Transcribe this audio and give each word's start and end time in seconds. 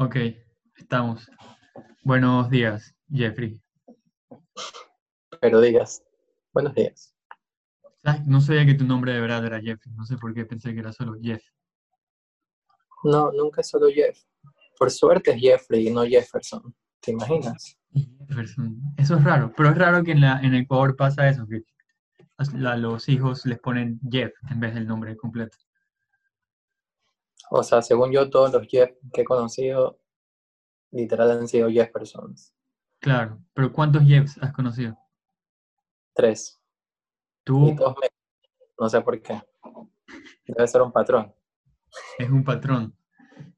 Ok, 0.00 0.16
estamos. 0.76 1.28
Buenos 2.02 2.48
días, 2.48 2.94
Jeffrey. 3.12 3.60
Pero 5.40 5.60
digas, 5.60 6.02
buenos 6.52 6.74
días. 6.74 7.14
¿Sabes? 8.02 8.26
No 8.26 8.40
sabía 8.40 8.64
que 8.64 8.74
tu 8.74 8.84
nombre 8.84 9.12
de 9.12 9.20
verdad 9.20 9.44
era 9.44 9.60
Jeffrey. 9.60 9.92
No 9.94 10.06
sé 10.06 10.16
por 10.16 10.32
qué 10.32 10.46
pensé 10.46 10.72
que 10.72 10.80
era 10.80 10.92
solo 10.92 11.14
Jeff. 11.20 11.42
No, 13.02 13.32
nunca 13.32 13.60
es 13.60 13.68
solo 13.68 13.88
Jeff. 13.92 14.18
Por 14.78 14.90
suerte 14.90 15.32
es 15.32 15.40
Jeffrey 15.40 15.88
y 15.88 15.90
no 15.90 16.04
Jefferson. 16.04 16.74
¿Te 17.00 17.12
imaginas? 17.12 17.76
Jefferson. 17.92 18.80
Eso 18.96 19.16
es 19.16 19.24
raro, 19.24 19.52
pero 19.56 19.70
es 19.70 19.78
raro 19.78 20.04
que 20.04 20.12
en, 20.12 20.20
la, 20.20 20.40
en 20.40 20.54
Ecuador 20.54 20.96
pasa 20.96 21.28
eso, 21.28 21.46
que 21.46 21.62
a 22.38 22.76
los 22.76 23.08
hijos 23.08 23.44
les 23.46 23.58
ponen 23.58 24.00
Jeff 24.08 24.32
en 24.50 24.60
vez 24.60 24.74
del 24.74 24.86
nombre 24.86 25.16
completo. 25.16 25.56
O 27.50 27.62
sea, 27.62 27.82
según 27.82 28.12
yo, 28.12 28.28
todos 28.30 28.52
los 28.52 28.66
Jeff 28.68 28.90
que 29.12 29.22
he 29.22 29.24
conocido, 29.24 30.00
literal 30.90 31.30
han 31.30 31.48
sido 31.48 31.70
Jeffersons. 31.70 32.54
Claro, 33.00 33.42
pero 33.54 33.72
¿cuántos 33.72 34.02
Jeffs 34.02 34.36
has 34.42 34.52
conocido? 34.52 34.98
Tres. 36.14 36.60
Tú 37.44 37.70
Y 37.70 37.76
todos 37.76 37.96
me... 38.00 38.08
No 38.78 38.88
sé 38.88 39.00
por 39.00 39.20
qué. 39.20 39.40
Debe 40.46 40.68
ser 40.68 40.82
un 40.82 40.92
patrón. 40.92 41.34
es 42.18 42.30
un 42.30 42.44
patrón. 42.44 42.96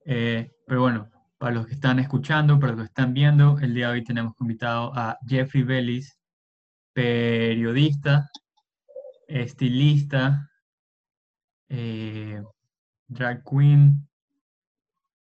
Eh, 0.05 0.51
pero 0.67 0.83
bueno, 0.83 1.11
para 1.41 1.55
los 1.55 1.67
que 1.67 1.73
están 1.73 1.99
escuchando, 1.99 2.61
para 2.61 2.73
los 2.73 2.83
que 2.83 2.89
están 2.89 3.15
viendo, 3.15 3.59
el 3.61 3.73
día 3.73 3.87
de 3.87 3.93
hoy 3.95 4.05
tenemos 4.05 4.35
invitado 4.41 4.93
a 4.95 5.19
Jeffrey 5.27 5.63
Bellis, 5.63 6.21
periodista, 6.93 8.29
estilista, 9.27 10.51
eh, 11.71 12.43
drag 13.09 13.43
queen, 13.43 14.07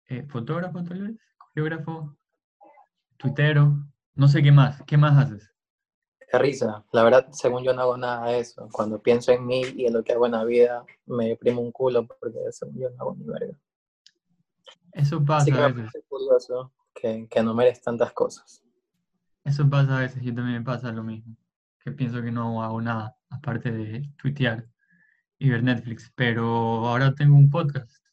eh, 0.07 0.23
fotógrafo 0.23 0.83
tal 0.83 1.03
vez, 1.03 1.17
coreógrafo, 1.37 2.17
tuitero, 3.15 3.77
no 4.15 4.27
sé 4.27 4.43
qué 4.43 4.51
más. 4.51 4.83
¿Qué 4.85 4.97
más 4.97 5.17
haces? 5.17 5.49
Qué 6.29 6.37
risa. 6.37 6.83
La 6.91 7.03
verdad, 7.03 7.29
según 7.31 7.63
yo 7.63 7.73
no 7.73 7.83
hago 7.83 7.95
nada 7.95 8.27
de 8.27 8.39
eso. 8.39 8.67
Cuando 8.73 9.01
pienso 9.01 9.31
en 9.31 9.45
mí 9.45 9.61
y 9.73 9.85
en 9.85 9.93
lo 9.93 10.03
que 10.03 10.11
hago 10.11 10.25
en 10.25 10.33
la 10.33 10.43
vida, 10.43 10.83
me 11.05 11.29
deprimo 11.29 11.61
un 11.61 11.71
culo 11.71 12.05
porque 12.05 12.39
según 12.51 12.77
yo 12.77 12.89
no 12.89 12.95
hago 12.99 13.15
ni 13.15 13.23
verga. 13.23 13.57
Eso 14.93 15.23
pasa 15.23 15.45
que 15.45 15.51
a 15.61 15.67
veces. 15.67 16.03
curioso 16.07 16.71
que, 16.93 17.27
que 17.29 17.39
enumeres 17.39 17.81
tantas 17.81 18.11
cosas. 18.13 18.63
Eso 19.43 19.69
pasa 19.69 19.97
a 19.97 20.01
veces, 20.01 20.21
yo 20.21 20.33
también 20.33 20.59
me 20.59 20.63
pasa 20.65 20.91
lo 20.91 21.03
mismo, 21.03 21.35
que 21.79 21.91
pienso 21.91 22.21
que 22.21 22.31
no 22.31 22.61
hago 22.61 22.81
nada 22.81 23.15
aparte 23.29 23.71
de 23.71 24.11
tuitear 24.17 24.67
y 25.37 25.49
ver 25.49 25.63
Netflix, 25.63 26.11
pero 26.15 26.45
ahora 26.87 27.15
tengo 27.15 27.35
un 27.35 27.49
podcast. 27.49 28.03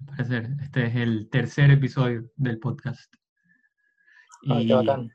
Al 0.00 0.06
parecer, 0.06 0.56
este 0.62 0.86
es 0.86 0.96
el 0.96 1.28
tercer 1.30 1.70
episodio 1.70 2.30
del 2.36 2.58
podcast. 2.58 3.14
Ah, 4.48 4.60
Y 4.60 4.66
qué 4.66 4.74
bacán. 4.74 5.10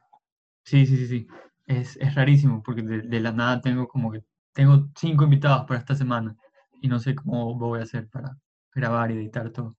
sí, 0.64 0.86
sí, 0.86 0.98
sí, 0.98 1.08
sí, 1.08 1.28
es, 1.66 1.98
es 1.98 2.16
rarísimo 2.16 2.62
porque 2.64 2.82
de, 2.84 3.02
de 3.02 3.20
la 3.20 3.32
nada 3.32 3.62
tengo 3.62 3.88
como 3.88 4.12
que, 4.12 4.24
tengo 4.54 4.90
cinco 4.96 5.24
invitados 5.24 5.66
para 5.66 5.80
esta 5.80 5.96
semana 5.96 6.36
y 6.82 6.88
no 6.88 7.00
sé 7.00 7.16
cómo 7.16 7.58
voy 7.58 7.80
a 7.80 7.84
hacer 7.84 8.08
para 8.10 8.38
grabar 8.74 9.12
y 9.12 9.16
editar 9.16 9.50
todo. 9.52 9.76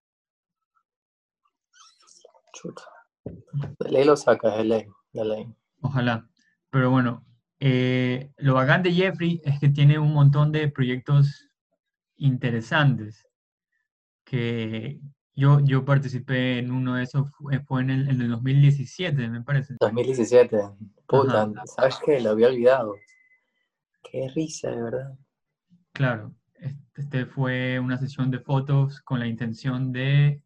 Chuta. 2.53 2.83
De 3.25 3.91
ley 3.91 4.05
lo 4.05 4.17
sacas, 4.17 4.56
de 4.56 4.64
ley, 4.64 4.86
de 5.12 5.25
ley. 5.25 5.55
Ojalá. 5.81 6.28
Pero 6.70 6.91
bueno, 6.91 7.25
eh, 7.61 8.33
lo 8.39 8.55
bacán 8.55 8.83
de 8.83 8.92
Jeffrey 8.92 9.41
es 9.45 9.61
que 9.61 9.68
tiene 9.68 9.98
un 9.98 10.13
montón 10.13 10.52
de 10.52 10.68
proyectos 10.68 11.48
interesantes. 12.17 13.27
Que 14.24 15.01
yo, 15.35 15.61
yo 15.61 15.85
participé 15.85 16.58
en 16.58 16.70
uno 16.70 16.96
de 16.96 17.05
esos, 17.05 17.30
fue, 17.30 17.61
fue 17.61 17.83
en, 17.83 17.91
el, 17.91 18.08
en 18.08 18.20
el 18.20 18.30
2017, 18.30 19.29
me 19.29 19.42
parece. 19.42 19.77
2017. 19.80 20.58
Puta, 21.07 21.42
Ajá. 21.42 21.67
¿sabes 21.67 21.98
qué? 22.05 22.20
Lo 22.20 22.30
había 22.30 22.48
olvidado. 22.48 22.96
Qué 24.02 24.29
risa, 24.35 24.70
de 24.70 24.83
verdad. 24.83 25.18
Claro, 25.92 26.35
este 26.95 27.27
fue 27.27 27.79
una 27.79 27.98
sesión 27.98 28.30
de 28.30 28.41
fotos 28.41 29.01
con 29.02 29.18
la 29.18 29.27
intención 29.27 29.92
de 29.92 30.42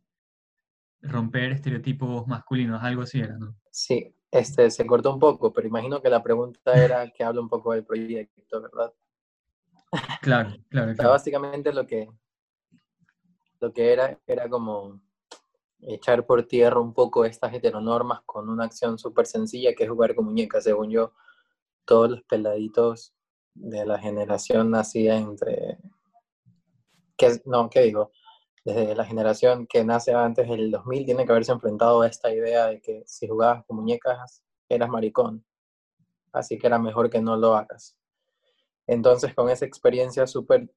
romper 1.09 1.53
estereotipos 1.53 2.27
masculinos, 2.27 2.83
algo 2.83 3.03
así 3.03 3.21
era, 3.21 3.37
¿no? 3.39 3.57
Sí, 3.71 4.15
este 4.31 4.71
se 4.71 4.87
cortó 4.87 5.13
un 5.13 5.19
poco, 5.19 5.53
pero 5.53 5.67
imagino 5.67 6.01
que 6.01 6.11
la 6.11 6.23
pregunta 6.23 6.73
era 6.75 7.09
que 7.11 7.25
habla 7.25 7.41
un 7.41 7.49
poco 7.49 7.73
del 7.73 7.85
proyecto, 7.85 8.61
¿verdad? 8.61 8.93
Claro, 10.21 10.51
claro, 10.69 10.87
O 10.87 10.95
sea, 10.95 10.95
claro. 10.97 11.11
básicamente 11.11 11.73
lo 11.73 11.87
que, 11.87 12.09
lo 13.61 13.73
que 13.73 13.93
era 13.93 14.19
era 14.27 14.49
como 14.49 15.01
echar 15.81 16.27
por 16.27 16.43
tierra 16.45 16.81
un 16.81 16.93
poco 16.93 17.25
estas 17.25 17.55
heteronormas 17.55 18.21
con 18.27 18.49
una 18.49 18.65
acción 18.65 18.99
súper 18.99 19.27
sencilla 19.27 19.75
que 19.75 19.85
es 19.85 19.91
jugar 19.91 20.15
con 20.15 20.25
muñecas. 20.25 20.65
Según 20.65 20.91
yo, 20.91 21.13
todos 21.85 22.11
los 22.11 22.23
peladitos 22.25 23.15
de 23.55 23.87
la 23.87 23.99
generación 23.99 24.71
nacida 24.71 25.17
entre... 25.17 25.79
Que, 27.17 27.41
no, 27.47 27.71
¿qué 27.71 27.83
digo? 27.83 28.11
Desde 28.67 28.97
la 28.97 29.05
generación 29.05 29.69
que 29.69 29.85
nace 29.85 30.13
antes 30.13 30.49
del 30.49 30.73
2000 30.73 31.05
tiene 31.05 31.25
que 31.25 31.31
haberse 31.31 31.53
enfrentado 31.53 32.03
a 32.03 32.09
esta 32.09 32.35
idea 32.35 32.67
de 32.67 32.81
que 32.81 33.05
si 33.07 33.29
jugabas 33.29 33.65
con 33.65 33.77
muñecas 33.77 34.43
eras 34.69 34.89
maricón. 34.89 35.45
Así 36.33 36.59
que 36.59 36.67
era 36.67 36.81
mejor 36.81 37.09
que 37.09 37.21
no 37.21 37.37
lo 37.37 37.55
hagas. 37.55 37.97
Entonces, 38.89 39.37
con 39.37 39.49
esa 39.51 39.65
experiencia 39.65 40.27
súper 40.27 40.69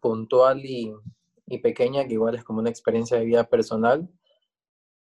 puntual 0.00 0.64
y, 0.64 0.90
y 1.44 1.58
pequeña, 1.58 2.06
que 2.06 2.14
igual 2.14 2.34
es 2.34 2.44
como 2.44 2.60
una 2.60 2.70
experiencia 2.70 3.18
de 3.18 3.26
vida 3.26 3.44
personal, 3.44 4.08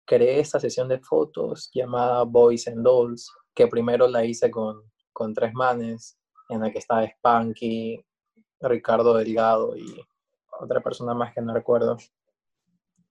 creé 0.05 0.41
esta 0.41 0.59
sesión 0.59 0.89
de 0.89 0.99
fotos 0.99 1.71
llamada 1.73 2.25
Boys 2.25 2.67
and 2.67 2.83
Dolls, 2.83 3.31
que 3.55 3.69
primero 3.69 4.09
la 4.09 4.25
hice 4.25 4.51
con, 4.51 4.83
con 5.13 5.33
tres 5.33 5.55
manes, 5.55 6.19
en 6.49 6.63
la 6.63 6.73
que 6.73 6.81
estaba 6.81 7.07
Spanky, 7.07 8.05
Ricardo 8.59 9.15
Delgado 9.15 9.77
y 9.77 10.05
otra 10.61 10.81
persona 10.81 11.15
más 11.15 11.33
que 11.35 11.41
no 11.41 11.53
recuerdo. 11.55 11.97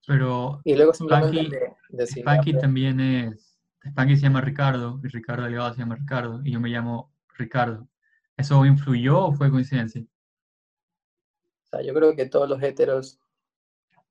Pero 0.06 0.60
Y 0.64 0.74
luego 0.76 0.94
simplemente 0.94 1.36
Spanky- 1.42 1.50
de- 1.50 1.76
decidí 1.90 2.20
Spanky 2.22 2.50
hacer- 2.50 2.60
también 2.60 3.00
es. 3.00 3.58
Spanky 3.84 4.16
se 4.16 4.22
llama 4.22 4.40
Ricardo 4.40 5.00
y 5.02 5.08
Ricardo 5.08 5.44
Delgado 5.44 5.72
se 5.74 5.80
llama 5.80 5.96
Ricardo 5.96 6.40
y 6.44 6.52
yo 6.52 6.60
me 6.60 6.68
llamo 6.68 7.12
Ricardo. 7.36 7.88
¿Eso 8.36 8.64
influyó 8.66 9.18
o 9.26 9.32
fue 9.32 9.50
coincidencia? 9.50 10.02
O 10.02 11.68
sea, 11.68 11.82
yo 11.82 11.94
creo 11.94 12.14
que 12.14 12.26
todos 12.26 12.48
los 12.48 12.62
heteros, 12.62 13.18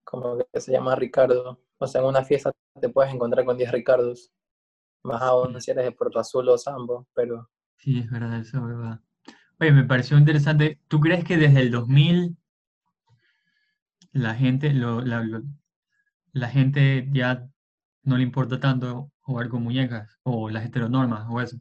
como 0.04 0.38
que 0.52 0.62
se 0.62 0.72
llama 0.72 0.96
Ricardo, 0.96 1.62
o 1.78 1.88
sea, 1.88 2.02
en 2.02 2.08
una 2.08 2.24
fiesta 2.24 2.52
te 2.80 2.90
puedes 2.90 3.14
encontrar 3.14 3.46
con 3.46 3.58
10 3.58 3.72
Ricardos, 3.72 4.32
más 5.04 5.22
aún 5.22 5.60
si 5.62 5.72
eres 5.72 5.86
de 5.86 5.92
Puerto 5.92 6.20
Azul 6.20 6.48
o 6.50 6.58
Sambo, 6.58 7.08
pero 7.14 7.50
Sí, 7.78 8.00
es 8.00 8.10
verdad, 8.10 8.40
eso 8.40 8.58
es 8.58 8.64
verdad. 8.66 9.00
Oye, 9.60 9.72
me 9.72 9.84
pareció 9.84 10.18
interesante. 10.18 10.80
¿Tú 10.88 11.00
crees 11.00 11.24
que 11.24 11.38
desde 11.38 11.62
el 11.62 11.72
2000 11.72 12.36
la 14.16 14.34
gente, 14.34 14.72
la, 14.72 15.44
la 16.32 16.48
gente 16.48 17.08
ya 17.12 17.50
no 18.04 18.16
le 18.16 18.24
importa 18.24 18.60
tanto 18.62 19.12
jugar 19.20 19.50
con 19.50 19.62
muñecas 19.62 20.18
o 20.24 20.50
las 20.50 20.66
heteronormas 20.66 21.28
o 21.30 21.42
eso? 21.42 21.58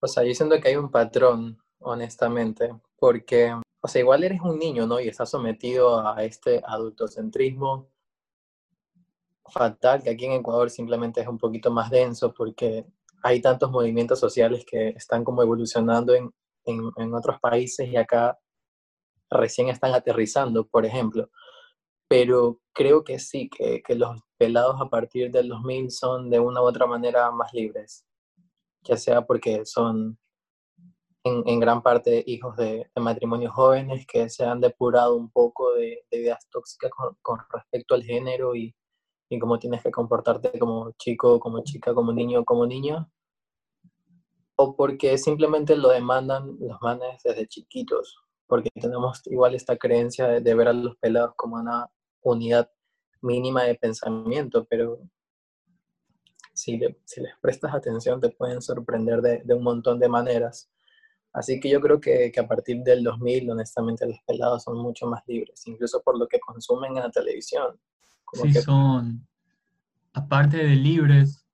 O 0.00 0.06
sea, 0.06 0.24
yo 0.24 0.34
siento 0.34 0.58
que 0.58 0.68
hay 0.68 0.76
un 0.76 0.90
patrón, 0.90 1.58
honestamente, 1.80 2.74
porque, 2.98 3.54
o 3.80 3.88
sea, 3.88 4.00
igual 4.00 4.24
eres 4.24 4.40
un 4.40 4.58
niño, 4.58 4.86
¿no? 4.86 4.98
Y 4.98 5.08
estás 5.08 5.28
sometido 5.28 6.06
a 6.06 6.24
este 6.24 6.62
adultocentrismo 6.66 7.90
fatal, 9.52 10.02
que 10.02 10.10
aquí 10.10 10.24
en 10.24 10.32
Ecuador 10.32 10.70
simplemente 10.70 11.20
es 11.20 11.28
un 11.28 11.38
poquito 11.38 11.70
más 11.70 11.90
denso, 11.90 12.32
porque 12.32 12.86
hay 13.22 13.42
tantos 13.42 13.70
movimientos 13.70 14.18
sociales 14.18 14.64
que 14.66 14.88
están 14.90 15.24
como 15.24 15.42
evolucionando 15.42 16.14
en, 16.14 16.32
en, 16.64 16.90
en 16.96 17.14
otros 17.14 17.38
países 17.38 17.86
y 17.86 17.96
acá 17.96 18.38
recién 19.30 19.68
están 19.68 19.94
aterrizando, 19.94 20.66
por 20.66 20.86
ejemplo. 20.86 21.30
Pero 22.08 22.60
creo 22.72 23.04
que 23.04 23.18
sí, 23.18 23.48
que, 23.48 23.82
que 23.82 23.94
los 23.94 24.20
pelados 24.38 24.80
a 24.80 24.88
partir 24.88 25.30
del 25.30 25.48
2000 25.48 25.90
son 25.90 26.30
de 26.30 26.40
una 26.40 26.62
u 26.62 26.64
otra 26.64 26.86
manera 26.86 27.30
más 27.30 27.52
libres. 27.52 28.04
Ya 28.82 28.96
sea 28.96 29.26
porque 29.26 29.64
son 29.66 30.18
en, 31.24 31.60
gran 31.60 31.82
parte 31.82 32.22
hijos 32.26 32.56
de, 32.56 32.88
matrimonios 32.96 33.52
jóvenes 33.52 34.06
que 34.06 34.28
se 34.28 34.44
han 34.44 34.60
depurado 34.60 35.16
un 35.16 35.30
poco 35.30 35.74
de, 35.74 36.04
de 36.10 36.18
ideas 36.18 36.46
tóxicas 36.50 36.90
con, 36.92 37.16
con, 37.22 37.40
respecto 37.52 37.94
al 37.94 38.04
género 38.04 38.54
y, 38.54 38.74
y 39.28 39.38
cómo 39.38 39.58
tienes 39.58 39.82
que 39.82 39.90
comportarte 39.90 40.56
como 40.58 40.92
chico, 40.92 41.40
como 41.40 41.62
chica, 41.64 41.94
como 41.94 42.12
niño, 42.12 42.44
como 42.44 42.66
niña, 42.66 43.08
o 44.56 44.76
porque 44.76 45.18
simplemente 45.18 45.76
lo 45.76 45.90
demandan 45.90 46.56
los 46.60 46.80
manes 46.80 47.22
desde 47.24 47.46
chiquitos, 47.46 48.16
porque 48.46 48.70
tenemos 48.74 49.22
igual 49.26 49.54
esta 49.54 49.76
creencia 49.76 50.28
de, 50.28 50.40
de 50.40 50.54
ver 50.54 50.68
a 50.68 50.72
los 50.72 50.96
pelados 50.96 51.34
como 51.36 51.56
una 51.56 51.86
unidad 52.22 52.70
mínima 53.20 53.64
de 53.64 53.74
pensamiento, 53.74 54.64
pero 54.68 55.00
si, 56.56 56.80
si 57.04 57.20
les 57.20 57.32
prestas 57.40 57.74
atención 57.74 58.20
te 58.20 58.30
pueden 58.30 58.62
sorprender 58.62 59.20
de, 59.20 59.42
de, 59.44 59.54
un 59.54 59.62
montón 59.62 59.98
de 59.98 60.08
maneras. 60.08 60.70
Así 61.32 61.60
que 61.60 61.68
yo 61.68 61.80
creo 61.80 62.00
que, 62.00 62.32
que, 62.32 62.40
a 62.40 62.48
partir 62.48 62.82
del 62.82 63.04
2000, 63.04 63.50
honestamente, 63.50 64.06
los 64.06 64.18
pelados 64.26 64.62
son 64.62 64.78
mucho 64.78 65.06
más 65.06 65.22
libres, 65.26 65.66
incluso 65.66 66.02
por 66.02 66.18
lo 66.18 66.26
que 66.26 66.40
consumen 66.40 66.96
en 66.96 67.02
la 67.02 67.10
televisión. 67.10 67.78
sí, 68.32 68.54
son, 68.54 69.26
aparte 70.14 70.56
de 70.56 70.76
libres, 70.76 71.46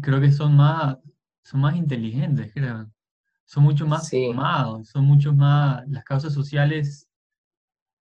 creo 0.00 0.20
que 0.20 0.32
son 0.32 0.56
más, 0.56 0.98
son 1.42 1.60
más 1.60 1.76
inteligentes, 1.76 2.52
creo. 2.52 2.90
Son 3.44 3.62
mucho 3.62 3.86
más 3.86 4.08
sí. 4.08 4.26
formados, 4.26 4.88
son 4.88 5.04
mucho 5.04 5.32
más, 5.32 5.86
las 5.88 6.04
causas 6.04 6.32
sociales 6.32 7.08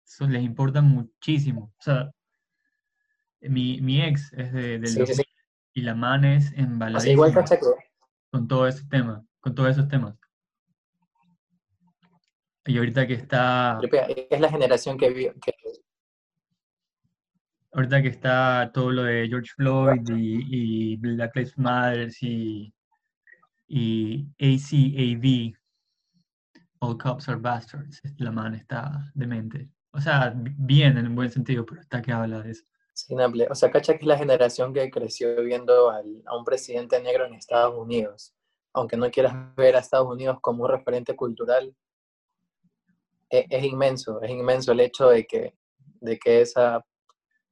son, 0.03 0.31
les 0.31 0.43
importan 0.43 0.85
muchísimo. 0.87 1.73
O 1.77 1.81
sea, 1.81 2.11
mi, 3.41 3.81
mi 3.81 4.01
ex 4.01 4.31
es 4.33 4.53
de, 4.53 4.79
del 4.79 4.87
sí, 4.87 5.05
sí, 5.05 5.23
y 5.73 5.81
la 5.81 5.95
man 5.95 6.23
es 6.23 6.53
embaladísima 6.53 7.13
igual 7.13 7.33
Cachaco. 7.33 7.75
con 8.31 8.47
todo 8.47 8.67
ese 8.67 8.85
tema, 8.87 9.23
con 9.41 9.53
todos 9.53 9.71
esos 9.71 9.87
temas. 9.87 10.15
Y 12.65 12.77
ahorita 12.77 13.05
que 13.05 13.15
está... 13.15 13.79
Es 14.29 14.39
la 14.39 14.49
generación 14.49 14.97
que, 14.97 15.09
vio, 15.09 15.33
que... 15.41 15.53
Ahorita 17.73 18.01
que 18.01 18.07
está 18.07 18.71
todo 18.73 18.91
lo 18.91 19.03
de 19.03 19.27
George 19.27 19.51
Floyd 19.55 20.07
y, 20.15 20.93
y 20.93 20.97
Black 20.97 21.35
Lives 21.35 21.57
Matter 21.57 22.09
y, 22.21 22.73
y 23.75 24.27
ACAB, 24.39 25.57
All 26.79 26.97
Cops 26.99 27.27
Are 27.27 27.39
Bastards, 27.39 28.01
la 28.17 28.31
man 28.31 28.53
está 28.53 29.11
demente. 29.15 29.67
O 29.93 29.99
sea, 29.99 30.31
bien 30.35 30.95
en 30.99 31.07
un 31.07 31.15
buen 31.15 31.31
sentido, 31.31 31.65
pero 31.65 31.81
está 31.81 31.99
que 31.99 32.11
habla 32.11 32.43
de 32.43 32.51
eso. 32.51 32.63
O 33.49 33.55
sea, 33.55 33.71
cacha 33.71 33.93
que 33.93 34.01
es 34.01 34.05
la 34.05 34.17
generación 34.17 34.75
que 34.75 34.91
creció 34.91 35.41
viendo 35.41 35.89
a 35.89 36.37
un 36.37 36.45
presidente 36.45 37.01
negro 37.01 37.25
en 37.25 37.33
Estados 37.33 37.75
Unidos. 37.75 38.35
Aunque 38.73 38.95
no 38.95 39.09
quieras 39.09 39.33
ver 39.55 39.75
a 39.75 39.79
Estados 39.79 40.07
Unidos 40.07 40.37
como 40.39 40.65
un 40.65 40.69
referente 40.69 41.15
cultural, 41.15 41.75
es, 43.27 43.45
es, 43.49 43.63
inmenso, 43.63 44.21
es 44.21 44.29
inmenso 44.29 44.73
el 44.73 44.81
hecho 44.81 45.09
de 45.09 45.25
que, 45.25 45.55
de 45.99 46.19
que 46.19 46.41
esa 46.41 46.85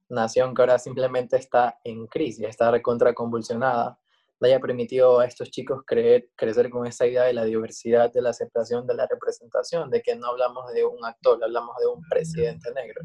nación 0.07 0.53
que 0.53 0.61
ahora 0.61 0.77
simplemente 0.77 1.37
está 1.37 1.79
en 1.83 2.05
crisis, 2.05 2.45
está 2.45 2.69
recontra 2.69 3.11
convulsionada, 3.15 4.00
le 4.41 4.49
haya 4.49 4.59
permitido 4.59 5.19
a 5.19 5.25
estos 5.25 5.49
chicos 5.51 5.83
creer, 5.85 6.29
crecer 6.35 6.69
con 6.69 6.85
esa 6.85 7.07
idea 7.07 7.23
de 7.23 7.33
la 7.33 7.45
diversidad, 7.45 8.11
de 8.11 8.21
la 8.21 8.31
aceptación, 8.31 8.85
de 8.87 8.95
la 8.95 9.07
representación, 9.07 9.89
de 9.89 10.01
que 10.01 10.15
no 10.15 10.27
hablamos 10.27 10.73
de 10.73 10.83
un 10.83 11.05
actor, 11.05 11.41
hablamos 11.43 11.75
de 11.79 11.87
un 11.87 12.01
presidente 12.09 12.73
negro 12.73 13.01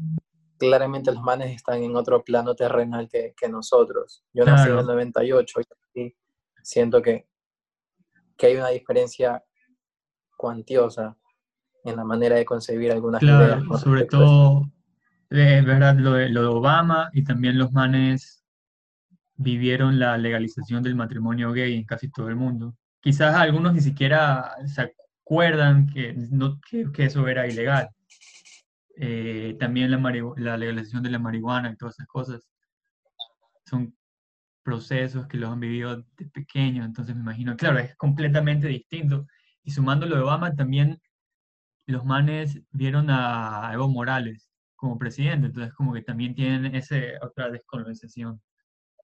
claramente 0.57 1.11
los 1.11 1.21
manes 1.21 1.55
están 1.55 1.83
en 1.83 1.95
otro 1.95 2.23
plano 2.23 2.55
terrenal 2.55 3.07
que, 3.09 3.33
que 3.39 3.47
nosotros. 3.47 4.23
Yo 4.33 4.45
nací 4.45 4.69
en 4.69 4.79
el 4.79 4.85
98 4.85 5.61
y 5.93 6.15
siento 6.63 7.01
que, 7.01 7.27
que 8.35 8.47
hay 8.47 8.55
una 8.55 8.69
diferencia 8.69 9.43
cuantiosa 10.35 11.15
en 11.83 11.95
la 11.95 12.03
manera 12.03 12.35
de 12.35 12.45
concebir 12.45 12.91
algunas 12.91 13.19
claro, 13.19 13.61
ideas. 13.61 13.81
Sobre 13.81 14.05
todo, 14.05 14.63
es 15.29 15.65
verdad, 15.65 15.95
lo 15.95 16.13
de, 16.13 16.29
lo 16.29 16.41
de 16.41 16.47
Obama 16.47 17.09
y 17.13 17.23
también 17.23 17.57
los 17.57 17.71
manes 17.71 18.36
vivieron 19.37 19.99
la 19.99 20.17
legalización 20.17 20.83
del 20.83 20.95
matrimonio 20.95 21.51
gay 21.53 21.75
en 21.75 21.85
casi 21.85 22.09
todo 22.09 22.29
el 22.29 22.35
mundo. 22.35 22.75
Quizás 22.99 23.35
algunos 23.35 23.73
ni 23.73 23.81
siquiera 23.81 24.51
se 24.65 24.93
acuerdan 25.23 25.87
que, 25.87 26.13
no, 26.31 26.59
que, 26.61 27.05
eso 27.05 27.27
era 27.27 27.47
ilegal 27.47 27.89
eh, 28.97 29.55
también 29.59 29.91
la, 29.91 29.97
la, 30.37 30.57
legalización 30.57 31.03
de 31.03 31.11
la 31.11 31.19
marihuana 31.19 31.71
y 31.71 31.77
todas 31.77 31.95
esas 31.95 32.07
cosas. 32.07 32.47
Son 33.65 33.95
procesos 34.63 35.27
que 35.27 35.37
los 35.37 35.51
han 35.51 35.59
vivido 35.59 36.03
de 36.17 36.25
pequeños, 36.33 36.85
entonces 36.85 37.15
me 37.15 37.21
imagino, 37.21 37.55
claro, 37.55 37.79
es 37.79 37.95
completamente 37.95 38.67
distinto. 38.67 39.27
Y 39.63 39.71
sumando 39.71 40.05
lo 40.05 40.15
de 40.15 40.21
Obama, 40.23 40.55
también 40.55 40.99
los 41.85 42.03
manes 42.05 42.61
vieron 42.71 43.09
a 43.09 43.69
Evo 43.73 43.87
Morales 43.87 44.49
como 44.75 44.97
presidente, 44.97 45.47
entonces 45.47 45.73
como 45.73 45.93
que 45.93 46.01
también 46.01 46.35
tienen 46.35 46.75
esa 46.75 46.95
otra 47.21 47.49
descolonización 47.49 48.41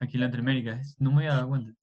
aquí 0.03 0.17
en 0.17 0.21
Latinoamérica. 0.21 0.81
No 0.99 1.11
me 1.11 1.17
había 1.23 1.35
dado 1.35 1.49
cuenta. 1.49 1.73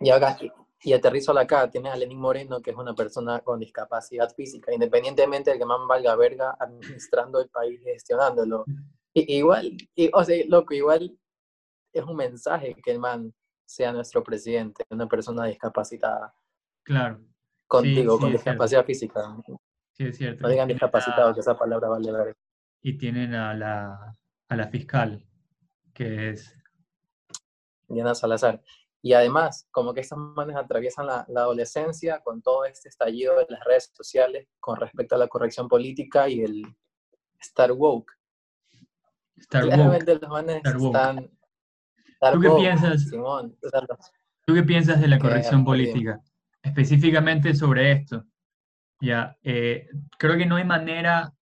Y 0.00 0.10
acá, 0.10 0.36
y 0.84 0.92
aterrizo 0.92 1.36
acá, 1.38 1.70
tienes 1.70 1.92
a 1.92 1.96
Lenín 1.96 2.18
Moreno, 2.18 2.60
que 2.60 2.70
es 2.70 2.76
una 2.76 2.94
persona 2.94 3.40
con 3.40 3.60
discapacidad 3.60 4.34
física, 4.34 4.72
independientemente 4.72 5.52
de 5.52 5.58
que 5.58 5.64
man 5.64 5.86
valga 5.86 6.16
verga 6.16 6.56
administrando 6.58 7.40
el 7.40 7.48
país 7.48 7.80
gestionándolo. 7.84 8.64
Y, 9.14 9.36
igual, 9.36 9.76
y, 9.94 10.10
o 10.12 10.24
sea, 10.24 10.44
loco, 10.48 10.74
igual 10.74 11.16
es 11.92 12.02
un 12.02 12.16
mensaje 12.16 12.74
que 12.82 12.90
el 12.90 12.98
man 12.98 13.32
sea 13.64 13.92
nuestro 13.92 14.24
presidente, 14.24 14.84
una 14.90 15.06
persona 15.06 15.44
discapacitada. 15.46 16.34
Claro. 16.82 17.20
Contigo, 17.68 18.18
con 18.18 18.32
discapacidad 18.32 18.84
física. 18.84 19.36
Sí, 19.92 20.04
es 20.06 20.16
cierto. 20.16 20.42
No 20.42 20.48
digan 20.48 20.68
discapacitado, 20.68 21.32
que 21.32 21.40
esa 21.40 21.56
palabra 21.56 21.88
vale 21.88 22.10
verga. 22.10 22.34
Y 22.80 22.98
tienen 22.98 23.34
a 23.34 23.54
la, 23.54 24.16
a 24.48 24.56
la 24.56 24.66
fiscal, 24.66 25.24
que 25.94 26.30
es... 26.30 26.58
Diana 27.92 28.14
Salazar. 28.14 28.62
Y 29.02 29.14
además, 29.14 29.66
como 29.72 29.92
que 29.92 30.00
estas 30.00 30.18
manes 30.18 30.56
atraviesan 30.56 31.06
la, 31.06 31.26
adolescencia 31.36 32.20
con 32.20 32.40
todo 32.40 32.64
este 32.64 32.88
estallido 32.88 33.36
de 33.36 33.46
las 33.48 33.64
redes 33.64 33.90
sociales 33.92 34.48
con 34.60 34.76
respecto 34.78 35.16
a 35.16 35.18
la 35.18 35.26
corrección 35.26 35.68
política 35.68 36.28
y 36.28 36.42
el 36.42 36.76
Star 37.40 37.72
woke. 37.72 38.12
Star 39.36 39.64
Claramente 39.64 40.14
los 40.14 40.30
manes 40.30 40.62
están... 40.64 41.30
¿Tú, 42.32 42.40
qué 42.40 42.50
piensas, 42.50 43.10
¿Tú 44.46 44.54
qué 44.54 44.62
piensas 44.62 45.00
de 45.00 45.08
la 45.08 45.18
corrección 45.18 45.64
política? 45.64 46.20
Específicamente 46.62 47.52
sobre 47.54 47.90
esto. 47.90 48.24
Ya, 49.00 49.36
eh, 49.42 49.88
creo 50.16 50.36
que 50.36 50.46
no 50.46 50.54
hay 50.54 50.64
manera 50.64 51.34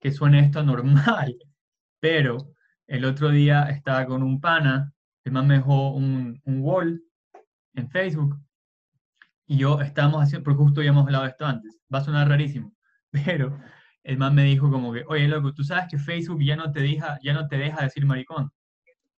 que 0.00 0.12
suene 0.12 0.38
esto 0.38 0.62
normal, 0.62 1.36
pero 2.00 2.54
el 2.86 3.04
otro 3.04 3.30
día 3.30 3.64
estaba 3.64 4.06
con 4.06 4.22
un 4.22 4.40
pana, 4.40 4.92
el 5.24 5.32
man 5.32 5.46
me 5.46 5.54
dejó 5.54 5.90
un, 5.90 6.40
un 6.44 6.60
wall 6.60 7.02
en 7.74 7.90
Facebook 7.90 8.36
y 9.46 9.56
yo 9.58 9.80
estábamos 9.80 10.22
haciendo, 10.22 10.44
porque 10.44 10.62
justo 10.62 10.80
habíamos 10.80 11.04
hablado 11.04 11.24
de 11.24 11.30
esto 11.30 11.46
antes, 11.46 11.80
va 11.92 11.98
a 11.98 12.04
sonar 12.04 12.28
rarísimo, 12.28 12.72
pero 13.10 13.58
el 14.04 14.18
man 14.18 14.34
me 14.34 14.44
dijo 14.44 14.70
como 14.70 14.92
que, 14.92 15.04
oye, 15.08 15.28
loco, 15.28 15.52
tú 15.52 15.64
sabes 15.64 15.86
que 15.90 15.98
Facebook 15.98 16.42
ya 16.42 16.56
no 16.56 16.70
te 16.70 16.80
deja, 16.80 17.18
ya 17.22 17.32
no 17.32 17.46
te 17.48 17.58
deja 17.58 17.82
decir 17.82 18.06
maricón. 18.06 18.50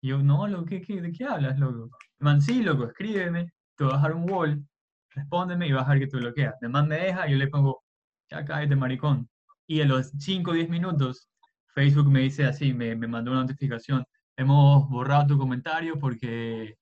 Y 0.01 0.09
yo, 0.09 0.23
no, 0.23 0.47
loco, 0.47 0.65
¿qué, 0.67 0.81
qué, 0.81 1.01
de 1.01 1.13
qué 1.13 1.25
hablas, 1.25 1.59
loco? 1.59 1.97
El 2.19 2.25
man, 2.25 2.41
sí, 2.41 2.63
loco, 2.63 2.87
escríbeme, 2.87 3.53
te 3.77 3.85
voy 3.85 3.93
a 3.93 3.97
dejar 3.97 4.15
un 4.15 4.31
wall, 4.31 4.67
respóndeme 5.11 5.69
y 5.69 5.73
vas 5.73 5.87
a 5.87 5.91
ver 5.91 6.01
que 6.01 6.07
te 6.07 6.17
bloquea. 6.17 6.55
El 6.61 6.71
man 6.71 6.89
me 6.89 6.97
deja 6.97 7.29
y 7.29 7.33
yo 7.33 7.39
le 7.39 7.49
pongo, 7.49 7.83
ya 8.31 8.45
cállate, 8.45 8.77
maricón. 8.77 9.29
Y 9.67 9.81
a 9.81 9.85
los 9.85 10.11
5 10.19 10.51
o 10.51 10.55
10 10.55 10.69
minutos, 10.69 11.29
Facebook 11.75 12.11
me 12.11 12.21
dice 12.21 12.45
así, 12.47 12.73
me, 12.73 12.97
me 12.97 13.07
mandó 13.07 13.31
una 13.31 13.43
notificación, 13.43 14.05
hemos 14.41 14.89
borrado 14.89 15.27
tu 15.27 15.39
comentario 15.39 15.99
porque 15.99 16.79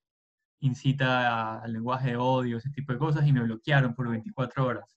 incita 0.60 1.60
al 1.60 1.72
lenguaje 1.72 2.10
de 2.10 2.16
odio, 2.16 2.58
ese 2.58 2.70
tipo 2.70 2.92
de 2.92 2.98
cosas, 2.98 3.26
y 3.26 3.32
me 3.32 3.42
bloquearon 3.42 3.96
por 3.96 4.08
24 4.08 4.64
horas. 4.64 4.96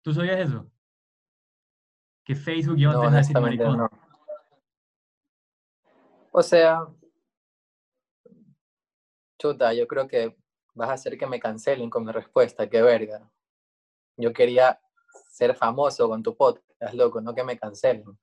¿Tú 0.00 0.14
sabías 0.14 0.38
eso? 0.38 0.70
Que 2.24 2.36
Facebook 2.36 2.76
ya 2.76 2.92
no, 2.92 3.02
deja 3.02 3.16
decir 3.16 3.40
maricón. 3.40 3.88
O 6.30 6.42
sea, 6.42 6.86
chuta, 9.36 9.74
yo 9.74 9.88
creo 9.88 10.06
que 10.06 10.36
vas 10.74 10.90
a 10.90 10.94
hacer 10.94 11.18
que 11.18 11.26
me 11.26 11.40
cancelen 11.40 11.90
con 11.90 12.04
mi 12.04 12.12
respuesta, 12.12 12.70
qué 12.70 12.82
verga. 12.82 13.28
Yo 14.16 14.32
quería 14.32 14.80
ser 15.28 15.56
famoso 15.56 16.08
con 16.08 16.22
tu 16.22 16.36
podcast, 16.36 16.94
loco, 16.94 17.20
no 17.20 17.34
que 17.34 17.42
me 17.42 17.58
cancelen. 17.58 18.16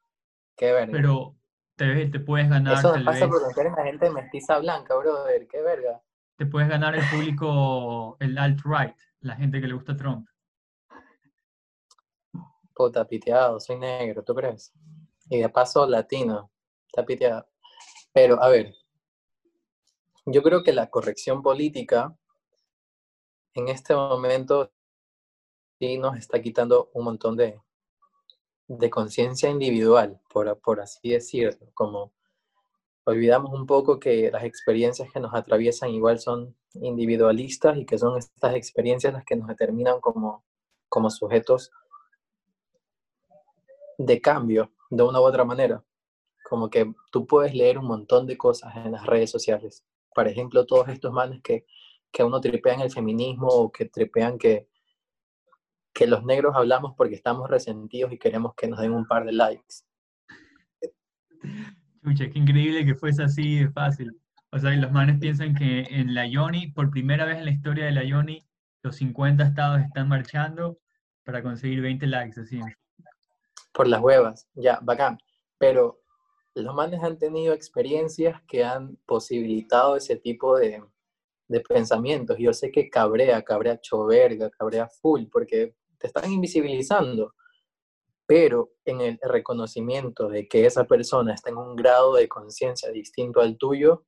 Qué 0.55 0.71
verga. 0.71 0.93
Pero 0.93 1.40
te, 1.81 2.05
te 2.07 2.19
puedes 2.19 2.49
ganar. 2.49 2.77
Eso 2.77 2.95
me 2.95 3.03
pasa 3.03 3.27
la 3.27 3.83
gente 3.83 4.09
mestiza 4.09 4.59
blanca, 4.59 4.95
brother, 4.95 5.47
qué 5.47 5.61
verga 5.61 6.01
te 6.41 6.47
puedes 6.47 6.69
ganar 6.69 6.95
el 6.95 7.07
público, 7.07 8.17
el 8.19 8.35
alt-right, 8.35 8.95
la 9.19 9.35
gente 9.35 9.61
que 9.61 9.67
le 9.67 9.75
gusta 9.75 9.95
Trump. 9.95 10.27
Puta, 12.73 13.07
piteado, 13.07 13.59
soy 13.59 13.77
negro, 13.77 14.23
¿tú 14.23 14.33
crees? 14.33 14.73
Y 15.29 15.37
de 15.37 15.49
paso 15.49 15.85
latino, 15.85 16.51
está 16.87 17.05
piteado. 17.05 17.47
Pero, 18.11 18.41
a 18.41 18.49
ver, 18.49 18.73
yo 20.25 20.41
creo 20.41 20.63
que 20.63 20.73
la 20.73 20.89
corrección 20.89 21.43
política 21.43 22.17
en 23.53 23.67
este 23.67 23.93
momento 23.93 24.71
sí 25.77 25.99
nos 25.99 26.17
está 26.17 26.41
quitando 26.41 26.89
un 26.95 27.05
montón 27.05 27.37
de, 27.37 27.61
de 28.77 28.89
conciencia 28.89 29.49
individual, 29.49 30.21
por, 30.29 30.57
por 30.59 30.79
así 30.79 31.09
decirlo, 31.09 31.67
como 31.73 32.13
olvidamos 33.03 33.51
un 33.51 33.65
poco 33.65 33.99
que 33.99 34.31
las 34.31 34.43
experiencias 34.43 35.11
que 35.11 35.19
nos 35.19 35.33
atraviesan 35.33 35.89
igual 35.89 36.19
son 36.19 36.55
individualistas 36.75 37.77
y 37.77 37.85
que 37.85 37.97
son 37.97 38.17
estas 38.17 38.55
experiencias 38.55 39.13
las 39.13 39.25
que 39.25 39.35
nos 39.35 39.47
determinan 39.49 39.99
como, 39.99 40.45
como 40.87 41.09
sujetos 41.09 41.71
de 43.97 44.21
cambio, 44.21 44.71
de 44.89 45.03
una 45.03 45.19
u 45.19 45.23
otra 45.23 45.43
manera. 45.43 45.83
como 46.49 46.69
que 46.69 46.93
tú 47.11 47.25
puedes 47.27 47.53
leer 47.53 47.77
un 47.77 47.85
montón 47.87 48.25
de 48.27 48.37
cosas 48.37 48.75
en 48.75 48.91
las 48.93 49.05
redes 49.05 49.31
sociales. 49.31 49.83
Por 50.13 50.27
ejemplo, 50.27 50.65
todos 50.65 50.87
estos 50.89 51.11
manes 51.13 51.41
que, 51.41 51.65
que 52.11 52.23
uno 52.23 52.41
tripean 52.41 52.81
el 52.81 52.91
feminismo 52.91 53.47
o 53.47 53.71
que 53.71 53.85
tripean 53.85 54.37
que, 54.37 54.67
que 55.93 56.07
los 56.07 56.23
negros 56.23 56.55
hablamos 56.55 56.93
porque 56.95 57.15
estamos 57.15 57.49
resentidos 57.49 58.11
y 58.11 58.17
queremos 58.17 58.53
que 58.55 58.67
nos 58.67 58.79
den 58.79 58.93
un 58.93 59.05
par 59.05 59.25
de 59.25 59.33
likes. 59.33 59.83
Chucha, 62.03 62.29
qué 62.29 62.39
increíble 62.39 62.85
que 62.85 62.95
fuese 62.95 63.23
así 63.23 63.59
de 63.59 63.71
fácil. 63.71 64.19
O 64.51 64.59
sea, 64.59 64.71
los 64.71 64.91
manes 64.91 65.19
piensan 65.19 65.53
que 65.55 65.81
en 65.89 66.13
la 66.13 66.27
Yoni, 66.27 66.67
por 66.71 66.89
primera 66.89 67.25
vez 67.25 67.37
en 67.37 67.45
la 67.45 67.51
historia 67.51 67.85
de 67.85 67.91
la 67.91 68.03
Yoni, 68.03 68.45
los 68.83 68.95
50 68.95 69.43
estados 69.43 69.81
están 69.81 70.07
marchando 70.07 70.79
para 71.23 71.43
conseguir 71.43 71.81
20 71.81 72.07
likes, 72.07 72.41
así. 72.41 72.59
Por 73.73 73.87
las 73.87 74.01
huevas, 74.01 74.47
ya, 74.53 74.79
bacán. 74.81 75.17
Pero 75.57 76.01
los 76.55 76.73
manes 76.75 77.01
han 77.03 77.17
tenido 77.17 77.53
experiencias 77.53 78.41
que 78.43 78.63
han 78.63 78.97
posibilitado 79.05 79.95
ese 79.95 80.17
tipo 80.17 80.57
de, 80.57 80.83
de 81.47 81.59
pensamientos. 81.61 82.37
Yo 82.39 82.53
sé 82.53 82.71
que 82.71 82.89
cabrea, 82.89 83.41
cabrea 83.43 83.79
choverga, 83.79 84.49
cabrea 84.49 84.87
full, 84.87 85.25
porque 85.31 85.75
te 86.01 86.07
están 86.07 86.31
invisibilizando. 86.31 87.33
Pero 88.25 88.71
en 88.85 89.01
el 89.01 89.19
reconocimiento 89.21 90.29
de 90.29 90.47
que 90.47 90.65
esa 90.65 90.85
persona 90.85 91.33
está 91.33 91.49
en 91.49 91.57
un 91.57 91.75
grado 91.75 92.15
de 92.15 92.27
conciencia 92.27 92.89
distinto 92.89 93.41
al 93.41 93.57
tuyo, 93.57 94.05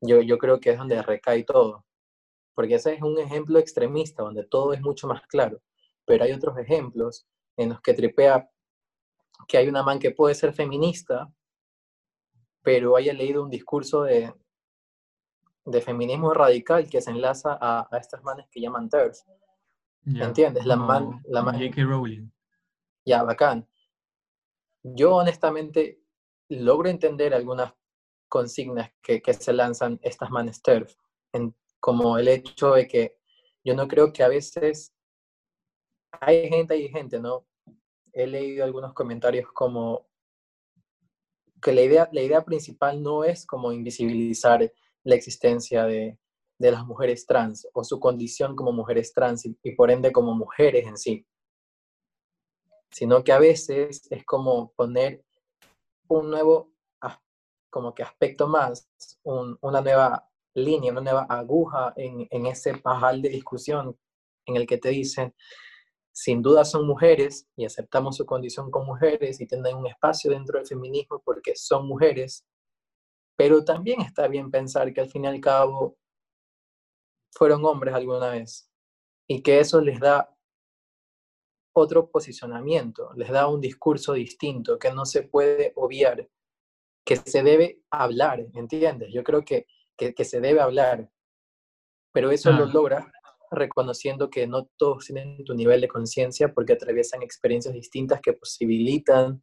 yo, 0.00 0.20
yo 0.20 0.38
creo 0.38 0.58
que 0.58 0.70
es 0.70 0.78
donde 0.78 1.00
recae 1.02 1.44
todo. 1.44 1.84
Porque 2.54 2.74
ese 2.74 2.94
es 2.94 3.02
un 3.02 3.18
ejemplo 3.18 3.58
extremista, 3.58 4.22
donde 4.22 4.44
todo 4.44 4.72
es 4.72 4.80
mucho 4.80 5.06
más 5.06 5.22
claro. 5.26 5.62
Pero 6.04 6.24
hay 6.24 6.32
otros 6.32 6.58
ejemplos 6.58 7.26
en 7.56 7.70
los 7.70 7.80
que 7.80 7.94
tripea 7.94 8.48
que 9.48 9.58
hay 9.58 9.68
una 9.68 9.82
man 9.82 9.98
que 9.98 10.10
puede 10.10 10.34
ser 10.34 10.52
feminista, 10.52 11.32
pero 12.62 12.96
haya 12.96 13.12
leído 13.12 13.42
un 13.42 13.50
discurso 13.50 14.02
de, 14.02 14.32
de 15.64 15.80
feminismo 15.80 16.32
radical 16.34 16.88
que 16.88 17.00
se 17.00 17.10
enlaza 17.10 17.58
a, 17.60 17.88
estas 17.98 18.22
manes 18.22 18.46
que 18.50 18.60
llaman 18.60 18.88
TERF. 18.88 19.18
¿Entiendes? 20.04 20.66
La 20.66 20.76
man, 20.76 21.22
la 21.24 21.42
man, 21.42 21.54
J.K. 21.54 21.82
Rowling. 21.84 22.28
Ya, 23.04 23.22
bacán. 23.22 23.68
Yo 24.82 25.16
honestamente 25.16 26.00
logro 26.48 26.88
entender 26.88 27.34
algunas 27.34 27.72
consignas 28.28 28.90
que, 29.02 29.22
que 29.22 29.34
se 29.34 29.52
lanzan 29.52 30.00
estas 30.02 30.30
manes 30.30 30.60
en, 31.32 31.54
como 31.78 32.18
el 32.18 32.28
hecho 32.28 32.72
de 32.72 32.88
que 32.88 33.18
yo 33.64 33.74
no 33.74 33.86
creo 33.86 34.12
que 34.12 34.22
a 34.22 34.28
veces 34.28 34.94
hay 36.20 36.48
gente 36.48 36.76
y 36.76 36.88
gente, 36.88 37.20
¿no? 37.20 37.46
He 38.12 38.26
leído 38.26 38.64
algunos 38.64 38.92
comentarios 38.92 39.50
como 39.52 40.08
que 41.60 41.72
la 41.72 41.82
idea, 41.82 42.08
la 42.12 42.22
idea 42.22 42.44
principal 42.44 43.02
no 43.02 43.24
es 43.24 43.46
como 43.46 43.72
invisibilizar 43.72 44.72
la 45.04 45.14
existencia 45.14 45.84
de, 45.84 46.18
de 46.62 46.70
las 46.70 46.86
mujeres 46.86 47.26
trans 47.26 47.66
o 47.72 47.82
su 47.82 47.98
condición 47.98 48.54
como 48.54 48.70
mujeres 48.70 49.12
trans 49.12 49.44
y, 49.44 49.72
por 49.72 49.90
ende 49.90 50.12
como 50.12 50.32
mujeres 50.32 50.86
en 50.86 50.96
sí, 50.96 51.26
sino 52.88 53.24
que 53.24 53.32
a 53.32 53.40
veces 53.40 54.06
es 54.10 54.24
como 54.24 54.72
poner 54.76 55.24
un 56.06 56.30
nuevo 56.30 56.70
como 57.68 57.94
que 57.94 58.02
aspecto 58.02 58.46
más, 58.46 58.86
un, 59.24 59.58
una 59.62 59.80
nueva 59.80 60.28
línea, 60.54 60.92
una 60.92 61.00
nueva 61.00 61.22
aguja 61.22 61.94
en, 61.96 62.28
en 62.30 62.46
ese 62.46 62.76
pajal 62.76 63.22
de 63.22 63.30
discusión 63.30 63.98
en 64.44 64.56
el 64.56 64.66
que 64.66 64.76
te 64.76 64.90
dicen, 64.90 65.34
sin 66.12 66.42
duda 66.42 66.66
son 66.66 66.86
mujeres 66.86 67.48
y 67.56 67.64
aceptamos 67.64 68.18
su 68.18 68.26
condición 68.26 68.70
como 68.70 68.92
mujeres 68.92 69.40
y 69.40 69.46
tienen 69.46 69.74
un 69.74 69.86
espacio 69.86 70.30
dentro 70.30 70.58
del 70.58 70.68
feminismo 70.68 71.22
porque 71.24 71.56
son 71.56 71.88
mujeres, 71.88 72.44
pero 73.36 73.64
también 73.64 74.02
está 74.02 74.28
bien 74.28 74.50
pensar 74.50 74.92
que 74.92 75.00
al 75.00 75.08
fin 75.08 75.24
y 75.24 75.28
al 75.28 75.40
cabo 75.40 75.96
fueron 77.32 77.64
hombres 77.64 77.94
alguna 77.94 78.30
vez 78.30 78.70
y 79.26 79.42
que 79.42 79.60
eso 79.60 79.80
les 79.80 79.98
da 80.00 80.28
otro 81.74 82.10
posicionamiento, 82.10 83.12
les 83.14 83.30
da 83.30 83.48
un 83.48 83.60
discurso 83.60 84.12
distinto 84.12 84.78
que 84.78 84.92
no 84.92 85.06
se 85.06 85.22
puede 85.22 85.72
obviar, 85.76 86.28
que 87.04 87.16
se 87.16 87.42
debe 87.42 87.80
hablar, 87.90 88.46
¿entiendes? 88.54 89.12
Yo 89.12 89.24
creo 89.24 89.42
que, 89.42 89.66
que, 89.96 90.14
que 90.14 90.24
se 90.24 90.40
debe 90.40 90.60
hablar, 90.60 91.10
pero 92.12 92.30
eso 92.30 92.50
ah. 92.50 92.52
lo 92.52 92.66
logra 92.66 93.10
reconociendo 93.50 94.30
que 94.30 94.46
no 94.46 94.66
todos 94.76 95.06
tienen 95.06 95.44
tu 95.44 95.54
nivel 95.54 95.80
de 95.80 95.88
conciencia 95.88 96.52
porque 96.52 96.74
atraviesan 96.74 97.22
experiencias 97.22 97.74
distintas 97.74 98.20
que 98.20 98.32
posibilitan 98.32 99.42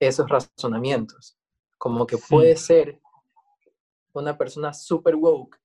esos 0.00 0.28
razonamientos. 0.28 1.36
Como 1.78 2.06
que 2.06 2.16
sí. 2.16 2.24
puede 2.28 2.56
ser 2.56 3.00
una 4.12 4.36
persona 4.36 4.72
super 4.72 5.16
woke 5.16 5.60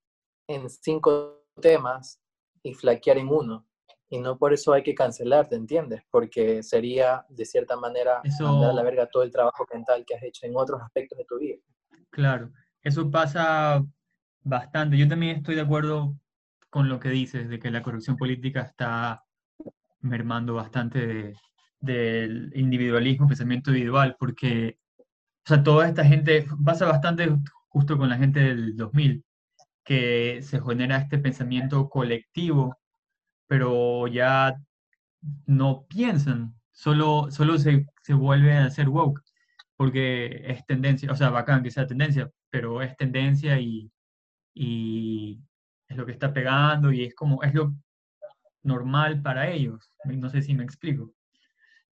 en 0.48 0.70
cinco 0.70 1.46
temas 1.62 2.22
y 2.64 2.74
flaquear 2.74 3.18
en 3.18 3.30
uno. 3.30 3.66
Y 4.10 4.20
no 4.20 4.38
por 4.38 4.54
eso 4.54 4.74
hay 4.74 4.84
que 4.84 4.94
cancelar, 4.94 5.50
¿te 5.50 5.56
entiendes? 5.56 6.04
Porque 6.12 6.62
sería, 6.62 7.25
de 7.30 7.46
cierta 7.46 7.75
manera, 7.75 8.22
eso... 8.24 8.44
mandar 8.44 8.72
a 8.72 8.74
la 8.74 8.84
verga 8.84 9.08
todo 9.08 9.24
el 9.24 9.32
trabajo 9.32 9.66
mental 9.74 10.04
que 10.06 10.16
has 10.16 10.24
hecho 10.24 10.46
en 10.46 10.56
otros 10.56 10.82
aspectos 10.82 11.18
de 11.18 11.25
tu 11.25 11.40
vida. 11.40 11.58
Claro, 12.12 12.52
eso 12.82 13.10
pasa 13.10 13.84
bastante. 14.44 14.98
Yo 14.98 15.08
también 15.08 15.38
estoy 15.38 15.56
de 15.56 15.62
acuerdo 15.62 16.16
con 16.70 16.88
lo 16.88 17.00
que 17.00 17.10
dices, 17.10 17.50
de 17.50 17.60
que 17.60 17.72
la 17.72 17.82
corrupción 17.82 18.16
política 18.16 18.62
está 18.62 19.24
mermando 20.02 20.54
bastante 20.54 21.06
de, 21.06 21.36
del 21.80 22.52
individualismo, 22.56 23.28
pensamiento 23.28 23.72
individual, 23.72 24.16
porque, 24.20 24.78
o 25.00 25.48
sea, 25.48 25.64
toda 25.64 25.88
esta 25.88 26.06
gente, 26.06 26.46
pasa 26.64 26.86
bastante 26.86 27.36
justo 27.70 27.98
con 27.98 28.08
la 28.08 28.18
gente 28.18 28.40
del 28.40 28.75
2000, 28.75 29.25
que 29.86 30.42
se 30.42 30.62
genera 30.62 30.98
este 30.98 31.20
pensamiento 31.20 31.89
colectivo, 31.89 32.77
pero 33.48 34.08
ya 34.08 34.56
no 35.46 35.86
piensan, 35.88 36.56
solo, 36.72 37.32
solo 37.32 37.58
se, 37.60 37.86
se 38.04 38.13
vuelve 38.13 38.54
a 38.58 38.65
hacer 38.65 38.89
woke, 38.89 39.22
porque 39.77 40.44
es 40.51 40.65
tendencia, 40.65 41.12
o 41.12 41.15
sea, 41.15 41.30
bacán 41.30 41.63
que 41.63 41.72
sea 41.72 41.88
tendencia, 41.88 42.30
pero 42.50 42.82
es 42.82 42.96
tendencia 42.98 43.60
y, 43.60 43.92
y 44.54 45.39
es 45.88 45.98
lo 45.98 46.06
que 46.06 46.13
está 46.13 46.34
pegando 46.34 46.92
y 46.92 47.04
es 47.06 47.15
como, 47.15 47.44
es 47.44 47.54
lo 47.54 47.75
normal 48.63 49.22
para 49.22 49.50
ellos, 49.51 49.92
no 50.06 50.30
sé 50.30 50.42
si 50.42 50.56
me 50.56 50.63
explico. 50.63 51.13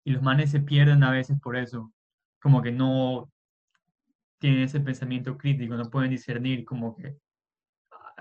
Y 0.04 0.12
los 0.12 0.22
manes 0.22 0.50
se 0.50 0.60
pierden 0.60 1.02
a 1.04 1.10
veces 1.10 1.38
por 1.40 1.56
eso, 1.56 1.92
como 2.40 2.62
que 2.62 2.72
no 2.72 3.30
tienen 4.38 4.62
ese 4.62 4.80
pensamiento 4.80 5.36
crítico, 5.36 5.74
no 5.76 5.90
pueden 5.90 6.10
discernir 6.10 6.64
como 6.64 6.96
que 6.96 7.16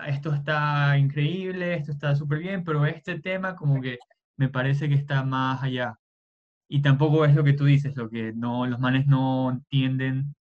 esto 0.06 0.32
está 0.34 0.96
increíble, 0.98 1.74
esto 1.74 1.92
está 1.92 2.14
súper 2.14 2.38
bien, 2.38 2.64
pero 2.64 2.86
este 2.86 3.20
tema 3.20 3.56
como 3.56 3.80
que 3.80 3.98
me 4.36 4.48
parece 4.48 4.88
que 4.88 4.94
está 4.94 5.22
más 5.22 5.62
allá. 5.62 5.98
Y 6.68 6.82
tampoco 6.82 7.24
es 7.24 7.34
lo 7.34 7.44
que 7.44 7.52
tú 7.52 7.64
dices, 7.64 7.96
lo 7.96 8.08
que 8.08 8.32
no, 8.32 8.66
los 8.66 8.78
manes 8.80 9.06
no 9.06 9.50
entienden 9.50 10.34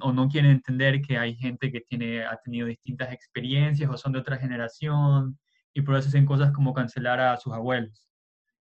o 0.00 0.12
no 0.12 0.28
quieren 0.28 0.50
entender 0.52 1.00
que 1.02 1.18
hay 1.18 1.34
gente 1.36 1.70
que 1.70 1.80
tiene, 1.80 2.24
ha 2.24 2.36
tenido 2.38 2.66
distintas 2.66 3.12
experiencias 3.12 3.90
o 3.90 3.96
son 3.96 4.12
de 4.12 4.18
otra 4.18 4.36
generación 4.36 5.38
y 5.72 5.82
por 5.82 5.96
eso 5.96 6.08
hacen 6.08 6.26
cosas 6.26 6.52
como 6.52 6.74
cancelar 6.74 7.20
a 7.20 7.36
sus 7.36 7.52
abuelos. 7.52 8.06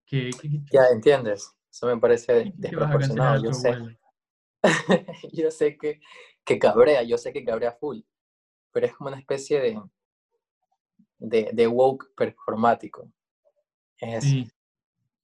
¿Qué, 0.06 0.30
qué, 0.42 0.50
qué 0.50 0.62
ya 0.72 0.88
entiendes, 0.94 1.54
eso 1.72 1.88
me 1.88 1.98
parece 1.98 2.52
desproporcionado. 2.56 3.44
Yo 3.44 3.54
sé, 3.54 3.78
yo 5.34 5.52
sé 5.52 5.78
que, 5.78 6.00
que 6.44 6.60
cabrea, 6.60 7.04
yo 7.04 7.18
sé 7.18 7.32
que 7.32 7.44
cabrea 7.44 7.72
full, 7.74 8.00
pero 8.72 8.86
es 8.86 8.94
como 8.94 9.10
una 9.10 9.20
especie 9.20 9.60
de, 9.60 9.80
de, 11.20 11.50
de 11.54 11.68
woke 11.68 12.08
performático. 12.16 13.12
Es, 13.98 14.24
sí. 14.24 14.50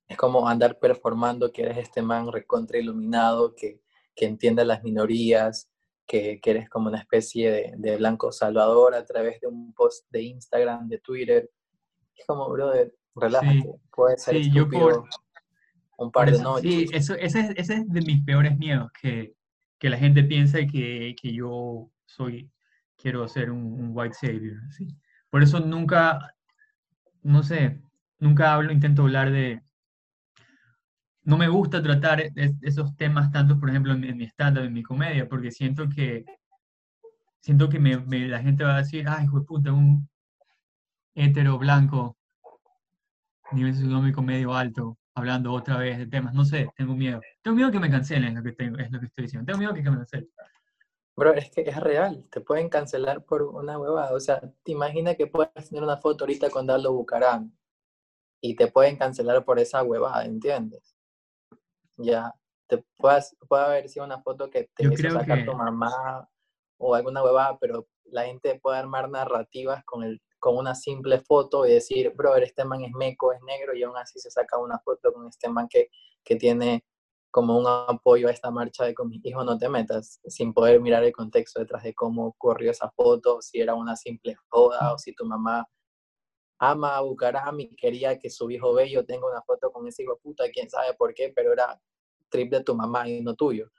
es 0.07 0.17
como 0.17 0.47
andar 0.47 0.77
performando 0.79 1.51
que 1.51 1.63
eres 1.63 1.77
este 1.77 2.01
man 2.01 2.31
recontra 2.31 2.77
iluminado, 2.77 3.55
que, 3.55 3.81
que 4.13 4.25
entiende 4.25 4.61
a 4.61 4.65
las 4.65 4.83
minorías, 4.83 5.69
que, 6.05 6.39
que, 6.41 6.51
eres 6.51 6.69
como 6.69 6.89
una 6.89 6.99
especie 6.99 7.49
de, 7.49 7.73
de, 7.77 7.97
blanco 7.97 8.31
salvador 8.31 8.93
a 8.93 9.05
través 9.05 9.39
de 9.41 9.47
un 9.47 9.73
post 9.73 10.05
de 10.11 10.21
Instagram, 10.23 10.87
de 10.87 10.99
Twitter. 10.99 11.49
Es 12.15 12.25
como, 12.27 12.49
brother, 12.49 12.93
relájate, 13.15 13.61
sí. 13.61 13.69
puede 13.91 14.17
ser 14.17 14.35
sí, 14.35 14.51
yo 14.53 14.69
por, 14.69 15.05
un 15.97 16.11
par 16.11 16.31
de 16.31 16.39
noches. 16.39 16.71
Sí, 16.71 16.87
eso, 16.93 17.15
ese, 17.15 17.39
es, 17.39 17.49
ese 17.55 17.73
es 17.75 17.89
de 17.89 18.01
mis 18.01 18.23
peores 18.23 18.57
miedos, 18.57 18.91
que, 19.01 19.35
que 19.79 19.89
la 19.89 19.97
gente 19.97 20.23
piense 20.23 20.67
que, 20.67 21.15
que 21.19 21.33
yo 21.33 21.89
soy, 22.05 22.51
quiero 22.97 23.27
ser 23.27 23.49
un, 23.49 23.63
un 23.63 23.91
white 23.93 24.13
savior, 24.13 24.57
¿sí? 24.71 24.87
Por 25.35 25.43
eso 25.43 25.59
nunca, 25.59 26.33
no 27.21 27.43
sé, 27.43 27.81
nunca 28.19 28.53
hablo, 28.53 28.71
intento 28.71 29.01
hablar 29.01 29.31
de... 29.31 29.61
No 31.23 31.35
me 31.37 31.49
gusta 31.49 31.83
tratar 31.83 32.23
esos 32.61 32.95
temas 32.95 33.33
tanto, 33.33 33.59
por 33.59 33.69
ejemplo, 33.69 33.91
en, 33.91 34.15
mi 34.15 34.23
stand 34.23 34.59
en 34.59 34.71
mi 34.71 34.81
comedia, 34.81 35.27
porque 35.27 35.51
siento 35.51 35.89
que 35.89 36.23
siento 37.41 37.67
que 37.67 37.79
me, 37.79 37.97
me, 37.97 38.29
la 38.29 38.41
gente 38.41 38.63
va 38.63 38.75
a 38.75 38.77
decir, 38.77 39.09
ay, 39.09 39.25
hijo 39.25 39.41
de 39.41 39.45
puta, 39.45 39.73
un 39.73 40.07
hetero 41.15 41.57
blanco, 41.57 42.15
nivel 43.51 43.73
socioeconómico 43.73 44.21
medio 44.21 44.53
alto, 44.55 44.97
hablando 45.15 45.51
otra 45.51 45.75
vez 45.79 45.97
de 45.97 46.07
temas. 46.07 46.33
No 46.33 46.45
sé, 46.45 46.69
tengo 46.77 46.95
miedo. 46.95 47.19
Tengo 47.41 47.57
miedo 47.57 47.71
que 47.71 47.81
me 47.81 47.91
cancelen, 47.91 48.29
es 48.29 48.35
lo 48.35 48.41
que, 48.43 48.53
tengo, 48.53 48.77
es 48.77 48.89
lo 48.89 49.01
que 49.01 49.07
estoy 49.07 49.23
diciendo. 49.23 49.45
Tengo 49.45 49.59
miedo 49.59 49.73
que 49.73 49.81
me 49.81 49.97
cancelen. 49.97 50.29
Bro, 51.17 51.33
es 51.33 51.49
que 51.49 51.61
es 51.61 51.79
real, 51.79 52.25
te 52.29 52.41
pueden 52.41 52.67
cancelar 52.67 53.23
por 53.23 53.41
una 53.43 53.79
huevada. 53.79 54.13
O 54.13 54.19
sea, 54.19 54.41
te 54.63 54.71
imaginas 54.73 55.15
que 55.15 55.27
puedes 55.27 55.69
tener 55.69 55.83
una 55.83 55.97
foto 55.97 56.25
ahorita 56.25 56.49
con 56.49 56.67
Darlo 56.67 56.91
Bucarán 56.93 57.57
y 58.41 58.55
te 58.55 58.67
pueden 58.67 58.97
cancelar 58.97 59.45
por 59.45 59.59
esa 59.59 59.81
huevada, 59.83 60.25
¿entiendes? 60.25 60.95
Ya, 61.97 62.33
te 62.67 62.83
puedes, 62.97 63.35
puede 63.47 63.63
haber 63.63 63.89
sido 63.89 64.05
una 64.05 64.21
foto 64.21 64.49
que 64.49 64.69
te 64.75 64.85
hizo 64.85 65.09
sacar 65.09 65.45
tu 65.45 65.53
mamá 65.53 66.29
o 66.77 66.93
alguna 66.93 67.23
huevada, 67.23 67.57
pero 67.59 67.87
la 68.03 68.25
gente 68.25 68.59
puede 68.59 68.77
armar 68.77 69.09
narrativas 69.09 69.85
con, 69.85 70.03
el, 70.03 70.21
con 70.39 70.57
una 70.57 70.75
simple 70.75 71.19
foto 71.21 71.65
y 71.65 71.71
decir, 71.73 72.11
bro, 72.13 72.35
este 72.35 72.65
man 72.65 72.83
es 72.83 72.91
meco, 72.91 73.31
es 73.31 73.41
negro, 73.43 73.73
y 73.73 73.83
aún 73.83 73.95
así 73.97 74.19
se 74.19 74.29
saca 74.29 74.57
una 74.57 74.79
foto 74.79 75.13
con 75.13 75.27
este 75.27 75.47
man 75.47 75.67
que, 75.69 75.89
que 76.23 76.35
tiene 76.35 76.83
como 77.35 77.59
un 77.59 77.65
apoyo 77.67 78.29
a 78.29 78.31
esta 78.31 78.49
marcha 78.49 78.85
de 78.85 78.93
con 78.93 79.09
mi 79.09 79.19
hijo 79.21 79.43
no 79.43 79.57
te 79.57 79.67
metas, 79.67 80.21
sin 80.25 80.53
poder 80.53 80.79
mirar 80.79 81.03
el 81.03 81.11
contexto 81.11 81.59
detrás 81.59 81.83
de 81.83 81.93
cómo 81.93 82.27
ocurrió 82.27 82.71
esa 82.71 82.89
foto, 82.91 83.41
si 83.41 83.59
era 83.59 83.75
una 83.75 83.97
simple 83.97 84.37
joda 84.47 84.93
o 84.93 84.97
si 84.97 85.13
tu 85.13 85.25
mamá 85.25 85.67
ama 86.59 86.95
a 86.95 87.01
Bucaram 87.01 87.59
y 87.59 87.75
quería 87.75 88.17
que 88.17 88.29
su 88.29 88.49
hijo 88.49 88.73
bello 88.73 89.03
tenga 89.03 89.27
una 89.29 89.41
foto 89.41 89.69
con 89.69 89.85
ese 89.85 90.03
hijo 90.03 90.17
puta, 90.23 90.45
quién 90.53 90.69
sabe 90.69 90.93
por 90.97 91.13
qué, 91.13 91.33
pero 91.35 91.51
era 91.51 91.77
trip 92.29 92.53
de 92.53 92.63
tu 92.63 92.73
mamá 92.73 93.09
y 93.09 93.19
no 93.19 93.35
tuyo. 93.35 93.69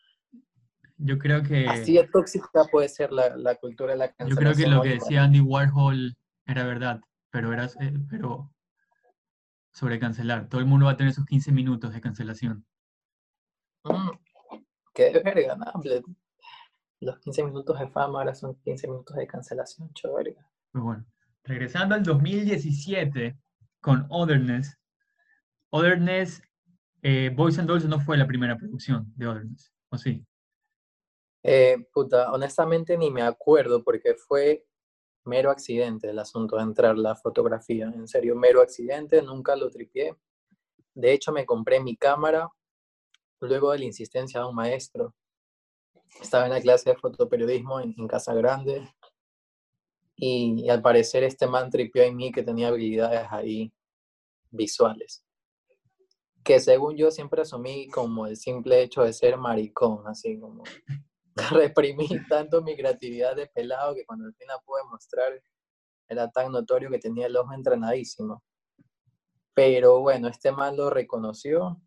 Yo 0.98 1.16
creo 1.16 1.42
que... 1.42 1.66
Así 1.66 1.94
de 1.94 2.06
tóxica 2.08 2.66
puede 2.70 2.90
ser 2.90 3.10
la, 3.10 3.38
la 3.38 3.54
cultura 3.54 3.92
de 3.92 3.98
la 4.00 4.12
cancelación. 4.12 4.52
Yo 4.52 4.54
creo 4.54 4.66
que 4.66 4.70
lo 4.70 4.82
que 4.82 5.00
decía 5.00 5.24
Andy 5.24 5.40
Warhol 5.40 6.14
era 6.44 6.66
verdad, 6.66 7.00
pero, 7.30 7.54
era, 7.54 7.64
eh, 7.80 7.94
pero 8.10 8.52
sobre 9.72 9.98
cancelar. 9.98 10.46
Todo 10.50 10.60
el 10.60 10.66
mundo 10.66 10.84
va 10.84 10.92
a 10.92 10.96
tener 10.98 11.14
sus 11.14 11.24
15 11.24 11.52
minutos 11.52 11.94
de 11.94 12.02
cancelación. 12.02 12.66
Mm, 13.88 14.10
qué 14.94 15.10
verga, 15.24 15.56
no, 15.56 15.72
Los 17.00 17.18
15 17.20 17.44
minutos 17.44 17.78
de 17.78 17.88
fama 17.88 18.20
ahora 18.20 18.34
son 18.34 18.54
15 18.56 18.88
minutos 18.88 19.16
de 19.16 19.26
cancelación, 19.26 19.90
verga. 20.16 20.48
Bueno, 20.72 21.04
regresando 21.44 21.94
al 21.94 22.02
2017 22.02 23.38
con 23.80 24.06
Otherness. 24.10 24.78
Otherness, 25.70 26.42
eh, 27.02 27.30
Boys 27.34 27.58
and 27.58 27.68
Dolls 27.68 27.86
no 27.86 28.00
fue 28.00 28.16
la 28.16 28.26
primera 28.26 28.56
producción 28.56 29.12
de 29.16 29.26
Otherness, 29.26 29.72
¿o 29.90 29.98
sí? 29.98 30.26
Eh, 31.42 31.86
puta, 31.92 32.32
honestamente 32.32 32.98
ni 32.98 33.10
me 33.10 33.22
acuerdo 33.22 33.84
porque 33.84 34.14
fue 34.14 34.66
mero 35.24 35.50
accidente 35.50 36.10
el 36.10 36.18
asunto 36.18 36.56
de 36.56 36.62
entrar 36.62 36.98
la 36.98 37.14
fotografía. 37.14 37.86
En 37.86 38.08
serio, 38.08 38.34
mero 38.34 38.60
accidente, 38.60 39.22
nunca 39.22 39.54
lo 39.54 39.70
tripié. 39.70 40.16
De 40.94 41.12
hecho, 41.12 41.30
me 41.30 41.46
compré 41.46 41.80
mi 41.80 41.96
cámara 41.96 42.48
luego 43.40 43.72
de 43.72 43.78
la 43.78 43.84
insistencia 43.84 44.40
de 44.40 44.46
un 44.46 44.54
maestro. 44.54 45.14
Estaba 46.20 46.46
en 46.46 46.52
la 46.52 46.60
clase 46.60 46.90
de 46.90 46.96
fotoperiodismo 46.96 47.80
en, 47.80 48.06
Casa 48.06 48.32
Grande 48.34 48.88
y, 50.16 50.68
al 50.68 50.80
parecer 50.80 51.24
este 51.24 51.46
man 51.46 51.70
tripió 51.70 52.02
en 52.02 52.16
mí 52.16 52.32
que 52.32 52.42
tenía 52.42 52.68
habilidades 52.68 53.26
ahí 53.30 53.72
visuales. 54.50 55.24
Que 56.42 56.60
según 56.60 56.96
yo 56.96 57.10
siempre 57.10 57.42
asumí 57.42 57.88
como 57.88 58.26
el 58.26 58.36
simple 58.36 58.82
hecho 58.82 59.02
de 59.02 59.12
ser 59.12 59.36
maricón, 59.36 60.06
así 60.06 60.38
como 60.38 60.62
reprimí 61.50 62.08
tanto 62.28 62.62
mi 62.62 62.76
creatividad 62.76 63.36
de 63.36 63.48
pelado 63.48 63.94
que 63.94 64.06
cuando 64.06 64.26
al 64.26 64.34
final 64.34 64.58
pude 64.64 64.84
mostrar 64.90 65.42
era 66.08 66.30
tan 66.30 66.52
notorio 66.52 66.88
que 66.88 67.00
tenía 67.00 67.26
el 67.26 67.36
ojo 67.36 67.52
entrenadísimo. 67.52 68.42
Pero 69.54 70.00
bueno, 70.00 70.28
este 70.28 70.52
man 70.52 70.76
lo 70.76 70.88
reconoció 70.88 71.80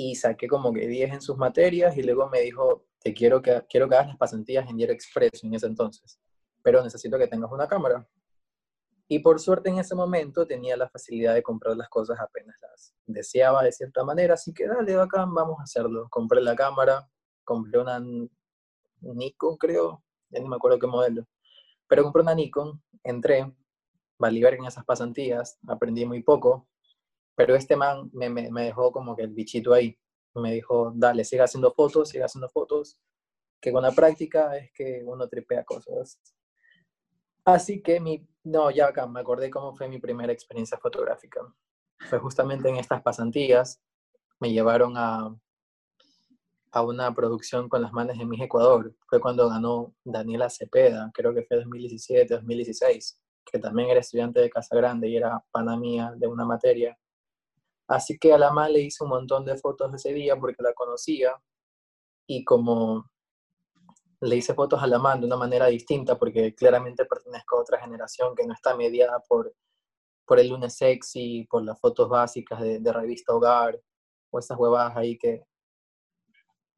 y 0.00 0.14
saqué 0.14 0.46
como 0.46 0.72
que 0.72 0.86
10 0.86 1.14
en 1.14 1.20
sus 1.20 1.36
materias 1.36 1.96
y 1.96 2.04
luego 2.04 2.28
me 2.28 2.40
dijo, 2.40 2.84
te 3.00 3.12
quiero 3.12 3.42
que, 3.42 3.64
quiero 3.68 3.88
que 3.88 3.96
hagas 3.96 4.06
las 4.06 4.16
pasantías 4.16 4.70
en 4.70 4.76
Diario 4.76 4.94
Express 4.94 5.42
en 5.42 5.54
ese 5.54 5.66
entonces, 5.66 6.20
pero 6.62 6.84
necesito 6.84 7.18
que 7.18 7.26
tengas 7.26 7.50
una 7.50 7.66
cámara. 7.66 8.06
Y 9.08 9.18
por 9.18 9.40
suerte 9.40 9.70
en 9.70 9.78
ese 9.78 9.96
momento 9.96 10.46
tenía 10.46 10.76
la 10.76 10.88
facilidad 10.88 11.34
de 11.34 11.42
comprar 11.42 11.76
las 11.76 11.88
cosas 11.88 12.20
apenas 12.20 12.54
las 12.60 12.94
deseaba 13.06 13.64
de 13.64 13.72
cierta 13.72 14.04
manera, 14.04 14.34
así 14.34 14.54
que 14.54 14.68
dale, 14.68 14.94
bacán, 14.94 15.34
vamos 15.34 15.58
a 15.58 15.64
hacerlo. 15.64 16.06
Compré 16.10 16.42
la 16.42 16.54
cámara, 16.54 17.08
compré 17.42 17.80
una 17.80 18.00
Nikon, 19.00 19.56
creo, 19.56 20.04
ya 20.30 20.40
ni 20.40 20.48
me 20.48 20.56
acuerdo 20.56 20.78
qué 20.78 20.86
modelo, 20.86 21.26
pero 21.88 22.04
compré 22.04 22.22
una 22.22 22.36
Nikon, 22.36 22.80
entré, 23.02 23.52
valí 24.16 24.40
ver 24.42 24.54
en 24.54 24.66
esas 24.66 24.84
pasantías, 24.84 25.58
aprendí 25.66 26.04
muy 26.04 26.22
poco, 26.22 26.68
pero 27.38 27.54
este 27.54 27.76
man 27.76 28.10
me, 28.12 28.28
me, 28.28 28.50
me, 28.50 28.64
dejó 28.64 28.90
como 28.90 29.14
que 29.14 29.22
el 29.22 29.32
bichito 29.32 29.72
ahí. 29.72 29.96
Me 30.34 30.54
dijo, 30.54 30.92
dale, 30.96 31.24
siga 31.24 31.44
haciendo 31.44 31.70
fotos, 31.70 32.08
siga 32.08 32.24
haciendo 32.24 32.48
fotos, 32.48 32.98
que 33.60 33.70
con 33.70 33.84
la 33.84 33.92
práctica 33.92 34.56
es 34.56 34.72
que 34.72 35.04
uno 35.06 35.28
tripea 35.28 35.62
cosas. 35.62 36.20
Así 37.44 37.80
que 37.80 38.00
mi, 38.00 38.26
no, 38.42 38.72
ya 38.72 38.88
acá 38.88 39.06
me 39.06 39.20
acordé 39.20 39.50
cómo 39.50 39.72
fue 39.72 39.86
mi 39.86 40.00
primera 40.00 40.32
experiencia 40.32 40.78
fotográfica. 40.78 41.40
Fue 42.10 42.18
justamente 42.18 42.70
en 42.70 42.76
estas 42.76 43.02
pasantías, 43.02 43.80
me 44.40 44.50
llevaron 44.50 44.94
a, 44.96 45.32
a 46.72 46.82
una 46.82 47.14
producción 47.14 47.68
con 47.68 47.82
las 47.82 47.92
manos 47.92 48.18
de 48.18 48.26
mi 48.26 48.42
Ecuador. 48.42 48.96
Fue 49.08 49.20
cuando 49.20 49.48
ganó 49.48 49.94
Daniela 50.02 50.50
Cepeda, 50.50 51.12
creo 51.14 51.32
que 51.32 51.44
fue 51.44 51.58
2017, 51.58 52.34
2016, 52.34 53.22
que 53.44 53.60
también 53.60 53.90
era 53.90 54.00
estudiante 54.00 54.40
de 54.40 54.50
Casa 54.50 54.74
Grande 54.74 55.08
y 55.08 55.16
era 55.16 55.40
pana 55.52 55.76
mía 55.76 56.12
de 56.16 56.26
una 56.26 56.44
materia. 56.44 56.98
Así 57.88 58.18
que 58.18 58.32
a 58.34 58.38
la 58.38 58.48
mamá 58.48 58.68
le 58.68 58.80
hice 58.80 59.02
un 59.02 59.10
montón 59.10 59.44
de 59.46 59.56
fotos 59.56 59.92
ese 59.94 60.12
día 60.12 60.36
porque 60.36 60.62
la 60.62 60.74
conocía 60.74 61.34
y 62.26 62.44
como 62.44 63.10
le 64.20 64.36
hice 64.36 64.52
fotos 64.52 64.82
a 64.82 64.86
la 64.86 64.98
mamá 64.98 65.16
de 65.16 65.26
una 65.26 65.36
manera 65.36 65.66
distinta 65.66 66.18
porque 66.18 66.54
claramente 66.54 67.06
pertenezco 67.06 67.56
a 67.56 67.62
otra 67.62 67.80
generación 67.80 68.34
que 68.34 68.46
no 68.46 68.52
está 68.52 68.76
mediada 68.76 69.20
por, 69.26 69.54
por 70.26 70.38
el 70.38 70.48
lunes 70.48 70.76
sexy, 70.76 71.46
por 71.48 71.62
las 71.62 71.80
fotos 71.80 72.08
básicas 72.10 72.60
de, 72.60 72.78
de 72.80 72.92
revista 72.92 73.34
Hogar 73.34 73.80
o 74.30 74.38
esas 74.38 74.58
huevadas 74.58 74.94
ahí 74.94 75.16
que, 75.16 75.44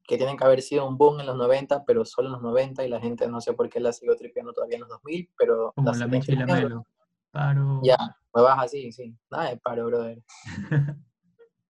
que 0.05 0.17
tienen 0.17 0.37
que 0.37 0.45
haber 0.45 0.61
sido 0.61 0.87
un 0.87 0.97
boom 0.97 1.19
en 1.19 1.25
los 1.25 1.35
90, 1.35 1.83
pero 1.83 2.05
solo 2.05 2.27
en 2.27 2.33
los 2.33 2.41
90 2.41 2.85
y 2.85 2.89
la 2.89 3.01
gente 3.01 3.27
no 3.27 3.41
sé 3.41 3.51
por 3.51 3.67
qué 3.69 3.81
la 3.81 3.91
sigo 3.91 4.15
tripeando 4.15 4.53
todavía 4.53 4.75
en 4.75 4.81
los 4.81 4.89
2000, 4.89 5.29
pero... 5.37 5.73
Como 5.75 5.91
la 5.91 6.07
la. 6.07 6.83
Paro. 7.31 7.79
Ya, 7.83 7.97
me 8.33 8.41
vas 8.41 8.59
así, 8.65 8.91
sí. 8.91 9.15
Nada 9.29 9.49
de 9.49 9.57
paro, 9.57 9.85
brother. 9.87 10.21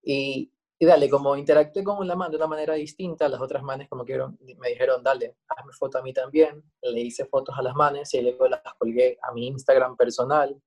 y, 0.04 0.52
y, 0.80 0.86
dale, 0.86 1.10
como 1.10 1.36
interactué 1.36 1.84
con 1.84 2.08
la 2.08 2.15
mano 2.15 2.32
de 2.32 2.38
una 2.38 2.47
manera 2.47 2.74
distinta, 2.74 3.30
las 3.30 3.39
otras 3.41 3.62
manes 3.63 3.88
como 3.88 4.04
que 4.04 4.17
me 4.58 4.69
dijeron, 4.69 5.04
dale, 5.04 5.38
hazme 5.47 5.71
foto 5.74 6.00
a 6.00 6.02
mí 6.02 6.13
también. 6.13 6.63
Le 6.82 7.02
hice 7.02 7.26
fotos 7.26 7.58
a 7.58 7.62
las 7.62 7.76
manes 7.76 8.13
y 8.13 8.21
luego 8.21 8.47
las 8.47 8.62
colgué 8.78 9.17
a 9.21 9.32
mi 9.32 9.47
Instagram 9.47 9.95
personal. 9.95 10.60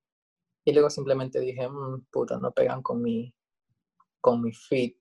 Y 0.64 0.72
luego 0.72 0.88
simplemente 0.88 1.40
dije, 1.40 1.68
mmm, 1.68 2.04
puta, 2.10 2.38
no 2.38 2.52
pegan 2.52 2.80
con 2.80 3.02
mi, 3.02 3.34
con 4.20 4.40
mi 4.40 4.52
feed. 4.52 4.92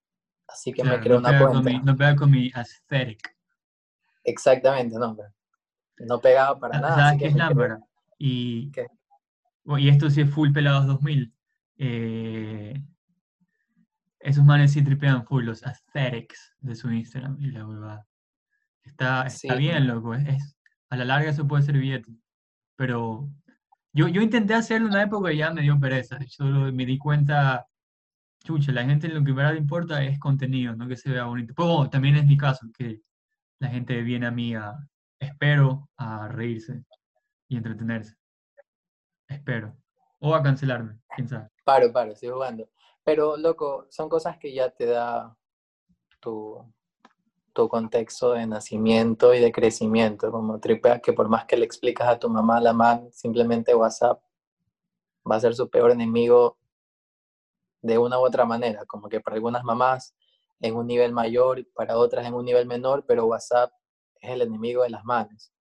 Así 0.47 0.73
que 0.73 0.83
me 0.83 0.99
creé 0.99 1.17
una 1.17 1.39
cuenta. 1.39 1.81
no 1.83 1.95
pega 1.95 2.15
con 2.15 2.29
mi 2.29 2.51
aesthetic. 2.53 3.33
Exactamente, 4.23 4.97
no. 4.97 5.15
No 5.99 6.19
pegaba 6.19 6.59
para 6.59 6.77
ah, 6.77 6.81
nada. 6.81 6.95
¿Sabes 6.95 7.19
qué 7.19 7.27
es 7.27 7.35
lámpara? 7.35 7.79
Y 8.17 8.71
¿Qué? 8.71 8.87
Y 9.65 9.89
esto 9.89 10.09
sí 10.09 10.21
es 10.21 10.29
full 10.29 10.51
pelados 10.51 10.87
2000, 10.87 11.33
eh, 11.77 12.83
esos 14.19 14.43
manes 14.43 14.71
sí 14.71 14.83
tripean 14.83 15.25
full 15.25 15.43
los 15.43 15.65
aesthetics 15.65 16.55
de 16.59 16.75
su 16.75 16.91
Instagram 16.91 17.37
y 17.39 17.51
la 17.51 17.67
huevada. 17.67 18.07
Está, 18.83 19.25
está 19.25 19.55
bien, 19.55 19.87
loco. 19.87 20.13
Es, 20.15 20.57
a 20.89 20.97
la 20.97 21.05
larga 21.05 21.29
eso 21.29 21.47
puede 21.47 21.63
ser 21.63 21.77
billete. 21.77 22.11
Pero 22.75 23.29
yo, 23.93 24.07
yo 24.07 24.21
intenté 24.21 24.53
hacerlo 24.53 24.87
en 24.87 24.93
una 24.93 25.03
época 25.03 25.31
y 25.31 25.37
ya 25.37 25.51
me 25.51 25.61
dio 25.61 25.79
pereza. 25.79 26.17
Solo 26.27 26.71
me 26.71 26.85
di 26.85 26.97
cuenta, 26.97 27.67
chucha, 28.43 28.71
la 28.71 28.85
gente 28.85 29.07
lo 29.07 29.23
que 29.23 29.31
verdad 29.31 29.53
le 29.53 29.59
importa 29.59 30.03
es 30.03 30.19
contenido, 30.19 30.75
no 30.75 30.87
que 30.87 30.97
se 30.97 31.11
vea 31.11 31.25
bonito. 31.25 31.53
Pues 31.53 31.89
también 31.89 32.15
es 32.15 32.25
mi 32.25 32.37
caso, 32.37 32.67
que 32.77 33.01
la 33.59 33.69
gente 33.69 34.01
viene 34.03 34.27
a 34.27 34.31
mí 34.31 34.55
a, 34.55 34.73
espero, 35.19 35.89
a 35.97 36.27
reírse 36.27 36.83
y 37.47 37.57
entretenerse. 37.57 38.15
Espero. 39.27 39.75
O 40.19 40.33
a 40.33 40.41
cancelarme, 40.41 40.99
quién 41.15 41.27
sabe. 41.27 41.49
Paro, 41.63 41.91
paro, 41.91 42.15
sigo 42.15 42.35
jugando. 42.35 42.69
Pero, 43.03 43.35
loco, 43.37 43.87
son 43.89 44.07
cosas 44.07 44.37
que 44.37 44.53
ya 44.53 44.69
te 44.69 44.85
da 44.85 45.35
tu, 46.19 46.65
tu 47.53 47.67
contexto 47.69 48.33
de 48.33 48.47
nacimiento 48.47 49.33
y 49.33 49.39
de 49.39 49.51
crecimiento, 49.51 50.31
como 50.31 50.59
tripea 50.59 50.99
que 50.99 51.13
por 51.13 51.29
más 51.29 51.45
que 51.45 51.57
le 51.57 51.65
explicas 51.65 52.07
a 52.07 52.19
tu 52.19 52.29
mamá 52.29 52.59
la 52.59 52.73
man, 52.73 53.11
simplemente 53.11 53.75
WhatsApp 53.75 54.21
va 55.29 55.35
a 55.35 55.39
ser 55.39 55.55
su 55.55 55.69
peor 55.69 55.91
enemigo 55.91 56.57
de 57.81 57.97
una 57.97 58.19
u 58.19 58.25
otra 58.25 58.45
manera, 58.45 58.85
como 58.85 59.09
que 59.09 59.19
para 59.19 59.35
algunas 59.35 59.63
mamás 59.63 60.15
en 60.59 60.75
un 60.75 60.87
nivel 60.87 61.11
mayor, 61.11 61.65
para 61.73 61.97
otras 61.97 62.25
en 62.25 62.33
un 62.33 62.45
nivel 62.45 62.65
menor, 62.65 63.05
pero 63.05 63.25
WhatsApp 63.25 63.71
es 64.19 64.31
el 64.31 64.41
enemigo 64.41 64.83
de 64.83 64.89
las 64.89 65.03
manos. 65.03 65.51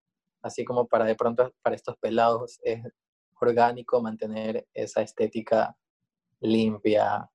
Así 0.40 0.64
como 0.64 0.86
para 0.86 1.04
de 1.04 1.16
pronto 1.16 1.52
para 1.62 1.76
estos 1.76 1.96
pelados 1.98 2.60
es 2.62 2.82
orgánico, 3.42 4.00
mantener 4.00 4.66
esa 4.74 5.02
estética 5.02 5.76
limpia, 6.40 7.30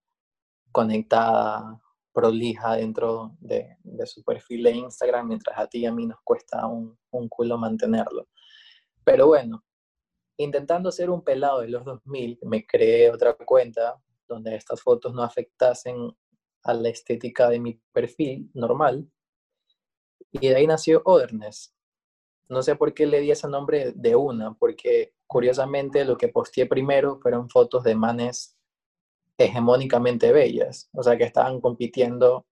conectada, 0.72 1.82
prolija 2.14 2.76
dentro 2.76 3.36
de, 3.40 3.78
su 4.06 4.24
perfil 4.24 4.64
de 4.64 4.72
Instagram, 4.72 5.28
mientras 5.28 5.58
a 5.58 5.68
ti 5.68 5.80
y 5.80 5.86
a 5.86 5.94
mí 5.94 6.06
nos 6.08 6.20
cuesta 6.24 6.66
un, 6.68 6.98
un 7.12 7.30
culo 7.30 7.58
mantenerlo. 7.58 8.28
Pero 9.04 9.28
bueno, 9.28 9.64
intentando 10.38 10.92
ser 10.92 11.10
un 11.10 11.24
pelado 11.24 11.62
de 11.62 11.70
los 11.70 11.86
2000, 11.86 12.40
me 12.44 12.66
creé 12.66 13.12
otra 13.12 13.36
cuenta 13.36 14.02
donde 14.28 14.56
estas 14.56 14.82
fotos 14.82 15.14
no 15.14 15.24
afectasen 15.24 16.12
a 16.64 16.74
la 16.74 16.90
estética 16.90 17.50
de 17.50 17.60
mi 17.60 17.82
perfil 17.92 18.50
normal. 18.54 19.10
Y 20.32 20.50
de 20.50 20.56
ahí 20.56 20.68
nació 20.68 21.02
Otherness. 21.06 21.74
No 22.50 22.62
sé 22.62 22.76
por 22.76 22.94
qué 22.94 23.06
le 23.06 23.22
di 23.22 23.32
ese 23.32 23.48
nombre 23.48 23.94
de 23.96 24.16
una, 24.16 24.54
porque 24.54 25.14
curiosamente 25.28 26.06
lo 26.06 26.18
que 26.18 26.30
posteé 26.30 26.66
primero 26.66 27.20
fueron 27.22 27.50
fotos 27.50 27.84
de 27.84 27.96
manes 27.96 28.58
hegemónicamente 29.38 30.32
bellas, 30.32 30.90
o 30.94 31.04
sea, 31.04 31.18
que 31.18 31.26
estaban 31.26 31.62
compitiendo 31.62 32.48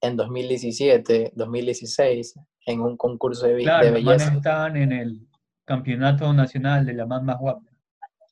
en 0.00 0.16
2017, 0.16 1.32
2016 1.34 2.34
en 2.66 2.80
un 2.80 2.96
concurso 2.96 3.46
de, 3.46 3.62
claro, 3.62 3.86
de 3.86 3.92
belleza. 3.92 4.16
Claro, 4.16 4.36
estaban 4.38 4.76
en 4.76 4.92
el 4.92 5.28
campeonato 5.64 6.32
nacional 6.32 6.84
de 6.84 6.94
la 6.94 7.06
más 7.06 7.22
más 7.22 7.38
guapa. 7.38 7.70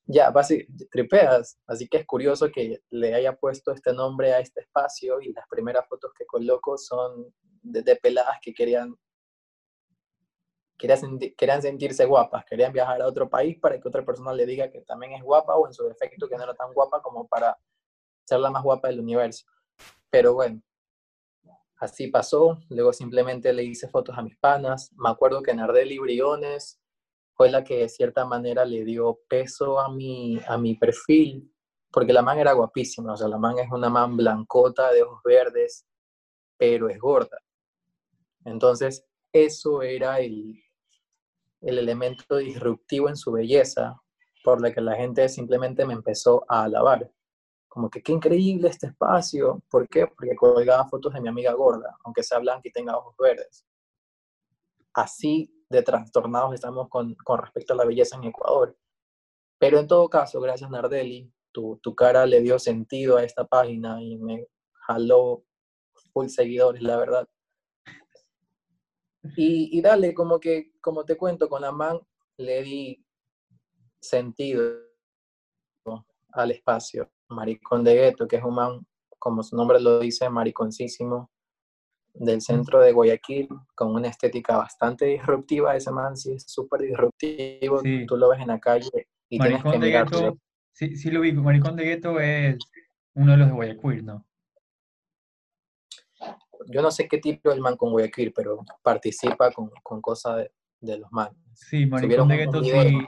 Ya, 0.06 0.30
básicamente, 0.30 0.86
tripeas, 0.90 1.58
así 1.66 1.88
que 1.88 1.98
es 1.98 2.06
curioso 2.06 2.50
que 2.50 2.80
le 2.90 3.14
haya 3.14 3.36
puesto 3.36 3.72
este 3.72 3.92
nombre 3.92 4.34
a 4.34 4.40
este 4.40 4.60
espacio 4.60 5.20
y 5.20 5.32
las 5.32 5.46
primeras 5.48 5.86
fotos 5.88 6.12
que 6.18 6.26
coloco 6.26 6.76
son 6.76 7.32
de, 7.62 7.82
de 7.82 7.96
peladas 7.96 8.38
que 8.42 8.52
querían 8.52 8.94
querían, 10.76 11.62
sentirse 11.62 12.04
guapas, 12.04 12.44
querían 12.44 12.72
viajar 12.72 13.00
a 13.02 13.06
otro 13.06 13.28
país 13.28 13.58
para 13.58 13.80
que 13.80 13.88
otra 13.88 14.04
persona 14.04 14.32
le 14.32 14.46
diga 14.46 14.70
que 14.70 14.80
también 14.82 15.12
es 15.12 15.22
guapa 15.22 15.56
o 15.56 15.66
en 15.66 15.74
su 15.74 15.84
defecto 15.84 16.28
que 16.28 16.37
no 16.37 16.44
era 16.44 16.54
tan 16.54 16.72
guapa 16.72 17.00
como 17.00 17.26
para 17.26 17.56
ser 18.24 18.40
la 18.40 18.50
más 18.50 18.62
guapa 18.62 18.88
del 18.88 19.00
universo. 19.00 19.46
Pero 20.10 20.34
bueno, 20.34 20.60
así 21.76 22.08
pasó. 22.08 22.58
Luego 22.70 22.92
simplemente 22.92 23.52
le 23.52 23.64
hice 23.64 23.88
fotos 23.88 24.16
a 24.16 24.22
mis 24.22 24.37
panas. 24.37 24.92
Me 24.96 25.10
acuerdo 25.10 25.42
que 25.42 25.54
Nardelli 25.54 25.98
Briones 25.98 26.80
fue 27.34 27.50
la 27.50 27.64
que 27.64 27.78
de 27.78 27.88
cierta 27.88 28.24
manera 28.24 28.64
le 28.64 28.84
dio 28.84 29.20
peso 29.28 29.80
a 29.80 29.92
mi, 29.92 30.40
a 30.46 30.56
mi 30.56 30.76
perfil, 30.76 31.52
porque 31.90 32.12
la 32.12 32.22
man 32.22 32.38
era 32.38 32.52
guapísima. 32.52 33.12
O 33.12 33.16
sea, 33.16 33.28
la 33.28 33.38
man 33.38 33.58
es 33.58 33.70
una 33.70 33.90
man 33.90 34.16
blancota, 34.16 34.92
de 34.92 35.02
ojos 35.02 35.20
verdes, 35.24 35.87
pero 36.56 36.88
es 36.88 36.98
gorda. 36.98 37.38
Entonces, 38.44 39.04
eso 39.34 39.82
era 39.82 40.20
el, 40.20 40.62
el 41.60 41.78
elemento 41.78 42.36
disruptivo 42.36 43.08
en 43.08 43.16
su 43.16 43.32
belleza, 43.32 44.00
por 44.44 44.60
la 44.60 44.72
que 44.72 44.80
la 44.80 44.94
gente 44.94 45.28
simplemente 45.28 45.84
me 45.84 45.94
empezó 45.94 46.44
a 46.48 46.64
alabar. 46.64 47.10
Como 47.66 47.90
que 47.90 48.00
qué 48.00 48.12
increíble 48.12 48.68
este 48.68 48.86
espacio. 48.86 49.60
¿Por 49.68 49.88
qué? 49.88 50.06
Porque 50.06 50.36
colgaba 50.36 50.88
fotos 50.88 51.12
de 51.12 51.20
mi 51.20 51.28
amiga 51.28 51.52
gorda, 51.52 51.96
aunque 52.04 52.22
sea 52.22 52.38
blanca 52.38 52.68
y 52.68 52.72
tenga 52.72 52.96
ojos 52.96 53.16
verdes. 53.18 53.66
Así 54.92 55.50
de 55.68 55.82
trastornados 55.82 56.54
estamos 56.54 56.88
con, 56.88 57.14
con 57.16 57.40
respecto 57.40 57.72
a 57.72 57.76
la 57.76 57.84
belleza 57.84 58.16
en 58.16 58.24
Ecuador. 58.24 58.76
Pero 59.58 59.80
en 59.80 59.88
todo 59.88 60.08
caso, 60.08 60.40
gracias 60.40 60.70
Nardelli, 60.70 61.32
tu, 61.50 61.80
tu 61.82 61.94
cara 61.96 62.26
le 62.26 62.40
dio 62.40 62.60
sentido 62.60 63.16
a 63.16 63.24
esta 63.24 63.44
página 63.44 64.00
y 64.00 64.16
me 64.18 64.46
jaló 64.86 65.44
full 66.12 66.28
seguidores, 66.28 66.82
la 66.82 66.96
verdad. 66.96 67.28
Y, 69.37 69.78
y, 69.78 69.80
dale, 69.80 70.14
como 70.14 70.38
que, 70.38 70.72
como 70.80 71.04
te 71.04 71.16
cuento, 71.16 71.48
con 71.48 71.62
la 71.62 71.72
man 71.72 71.98
le 72.37 72.62
di 72.62 73.04
sentido 74.00 74.62
al 76.32 76.50
espacio. 76.50 77.10
Maricón 77.28 77.84
de 77.84 77.94
Gueto, 77.94 78.28
que 78.28 78.37
es 78.37 78.44
un 78.44 78.54
man, 78.54 78.87
como 79.18 79.42
su 79.42 79.56
nombre 79.56 79.80
lo 79.80 79.98
dice, 79.98 80.28
mariconcísimo, 80.28 81.30
del 82.12 82.42
centro 82.42 82.80
de 82.80 82.92
Guayaquil, 82.92 83.48
con 83.74 83.94
una 83.94 84.08
estética 84.08 84.56
bastante 84.56 85.06
disruptiva. 85.06 85.74
Ese 85.74 85.90
man 85.90 86.16
sí 86.16 86.32
es 86.32 86.44
súper 86.46 86.82
disruptivo. 86.82 87.80
Tú 88.06 88.16
lo 88.16 88.28
ves 88.28 88.40
en 88.40 88.48
la 88.48 88.60
calle 88.60 89.08
y 89.28 89.38
tienes 89.38 89.62
que 89.62 89.78
mirarlo. 89.78 90.38
Sí, 90.72 90.96
sí 90.96 91.10
lo 91.10 91.20
vi. 91.20 91.32
Maricón 91.32 91.76
de 91.76 91.84
Gueto 91.84 92.20
es 92.20 92.58
uno 93.14 93.32
de 93.32 93.38
los 93.38 93.48
de 93.48 93.54
Guayaquil, 93.54 94.04
¿no? 94.04 94.26
Yo 96.66 96.83
no 96.83 96.90
sé 96.90 97.09
qué 97.09 97.18
tipo 97.18 97.53
el 97.53 97.61
man 97.61 97.77
con 97.77 97.92
Guayaquil, 97.92 98.33
pero 98.33 98.64
participa 98.83 99.50
con, 99.53 99.70
con 99.83 100.00
cosas 100.00 100.48
de, 100.81 100.98
los 100.98 101.11
manes. 101.12 101.37
Sí, 101.55 101.87
Maricón 101.87 102.29
de 102.29 102.37
Gueto, 102.37 102.62
sí, 102.62 102.98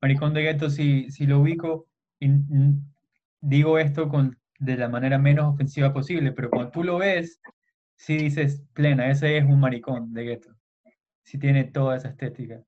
Maricón 0.00 0.34
de 0.34 0.42
Gueto, 0.42 0.70
sí, 0.70 1.08
lo 1.20 1.40
ubico. 1.40 1.86
Y, 2.20 2.28
digo 3.40 3.78
esto 3.78 4.08
con, 4.08 4.38
de 4.58 4.76
la 4.76 4.88
manera 4.88 5.18
menos 5.18 5.54
ofensiva 5.54 5.92
posible, 5.92 6.32
pero 6.32 6.50
cuando 6.50 6.70
tú 6.70 6.82
lo 6.82 6.98
ves, 6.98 7.40
sí 7.96 8.16
dices, 8.16 8.62
plena, 8.72 9.10
ese 9.10 9.36
es 9.36 9.44
un 9.44 9.60
maricón 9.60 10.12
de 10.12 10.24
Gueto. 10.24 10.54
Sí 11.22 11.38
tiene 11.38 11.64
toda 11.64 11.96
esa 11.96 12.08
estética. 12.08 12.62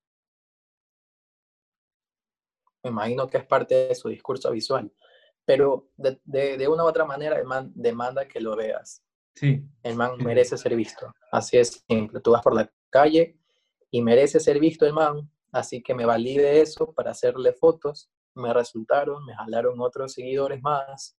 Me 2.83 2.91
imagino 2.91 3.27
que 3.29 3.39
es 3.39 3.45
parte 3.45 3.89
de 3.89 3.95
su 3.95 4.09
discurso 4.09 4.51
visual. 4.51 4.93
Pero 5.45 5.89
de, 5.97 6.19
de 6.25 6.69
una 6.69 6.85
u 6.85 6.87
otra 6.87 7.05
manera 7.05 7.37
demanda 7.75 8.27
que 8.27 8.41
lo 8.41 8.57
veas. 8.57 9.06
Sí. 9.37 9.63
El 9.83 9.97
man 9.97 10.17
merece 10.19 10.57
ser 10.57 10.75
visto. 10.75 11.15
Así 11.31 11.59
es 11.59 11.85
simple. 11.87 12.21
Tú 12.21 12.31
vas 12.31 12.43
por 12.43 12.55
la 12.55 12.73
calle 12.89 13.39
y 13.91 14.01
merece 14.01 14.41
ser 14.41 14.59
visto 14.59 14.87
el 14.87 14.95
man. 14.95 15.31
Así 15.53 15.83
que 15.83 15.95
me 15.95 16.07
valide 16.07 16.63
eso 16.63 16.93
para 16.95 17.11
hacerle 17.11 17.53
fotos. 17.53 18.11
Me 18.35 18.53
resultaron, 18.53 19.25
me 19.27 19.35
jalaron 19.35 19.79
otros 19.81 20.15
seguidores 20.15 20.63
más. 20.63 21.19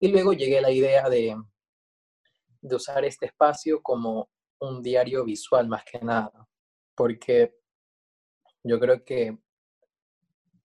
Y 0.00 0.08
luego 0.08 0.32
llegué 0.32 0.58
a 0.58 0.62
la 0.62 0.72
idea 0.72 1.08
de, 1.08 1.36
de 2.60 2.76
usar 2.76 3.04
este 3.04 3.26
espacio 3.26 3.80
como 3.82 4.28
un 4.58 4.82
diario 4.82 5.24
visual 5.24 5.68
más 5.68 5.84
que 5.84 6.00
nada. 6.00 6.48
Porque 6.96 7.54
yo 8.64 8.80
creo 8.80 9.04
que 9.04 9.38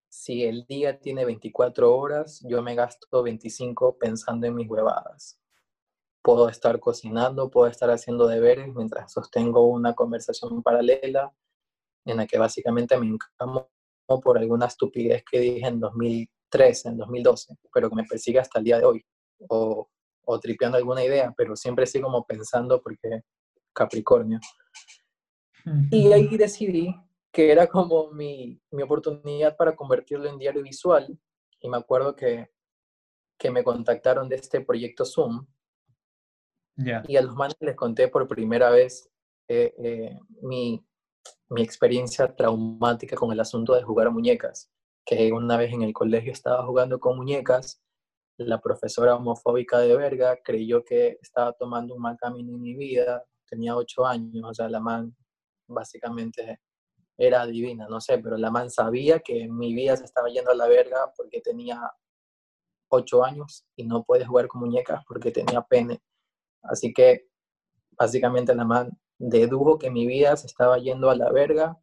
si 0.09 0.43
el 0.43 0.65
día 0.65 0.99
tiene 0.99 1.23
24 1.23 1.95
horas, 1.95 2.43
yo 2.47 2.63
me 2.63 2.73
gasto 2.73 3.21
25 3.21 3.95
pensando 3.99 4.47
en 4.47 4.55
mis 4.55 4.67
huevadas 4.67 5.39
puedo 6.23 6.49
estar 6.49 6.79
cocinando, 6.79 7.51
puedo 7.51 7.69
estar 7.69 7.91
haciendo 7.91 8.27
deberes 8.27 8.73
mientras 8.73 9.11
sostengo 9.11 9.67
una 9.67 9.93
conversación 9.93 10.63
paralela 10.63 11.31
en 12.05 12.17
la 12.17 12.25
que 12.25 12.39
básicamente 12.39 12.97
me 12.97 13.07
encamo 13.07 13.69
por 14.23 14.37
alguna 14.37 14.67
estupidez 14.67 15.23
que 15.29 15.39
dije 15.39 15.67
en 15.67 15.79
2013, 15.79 16.89
en 16.89 16.97
2012, 16.97 17.57
pero 17.73 17.89
que 17.89 17.95
me 17.95 18.05
persigue 18.05 18.39
hasta 18.39 18.59
el 18.59 18.65
día 18.65 18.79
de 18.79 18.85
hoy, 18.85 19.05
o, 19.49 19.89
o 20.25 20.39
tripeando 20.39 20.77
alguna 20.77 21.03
idea, 21.03 21.33
pero 21.35 21.55
siempre 21.55 21.83
estoy 21.83 22.01
como 22.01 22.25
pensando 22.25 22.81
porque 22.81 23.21
Capricornio. 23.73 24.39
Y 25.91 26.11
ahí 26.11 26.37
decidí 26.37 26.93
que 27.31 27.51
era 27.51 27.67
como 27.67 28.11
mi, 28.11 28.61
mi 28.71 28.83
oportunidad 28.83 29.57
para 29.57 29.75
convertirlo 29.75 30.29
en 30.29 30.37
diario 30.37 30.61
visual, 30.61 31.17
y 31.59 31.69
me 31.69 31.77
acuerdo 31.77 32.15
que, 32.15 32.49
que 33.37 33.49
me 33.49 33.63
contactaron 33.63 34.29
de 34.29 34.35
este 34.35 34.61
proyecto 34.61 35.05
Zoom, 35.05 35.45
y 36.75 37.15
a 37.17 37.21
los 37.21 37.35
manes 37.35 37.55
les 37.59 37.75
conté 37.75 38.07
por 38.07 38.27
primera 38.27 38.69
vez 38.69 39.09
eh, 39.47 39.73
eh, 39.77 40.19
mi, 40.41 40.83
mi, 41.49 41.61
experiencia 41.61 42.35
traumática 42.35 43.15
con 43.15 43.31
el 43.31 43.39
asunto 43.39 43.75
de 43.75 43.83
jugar 43.83 44.09
muñecas. 44.11 44.71
Que 45.05 45.31
una 45.31 45.57
vez 45.57 45.73
en 45.73 45.81
el 45.81 45.93
colegio 45.93 46.31
estaba 46.31 46.65
jugando 46.65 46.99
con 46.99 47.17
muñecas, 47.17 47.81
la 48.37 48.59
profesora 48.59 49.15
homofóbica 49.15 49.79
de 49.79 49.95
verga 49.95 50.37
creyó 50.43 50.83
que 50.83 51.19
estaba 51.21 51.53
tomando 51.53 51.93
un 51.93 52.01
mal 52.01 52.17
camino 52.17 52.53
en 52.53 52.61
mi 52.61 52.75
vida. 52.75 53.23
Tenía 53.47 53.75
ocho 53.75 54.05
años, 54.05 54.43
o 54.43 54.53
sea, 54.53 54.69
la 54.69 54.79
man 54.79 55.15
básicamente 55.67 56.59
era 57.17 57.45
divina, 57.45 57.87
no 57.87 58.01
sé, 58.01 58.17
pero 58.17 58.37
la 58.37 58.49
man 58.49 58.71
sabía 58.71 59.19
que 59.19 59.47
mi 59.47 59.75
vida 59.75 59.95
se 59.95 60.05
estaba 60.05 60.29
yendo 60.29 60.51
a 60.51 60.55
la 60.55 60.67
verga 60.67 61.13
porque 61.15 61.41
tenía 61.41 61.79
ocho 62.89 63.23
años 63.23 63.65
y 63.75 63.85
no 63.85 64.03
puede 64.03 64.25
jugar 64.25 64.47
con 64.47 64.61
muñecas 64.61 65.03
porque 65.07 65.31
tenía 65.31 65.61
pene. 65.61 66.01
Así 66.63 66.93
que 66.93 67.27
básicamente 67.97 68.55
la 68.55 68.65
man 68.65 68.89
dedujo 69.19 69.77
que 69.77 69.91
mi 69.91 70.07
vida 70.07 70.35
se 70.35 70.47
estaba 70.47 70.77
yendo 70.79 71.09
a 71.09 71.15
la 71.15 71.31
verga 71.31 71.77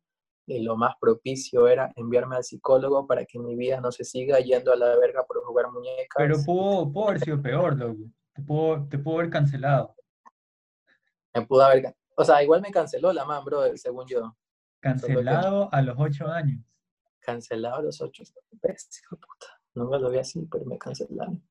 y 0.47 0.63
lo 0.63 0.77
más 0.77 0.95
propicio 1.01 1.69
era 1.69 1.93
enviarme 1.97 2.37
al 2.37 2.45
psicólogo 2.45 3.07
para 3.07 3.25
que 3.25 3.39
mi 3.39 3.55
vida 3.57 3.81
no 3.81 3.93
se 3.93 4.05
siga 4.05 4.41
yendo 4.41 4.73
a 4.73 4.77
la 4.77 4.97
verga 4.97 5.25
por 5.25 5.43
jugar 5.45 5.71
muñecas. 5.71 6.17
Pero 6.17 6.37
pudo, 6.45 7.09
haber 7.09 7.21
sido 7.21 7.41
peor, 7.41 7.77
loco. 7.77 8.11
Te 8.35 8.43
pudo, 8.43 8.89
te 8.89 8.99
pudo 8.99 9.19
haber 9.19 9.31
cancelado. 9.31 9.95
Me 11.35 11.47
pudo 11.47 11.63
haber... 11.63 11.95
O 12.17 12.25
sea, 12.25 12.43
igual 12.43 12.61
me 12.63 12.73
canceló 12.73 13.13
la 13.13 13.25
man, 13.25 13.45
bro, 13.45 13.65
según 13.77 14.07
yo. 14.09 14.37
Cancelado 14.81 15.69
a 15.73 15.83
los 15.83 15.97
ocho 15.99 16.27
años. 16.27 16.61
Cancelado 17.21 17.77
a 17.77 17.83
los 17.83 18.01
ocho. 18.01 18.25
Puta. 18.61 19.47
No 19.75 19.89
me 19.89 19.99
lo 19.99 20.11
vi 20.11 20.19
así, 20.19 20.47
pero 20.51 20.65
me 20.65 20.79
cancelaron. 20.79 21.43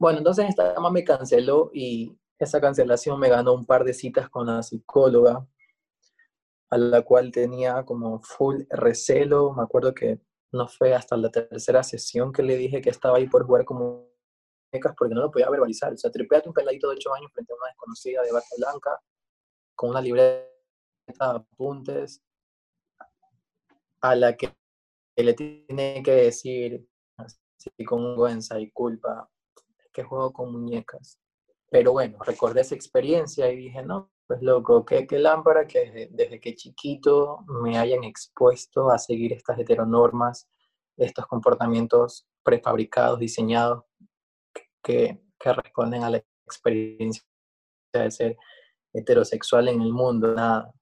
Bueno, 0.00 0.18
entonces 0.18 0.46
esta 0.48 0.72
mamá 0.74 0.90
me 0.90 1.04
canceló 1.04 1.70
y 1.74 2.18
esa 2.38 2.58
cancelación 2.58 3.20
me 3.20 3.28
ganó 3.28 3.52
un 3.52 3.66
par 3.66 3.84
de 3.84 3.92
citas 3.92 4.30
con 4.30 4.46
la 4.46 4.62
psicóloga, 4.62 5.46
a 6.70 6.78
la 6.78 7.02
cual 7.02 7.30
tenía 7.30 7.84
como 7.84 8.22
full 8.22 8.62
recelo. 8.70 9.52
Me 9.52 9.62
acuerdo 9.62 9.92
que 9.92 10.18
no 10.52 10.68
fue 10.68 10.94
hasta 10.94 11.18
la 11.18 11.30
tercera 11.30 11.82
sesión 11.82 12.32
que 12.32 12.42
le 12.42 12.56
dije 12.56 12.80
que 12.80 12.88
estaba 12.88 13.18
ahí 13.18 13.28
por 13.28 13.44
jugar 13.44 13.66
como 13.66 14.08
porque 14.96 15.14
no 15.14 15.20
lo 15.20 15.30
podía 15.30 15.50
verbalizar. 15.50 15.92
O 15.92 15.98
sea, 15.98 16.10
tripeate 16.10 16.48
un 16.48 16.54
peladito 16.54 16.88
de 16.88 16.96
8 16.96 17.14
años 17.14 17.30
frente 17.34 17.52
a 17.52 17.56
una 17.56 17.66
desconocida 17.66 18.22
de 18.22 18.32
bata 18.32 18.46
blanca 18.56 19.00
con 19.74 19.90
una 19.90 20.00
libreta 20.00 20.46
de 21.18 21.24
apuntes 21.24 22.22
a 24.00 24.14
la 24.14 24.34
que 24.34 24.50
le 25.16 25.34
tiene 25.34 26.02
que 26.02 26.12
decir 26.12 26.88
así 27.18 27.84
con 27.84 28.02
vergüenza 28.02 28.58
y 28.58 28.70
culpa 28.70 29.28
que 29.92 30.02
juego 30.02 30.32
con 30.32 30.52
muñecas. 30.52 31.18
Pero 31.70 31.92
bueno, 31.92 32.18
recordé 32.24 32.62
esa 32.62 32.74
experiencia 32.74 33.50
y 33.50 33.56
dije, 33.56 33.82
no, 33.82 34.10
pues 34.26 34.42
loco, 34.42 34.84
qué, 34.84 35.06
qué 35.06 35.18
lámpara 35.18 35.66
que 35.66 35.80
desde, 35.80 36.08
desde, 36.10 36.40
que 36.40 36.54
chiquito 36.54 37.44
me 37.62 37.78
hayan 37.78 38.04
expuesto 38.04 38.90
a 38.90 38.98
seguir 38.98 39.32
estas 39.32 39.58
heteronormas, 39.58 40.48
estos 40.96 41.26
comportamientos 41.26 42.26
prefabricados, 42.42 43.20
diseñados, 43.20 43.84
que, 44.82 45.22
que 45.38 45.52
responden 45.52 46.02
a 46.02 46.10
la 46.10 46.24
experiencia 46.44 47.22
de 47.92 48.10
ser 48.10 48.36
heterosexual 48.92 49.68
en 49.68 49.80
el 49.80 49.92
mundo, 49.92 50.34
nada. 50.34 50.72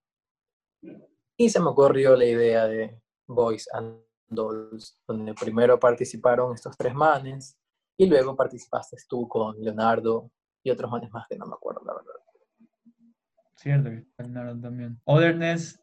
Y 1.37 1.51
se 1.51 1.61
me 1.61 1.69
ocurrió 1.69 2.17
la 2.17 2.25
idea 2.25 2.67
de 2.67 3.01
Boys 3.27 3.69
and 3.73 4.03
Dolls, 4.27 4.99
donde 5.07 5.35
primero 5.35 5.79
participaron 5.79 6.55
estos 6.55 6.77
tres 6.77 6.95
manes 6.95 7.59
y 7.99 8.07
luego 8.07 8.37
participaste 8.37 8.97
tú 9.09 9.29
con 9.29 9.61
Leonardo 9.61 10.31
y 10.63 10.71
otros 10.71 10.91
manes 10.91 11.11
más 11.11 11.27
que 11.29 11.37
no 11.37 11.47
me 11.47 11.55
acuerdo, 11.55 11.83
la 11.85 11.95
verdad. 11.95 12.13
Cierto, 13.57 13.91
Leonardo 14.19 14.61
también. 14.61 15.01
Otherness, 15.05 15.83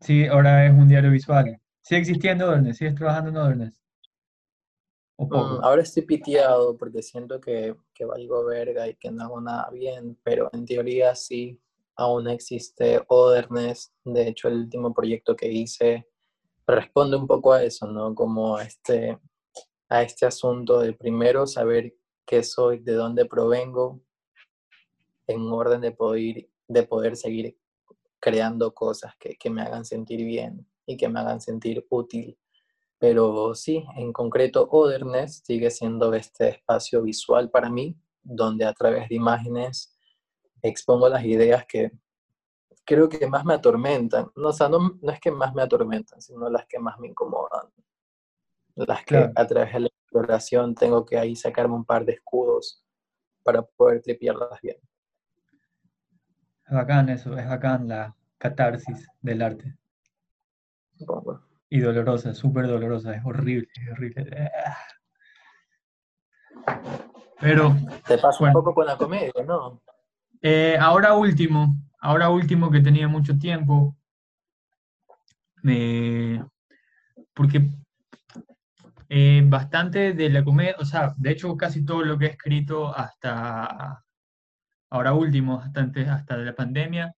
sí, 0.00 0.26
ahora 0.26 0.66
es 0.66 0.72
un 0.72 0.88
diario 0.88 1.10
visual. 1.10 1.60
¿Sigue 1.82 2.00
existiendo 2.00 2.48
Otherness? 2.48 2.78
¿Sigues 2.78 2.94
trabajando 2.94 3.30
en 3.30 3.36
Otherness? 3.36 3.78
Mm, 5.18 5.62
ahora 5.62 5.82
estoy 5.82 6.04
piteado 6.04 6.76
porque 6.78 7.02
siento 7.02 7.38
que, 7.38 7.76
que 7.92 8.06
valgo 8.06 8.46
verga 8.46 8.88
y 8.88 8.94
que 8.94 9.10
no 9.10 9.24
hago 9.24 9.40
nada 9.40 9.68
bien, 9.70 10.18
pero 10.22 10.48
en 10.54 10.64
teoría 10.64 11.14
sí, 11.14 11.60
aún 11.94 12.26
existe 12.28 13.02
Otherness. 13.06 13.92
De 14.02 14.28
hecho, 14.28 14.48
el 14.48 14.54
último 14.54 14.94
proyecto 14.94 15.36
que 15.36 15.52
hice 15.52 16.08
responde 16.66 17.18
un 17.18 17.26
poco 17.26 17.52
a 17.52 17.62
eso, 17.62 17.86
¿no? 17.86 18.14
Como 18.14 18.58
este, 18.58 19.18
a 19.92 20.02
este 20.02 20.26
asunto 20.26 20.80
de 20.80 20.92
primero 20.92 21.46
saber 21.46 21.94
qué 22.26 22.42
soy, 22.42 22.78
de 22.78 22.94
dónde 22.94 23.26
provengo, 23.26 24.00
en 25.26 25.40
orden 25.52 25.80
de 25.80 25.92
poder, 25.92 26.48
de 26.68 26.82
poder 26.84 27.16
seguir 27.16 27.56
creando 28.20 28.72
cosas 28.72 29.14
que, 29.18 29.36
que 29.36 29.50
me 29.50 29.62
hagan 29.62 29.84
sentir 29.84 30.24
bien 30.24 30.66
y 30.86 30.96
que 30.96 31.08
me 31.08 31.20
hagan 31.20 31.40
sentir 31.40 31.86
útil 31.90 32.38
pero 33.02 33.52
sí, 33.56 33.84
en 33.96 34.12
concreto, 34.12 34.68
Otherness 34.70 35.42
sigue 35.44 35.72
siendo 35.72 36.14
este 36.14 36.50
espacio 36.50 37.02
visual 37.02 37.50
para 37.50 37.68
mí, 37.68 37.98
donde 38.22 38.64
a 38.64 38.72
través 38.72 39.08
de 39.08 39.16
imágenes 39.16 39.98
expongo 40.62 41.08
las 41.08 41.24
ideas 41.24 41.66
que 41.66 41.90
creo 42.84 43.08
que 43.08 43.26
más 43.26 43.44
me 43.44 43.54
atormentan. 43.54 44.30
No, 44.36 44.50
o 44.50 44.52
sea, 44.52 44.68
no, 44.68 45.00
no 45.02 45.10
es 45.10 45.18
que 45.18 45.32
más 45.32 45.52
me 45.52 45.62
atormentan, 45.62 46.22
sino 46.22 46.48
las 46.48 46.64
que 46.68 46.78
más 46.78 46.96
me 47.00 47.08
incomodan. 47.08 47.72
Las 48.74 49.04
que 49.04 49.30
a 49.34 49.46
través 49.46 49.72
de 49.72 49.80
la 49.80 49.86
exploración 49.86 50.74
tengo 50.74 51.04
que 51.04 51.18
ahí 51.18 51.36
sacarme 51.36 51.74
un 51.74 51.84
par 51.84 52.04
de 52.04 52.12
escudos 52.12 52.84
para 53.42 53.62
poder 53.62 54.02
tripiarlas 54.02 54.60
bien. 54.62 54.76
Es 56.66 56.72
bacán 56.72 57.08
eso, 57.08 57.36
es 57.36 57.48
bacán 57.48 57.88
la 57.88 58.16
catarsis 58.38 59.08
del 59.20 59.42
arte. 59.42 59.76
Supongo. 60.96 61.42
Y 61.68 61.80
dolorosa, 61.80 62.34
súper 62.34 62.66
dolorosa, 62.66 63.14
es 63.14 63.24
horrible, 63.24 63.68
es 63.74 63.92
horrible. 63.92 64.50
Pero. 67.40 67.74
Te 68.06 68.18
pasa 68.18 68.44
un 68.44 68.52
poco 68.52 68.74
con 68.74 68.86
la 68.86 68.96
comedia, 68.96 69.32
¿no? 69.46 69.82
Eh, 70.40 70.76
ahora 70.78 71.14
último, 71.14 71.76
ahora 72.00 72.28
último 72.28 72.70
que 72.70 72.80
tenía 72.80 73.08
mucho 73.08 73.38
tiempo, 73.38 73.96
porque 77.34 77.70
eh, 79.14 79.42
bastante 79.44 80.14
de 80.14 80.30
la 80.30 80.42
comedia, 80.42 80.74
o 80.78 80.86
sea, 80.86 81.12
de 81.18 81.32
hecho 81.32 81.54
casi 81.54 81.84
todo 81.84 82.02
lo 82.02 82.18
que 82.18 82.24
he 82.24 82.28
escrito 82.30 82.96
hasta 82.96 84.02
ahora 84.88 85.12
último, 85.12 85.60
hasta 85.60 85.80
antes, 85.82 86.08
hasta 86.08 86.38
de 86.38 86.46
la 86.46 86.54
pandemia, 86.54 87.14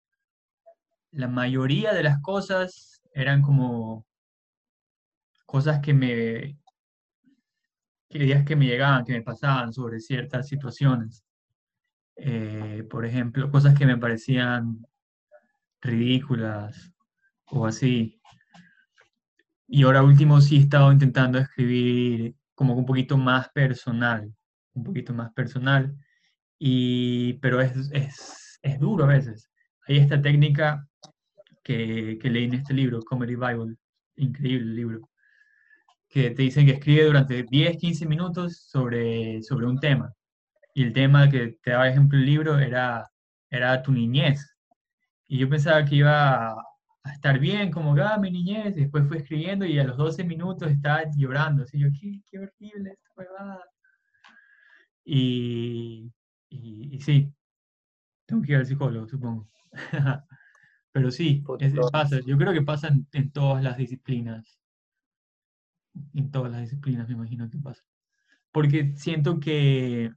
la 1.11 1.27
mayoría 1.27 1.93
de 1.93 2.01
las 2.01 2.19
cosas 2.19 2.99
eran 3.13 3.43
como 3.43 4.07
cosas 5.45 5.81
que 5.81 5.93
me, 5.93 6.57
que 8.09 8.17
ideas 8.17 8.43
que 8.43 8.55
me 8.55 8.65
llegaban, 8.65 9.05
que 9.05 9.13
me 9.13 9.21
pasaban 9.21 9.71
sobre 9.71 9.99
ciertas 9.99 10.47
situaciones. 10.47 11.23
Eh, 12.15 12.87
por 12.89 13.05
ejemplo, 13.05 13.51
cosas 13.51 13.77
que 13.77 13.85
me 13.85 13.97
parecían 13.97 14.83
ridículas 15.79 16.91
o 17.45 17.67
así. 17.67 18.19
Y 19.73 19.81
ahora 19.81 20.03
último 20.03 20.39
sí 20.39 20.57
he 20.57 20.59
estado 20.59 20.91
intentando 20.91 21.39
escribir 21.39 22.35
como 22.53 22.75
un 22.75 22.85
poquito 22.85 23.17
más 23.17 23.49
personal, 23.49 24.31
un 24.73 24.83
poquito 24.83 25.15
más 25.15 25.33
personal, 25.33 25.97
y, 26.59 27.33
pero 27.39 27.59
es, 27.59 27.89
es, 27.91 28.59
es 28.61 28.79
duro 28.79 29.05
a 29.05 29.07
veces. 29.07 29.49
Hay 29.87 29.97
esta 29.97 30.21
técnica 30.21 30.87
que, 31.63 32.19
que 32.21 32.29
leí 32.29 32.43
en 32.43 32.53
este 32.53 32.71
libro, 32.71 33.01
Comedy 33.01 33.35
Bible, 33.35 33.75
increíble 34.17 34.75
libro, 34.75 35.09
que 36.07 36.29
te 36.29 36.43
dicen 36.43 36.67
que 36.67 36.73
escribe 36.73 37.05
durante 37.05 37.41
10, 37.41 37.77
15 37.77 38.05
minutos 38.05 38.67
sobre, 38.67 39.41
sobre 39.41 39.65
un 39.65 39.79
tema. 39.79 40.13
Y 40.75 40.83
el 40.83 40.93
tema 40.93 41.27
que 41.31 41.57
te 41.63 41.71
daba 41.71 41.89
ejemplo 41.89 42.19
el 42.19 42.25
libro 42.27 42.59
era, 42.59 43.09
era 43.49 43.81
tu 43.81 43.91
niñez. 43.91 44.55
Y 45.27 45.39
yo 45.39 45.49
pensaba 45.49 45.83
que 45.83 45.95
iba 45.95 46.55
estar 47.11 47.39
bien, 47.39 47.71
como, 47.71 47.95
ah, 48.01 48.17
mi 48.17 48.31
niñez. 48.31 48.77
Y 48.77 48.81
después 48.81 49.07
fue 49.07 49.17
escribiendo 49.17 49.65
y 49.65 49.79
a 49.79 49.83
los 49.83 49.97
12 49.97 50.23
minutos 50.23 50.69
estaba 50.71 51.03
llorando. 51.15 51.63
Así 51.63 51.79
yo, 51.79 51.89
qué, 51.99 52.21
qué 52.29 52.39
horrible 52.39 52.91
esta 52.91 53.09
huevada. 53.17 53.63
Y, 55.05 56.11
y, 56.49 56.99
sí, 57.01 57.33
tengo 58.25 58.41
que 58.41 58.53
ir 58.53 58.57
al 58.59 58.65
psicólogo, 58.65 59.07
supongo. 59.07 59.49
Pero 60.91 61.11
sí, 61.11 61.43
es, 61.59 61.73
pasa. 61.91 62.19
Yo 62.25 62.37
creo 62.37 62.53
que 62.53 62.61
pasa 62.61 62.89
en 63.11 63.31
todas 63.31 63.63
las 63.63 63.77
disciplinas 63.77 64.63
en 66.13 66.31
todas 66.31 66.51
las 66.51 66.61
disciplinas, 66.61 67.07
me 67.07 67.15
imagino 67.15 67.49
que 67.49 67.57
pasa. 67.57 67.83
Porque 68.51 68.93
siento 68.95 69.39
que, 69.39 70.13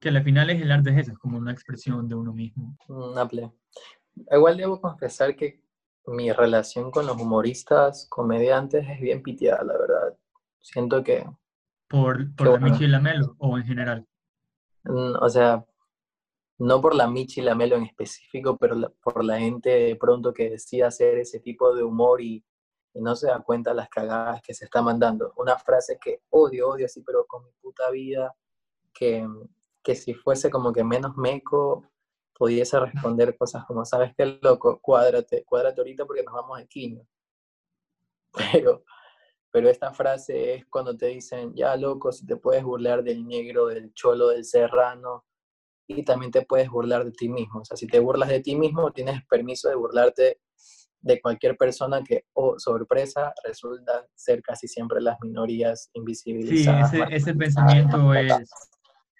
que 0.00 0.08
al 0.08 0.22
final 0.22 0.50
es 0.50 0.60
el 0.62 0.72
arte 0.72 0.90
es 0.90 0.98
eso, 0.98 1.12
es 1.12 1.18
como 1.18 1.38
una 1.38 1.52
expresión 1.52 2.08
de 2.08 2.14
uno 2.14 2.32
mismo. 2.32 2.76
Amplio. 3.16 3.54
Igual 4.30 4.56
debo 4.56 4.80
confesar 4.80 5.36
que 5.36 5.62
mi 6.06 6.32
relación 6.32 6.90
con 6.90 7.06
los 7.06 7.20
humoristas, 7.20 8.06
comediantes, 8.08 8.86
es 8.88 9.00
bien 9.00 9.22
piteada, 9.22 9.64
la 9.64 9.78
verdad. 9.78 10.18
Siento 10.60 11.02
que... 11.02 11.24
¿Por, 11.88 12.34
por 12.34 12.48
la 12.48 12.58
Michi 12.58 12.84
y 12.84 12.88
la 12.88 13.00
Melo 13.00 13.34
o 13.38 13.56
en 13.56 13.64
general? 13.64 14.06
Mm, 14.84 15.14
o 15.20 15.28
sea, 15.28 15.64
no 16.58 16.80
por 16.80 16.94
la 16.94 17.08
Michi 17.08 17.40
y 17.40 17.44
la 17.44 17.54
Melo 17.54 17.76
en 17.76 17.84
específico, 17.84 18.56
pero 18.56 18.76
por 19.02 19.24
la 19.24 19.38
gente 19.38 19.70
de 19.70 19.96
pronto 19.96 20.32
que 20.32 20.50
decide 20.50 20.84
hacer 20.84 21.18
ese 21.18 21.40
tipo 21.40 21.74
de 21.74 21.82
humor 21.82 22.20
y 22.20 22.44
y 22.94 23.00
no 23.00 23.14
se 23.14 23.28
da 23.28 23.40
cuenta 23.40 23.74
las 23.74 23.88
cagadas 23.88 24.42
que 24.42 24.54
se 24.54 24.64
está 24.64 24.82
mandando. 24.82 25.32
Una 25.36 25.56
frase 25.56 25.98
que 26.00 26.22
odio, 26.30 26.70
odio 26.70 26.86
así, 26.86 27.02
pero 27.02 27.26
con 27.26 27.44
mi 27.44 27.52
puta 27.60 27.90
vida, 27.90 28.34
que, 28.92 29.26
que 29.82 29.94
si 29.94 30.14
fuese 30.14 30.50
como 30.50 30.72
que 30.72 30.84
menos 30.84 31.16
meco, 31.16 31.84
pudiese 32.38 32.78
responder 32.78 33.36
cosas 33.36 33.64
como, 33.66 33.84
¿sabes 33.84 34.14
qué, 34.16 34.38
loco? 34.40 34.78
Cuádrate, 34.80 35.44
cuádrate 35.44 35.80
ahorita 35.80 36.06
porque 36.06 36.22
nos 36.22 36.34
vamos 36.34 36.58
a 36.58 36.64
Quino. 36.64 37.06
Pero, 38.52 38.84
pero 39.50 39.70
esta 39.70 39.92
frase 39.92 40.54
es 40.54 40.66
cuando 40.66 40.96
te 40.96 41.06
dicen, 41.06 41.54
ya, 41.54 41.74
loco, 41.76 42.12
si 42.12 42.26
te 42.26 42.36
puedes 42.36 42.62
burlar 42.62 43.02
del 43.02 43.26
negro, 43.26 43.66
del 43.66 43.92
cholo, 43.94 44.28
del 44.28 44.44
serrano, 44.44 45.24
y 45.88 46.04
también 46.04 46.30
te 46.30 46.42
puedes 46.42 46.68
burlar 46.68 47.04
de 47.04 47.12
ti 47.12 47.28
mismo. 47.28 47.60
O 47.60 47.64
sea, 47.64 47.76
si 47.76 47.86
te 47.86 47.98
burlas 47.98 48.28
de 48.28 48.40
ti 48.40 48.54
mismo, 48.54 48.92
tienes 48.92 49.24
permiso 49.26 49.70
de 49.70 49.74
burlarte 49.74 50.40
de 51.00 51.20
cualquier 51.20 51.56
persona 51.56 52.02
que, 52.04 52.26
oh 52.34 52.58
sorpresa, 52.58 53.32
resulta 53.42 54.06
ser 54.14 54.42
casi 54.42 54.68
siempre 54.68 55.00
las 55.00 55.16
minorías 55.22 55.90
invisibilizadas. 55.94 56.90
Sí, 56.90 57.00
ese, 57.10 57.34
pensamiento 57.34 58.12
es, 58.14 58.50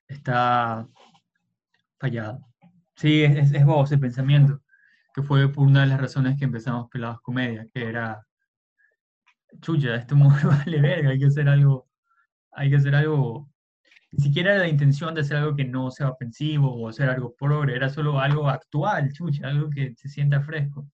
está 0.08 0.86
fallado. 1.98 2.47
Sí, 2.98 3.22
es, 3.22 3.52
es 3.52 3.64
vos 3.64 3.88
ese 3.88 4.00
pensamiento, 4.00 4.60
que 5.14 5.22
fue 5.22 5.48
por 5.48 5.64
una 5.64 5.82
de 5.82 5.86
las 5.86 6.00
razones 6.00 6.36
que 6.36 6.44
empezamos 6.44 6.90
Pelados 6.90 7.20
Comedia, 7.20 7.64
que 7.72 7.84
era, 7.84 8.26
chucha, 9.60 9.94
esto 9.94 10.16
vale 10.44 10.80
verga, 10.80 11.10
hay 11.10 11.18
que 11.20 11.26
hacer 11.26 11.48
algo, 11.48 11.88
hay 12.50 12.70
que 12.70 12.76
hacer 12.76 12.96
algo, 12.96 13.48
ni 14.10 14.24
siquiera 14.24 14.58
la 14.58 14.66
intención 14.66 15.14
de 15.14 15.20
hacer 15.20 15.36
algo 15.36 15.54
que 15.54 15.64
no 15.64 15.92
sea 15.92 16.10
ofensivo 16.10 16.74
o 16.74 16.88
hacer 16.88 17.08
algo 17.08 17.36
progre, 17.36 17.76
era 17.76 17.88
solo 17.88 18.18
algo 18.18 18.48
actual, 18.48 19.12
chucha, 19.12 19.46
algo 19.46 19.70
que 19.70 19.94
se 19.94 20.08
sienta 20.08 20.40
fresco. 20.40 20.84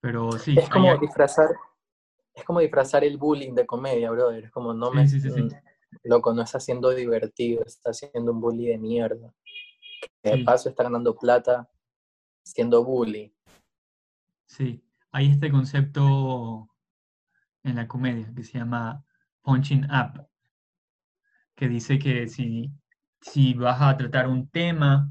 Pero 0.00 0.32
sí. 0.32 0.58
Es 0.58 0.70
como 0.70 0.96
disfrazar, 0.96 1.50
es 2.34 2.44
como 2.44 2.60
disfrazar 2.60 3.04
el 3.04 3.18
bullying 3.18 3.54
de 3.54 3.66
comedia, 3.66 4.10
brother. 4.10 4.44
Es 4.44 4.50
como 4.50 4.72
no 4.72 4.90
me. 4.90 5.06
Sí, 5.06 5.20
sí, 5.20 5.28
sí, 5.28 5.34
sí. 5.34 5.42
mm, 5.42 5.50
Loco, 6.04 6.32
no 6.32 6.42
está 6.42 6.60
siendo 6.60 6.90
divertido, 6.90 7.62
está 7.64 7.92
siendo 7.92 8.32
un 8.32 8.40
bully 8.40 8.66
de 8.66 8.78
mierda. 8.78 9.34
Que 10.22 10.30
de 10.30 10.36
Sí. 10.38 10.44
paso 10.44 10.68
está 10.68 10.84
ganando 10.84 11.16
plata 11.16 11.68
siendo 12.44 12.84
bully. 12.84 13.34
Sí, 14.46 14.84
hay 15.10 15.30
este 15.30 15.50
concepto 15.50 16.68
en 17.62 17.76
la 17.76 17.88
comedia 17.88 18.30
que 18.34 18.42
se 18.42 18.58
llama 18.58 19.04
punching 19.42 19.84
up, 19.84 20.28
que 21.54 21.68
dice 21.68 21.98
que 21.98 22.28
si, 22.28 22.70
si 23.20 23.54
vas 23.54 23.80
a 23.80 23.96
tratar 23.96 24.28
un 24.28 24.48
tema, 24.48 25.10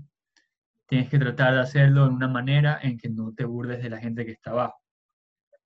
tienes 0.88 1.10
que 1.10 1.18
tratar 1.18 1.54
de 1.56 1.62
hacerlo 1.62 2.04
de 2.04 2.12
una 2.12 2.28
manera 2.28 2.80
en 2.82 2.98
que 2.98 3.10
no 3.10 3.34
te 3.34 3.46
burdes 3.46 3.82
de 3.82 3.90
la 3.90 4.00
gente 4.00 4.26
que 4.26 4.32
está 4.32 4.52
abajo, 4.52 4.80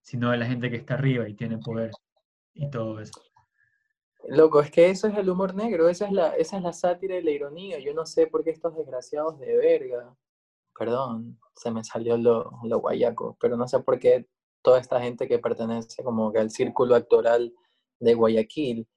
sino 0.02 0.32
de 0.32 0.38
la 0.38 0.46
gente 0.46 0.70
que 0.70 0.78
está 0.78 0.94
arriba 0.94 1.28
y 1.28 1.36
tiene 1.36 1.58
poder 1.58 1.92
y 2.54 2.70
todo 2.70 3.00
eso. 3.00 3.22
Loco, 4.26 4.60
es 4.62 4.72
que 4.72 4.90
eso 4.90 5.08
es 5.08 5.18
el 5.18 5.30
humor 5.30 5.56
negro, 5.56 5.90
esa 5.90 6.06
es 6.06 6.12
la, 6.12 6.36
esa 6.36 6.58
es 6.58 6.64
la 6.64 6.74
sátira 6.74 7.16
y 7.18 7.24
la 7.24 7.32
ironía. 7.32 7.80
Yo 7.80 7.94
no 7.94 8.06
sé 8.06 8.28
por 8.28 8.44
qué 8.44 8.50
estos 8.52 8.76
desgraciados 8.76 9.40
de 9.40 9.56
verga, 9.56 10.16
perdón, 10.78 11.40
se 11.56 11.72
me 11.72 11.84
salió 11.84 12.18
lo, 12.18 12.52
lo 12.64 12.80
guayaco, 12.80 13.38
pero 13.40 13.58
no 13.58 13.68
sé 13.68 13.80
por 13.80 14.00
qué 14.00 14.28
toda 14.62 14.80
esta 14.80 15.00
gente 15.00 15.28
que 15.28 15.40
pertenece 15.40 16.04
como 16.04 16.32
que 16.32 16.40
al 16.40 16.52
círculo 16.52 16.96
actoral 16.96 17.54
de 18.00 18.14
Guayaquil, 18.14 18.88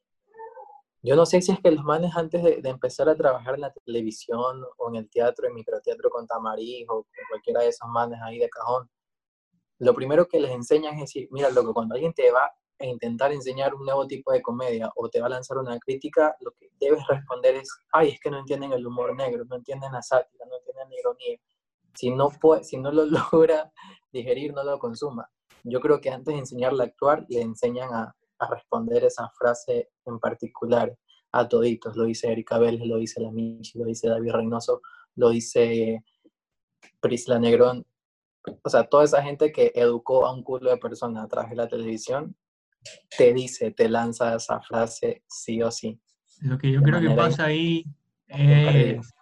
yo 1.03 1.17
no 1.17 1.25
sé 1.25 1.41
si 1.41 1.53
es 1.53 1.61
que 1.61 1.71
los 1.71 1.85
manes 1.85 2.15
antes 2.15 2.43
de, 2.43 2.61
empezar 2.65 3.09
a 3.09 3.17
trabajar 3.17 3.55
en 3.55 3.63
la 3.63 3.73
televisión 3.73 4.63
o 4.77 4.89
en 4.91 4.97
el 4.97 5.09
teatro, 5.09 5.47
en 5.47 5.55
microteatro 5.55 6.11
con 6.11 6.27
Tamariz 6.27 6.87
o 6.89 7.05
con 7.05 7.25
cualquiera 7.31 7.61
de 7.63 7.69
esos 7.69 7.89
manes 7.89 8.21
ahí 8.23 8.39
de 8.39 8.51
cajón, 8.51 8.91
lo 9.79 9.95
primero 9.95 10.27
que 10.29 10.41
les 10.41 10.51
enseñan 10.51 10.95
es 10.95 11.01
decir, 11.03 11.29
mira, 11.31 11.49
loco, 11.51 11.73
cuando 11.73 11.95
alguien 11.95 12.13
te 12.13 12.31
va 12.31 12.53
a 12.81 12.87
intentar 12.87 13.33
enseñar 13.33 13.75
un 13.75 13.85
nuevo 13.85 14.07
tipo 14.07 14.33
de 14.33 14.41
comedia 14.41 14.91
o 14.97 15.09
te 15.09 15.21
va 15.21 15.27
a 15.27 15.31
lanzar 15.31 15.59
una 15.59 15.79
crítica, 15.79 16.35
lo 16.41 16.53
que 16.53 16.71
debes 16.81 17.07
responder 17.07 17.57
es, 17.57 17.69
ay, 17.93 18.11
es 18.11 18.21
que 18.21 18.31
no 18.31 18.39
entienden 18.39 18.73
el 18.73 18.87
humor 18.87 19.15
negro, 19.15 19.45
no 19.45 19.57
entienden 19.57 19.93
la 19.93 20.03
sátira, 20.03 20.47
no 20.47 20.57
entienden 20.57 20.89
la 20.89 20.99
ironía. 20.99 21.39
Si 21.95 22.11
no, 22.11 22.31
puede, 22.31 22.65
si 22.65 22.79
no 22.79 22.91
lo 22.91 23.05
logra 23.33 23.71
digerir, 24.11 24.55
no 24.55 24.65
lo 24.65 24.79
consuma. 24.79 25.31
Yo 25.63 25.81
creo 25.81 26.01
que 26.01 26.11
antes 26.11 26.33
de 26.33 26.41
enseñarle 26.41 26.83
a 26.83 26.87
actuar, 26.87 27.27
le 27.29 27.43
enseñan 27.43 27.93
a, 27.93 28.17
a 28.39 28.47
responder 28.49 29.05
esa 29.05 29.29
frase 29.39 29.91
en 30.07 30.19
particular 30.19 30.97
a 31.33 31.49
toditos. 31.49 31.97
Lo 31.97 32.05
dice 32.05 32.33
Erika 32.33 32.59
Vélez, 32.59 32.87
lo 32.87 32.97
dice 32.97 33.21
La 33.21 33.31
Michi, 33.31 33.79
lo 33.79 33.85
dice 33.85 34.09
David 34.09 34.33
Reynoso, 34.33 34.81
lo 35.17 35.29
dice 35.29 36.03
Prisla 37.01 37.39
Negrón. 37.39 37.87
O 38.63 38.71
sea, 38.71 38.85
toda 38.85 39.05
esa 39.05 39.23
gente 39.23 39.53
que 39.53 39.71
educó 39.75 40.27
a 40.27 40.33
un 40.33 40.43
culo 40.43 40.71
de 40.71 40.79
personas 40.79 41.25
a 41.25 41.29
través 41.29 41.51
de 41.51 41.57
la 41.57 41.69
televisión, 41.69 42.35
te 43.17 43.33
dice, 43.33 43.71
te 43.71 43.89
lanza 43.89 44.35
esa 44.37 44.61
frase 44.61 45.23
sí 45.29 45.63
o 45.63 45.71
sí. 45.71 46.01
Lo 46.41 46.59
que 46.59 46.73
yo 46.73 46.81
De 46.81 46.91
creo 46.91 47.01
que 47.01 47.11
pasa 47.11 47.45
ahí 47.45 47.85
es, 48.27 49.15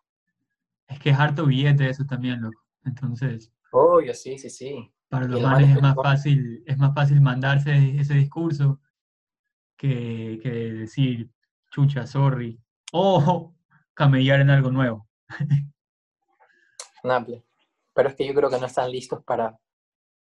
es 0.87 0.99
que 1.01 1.11
es 1.11 1.19
harto 1.19 1.47
billete 1.47 1.89
eso 1.89 2.05
también, 2.05 2.41
loco. 2.41 2.63
Entonces, 2.85 3.53
Obvio, 3.71 4.15
sí, 4.15 4.39
sí, 4.39 4.49
sí. 4.49 4.91
para 5.09 5.27
los 5.27 5.43
manes 5.43 5.77
es 5.77 5.83
más 5.83 5.95
fácil, 5.95 6.63
es 6.67 6.79
más 6.79 6.95
fácil 6.95 7.21
mandarse 7.21 7.97
ese 7.99 8.15
discurso 8.15 8.81
que, 9.77 10.39
que 10.43 10.51
decir 10.51 11.31
chucha, 11.71 12.07
sorry, 12.07 12.61
o 12.93 13.55
camellar 13.95 14.41
en 14.41 14.51
algo 14.51 14.71
nuevo. 14.71 15.09
Naple. 17.05 17.45
Pero 17.95 18.09
es 18.09 18.15
que 18.15 18.27
yo 18.27 18.35
creo 18.35 18.49
que 18.49 18.59
no 18.59 18.67
están 18.67 18.91
listos 18.91 19.23
para, 19.25 19.59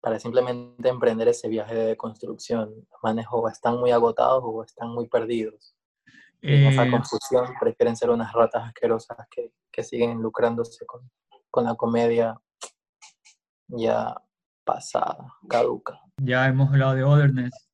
para 0.05 0.19
simplemente 0.19 0.87
emprender 0.87 1.27
ese 1.29 1.47
viaje 1.49 1.73
de 1.73 1.97
construcción. 1.97 2.69
Los 2.91 2.99
manes 3.01 3.25
o 3.31 3.49
están 3.49 3.79
muy 3.79 3.89
agotados 3.89 4.43
o 4.45 4.63
están 4.63 4.89
muy 4.89 5.07
perdidos. 5.07 5.75
En 6.43 6.67
esa 6.67 6.85
Eh, 6.85 6.91
confusión 6.91 7.47
prefieren 7.59 7.95
ser 7.95 8.11
unas 8.11 8.31
ratas 8.31 8.65
asquerosas 8.67 9.17
que, 9.31 9.51
que 9.71 9.83
siguen 9.83 10.21
lucrándose 10.21 10.85
con, 10.85 11.09
con 11.49 11.63
la 11.63 11.73
comedia 11.73 12.39
ya 13.67 14.15
pasada, 14.63 15.25
caduca. 15.49 15.99
ya 16.21 16.47
hemos 16.47 16.69
hablado 16.69 16.93
de 16.93 17.03
Otherness, 17.03 17.67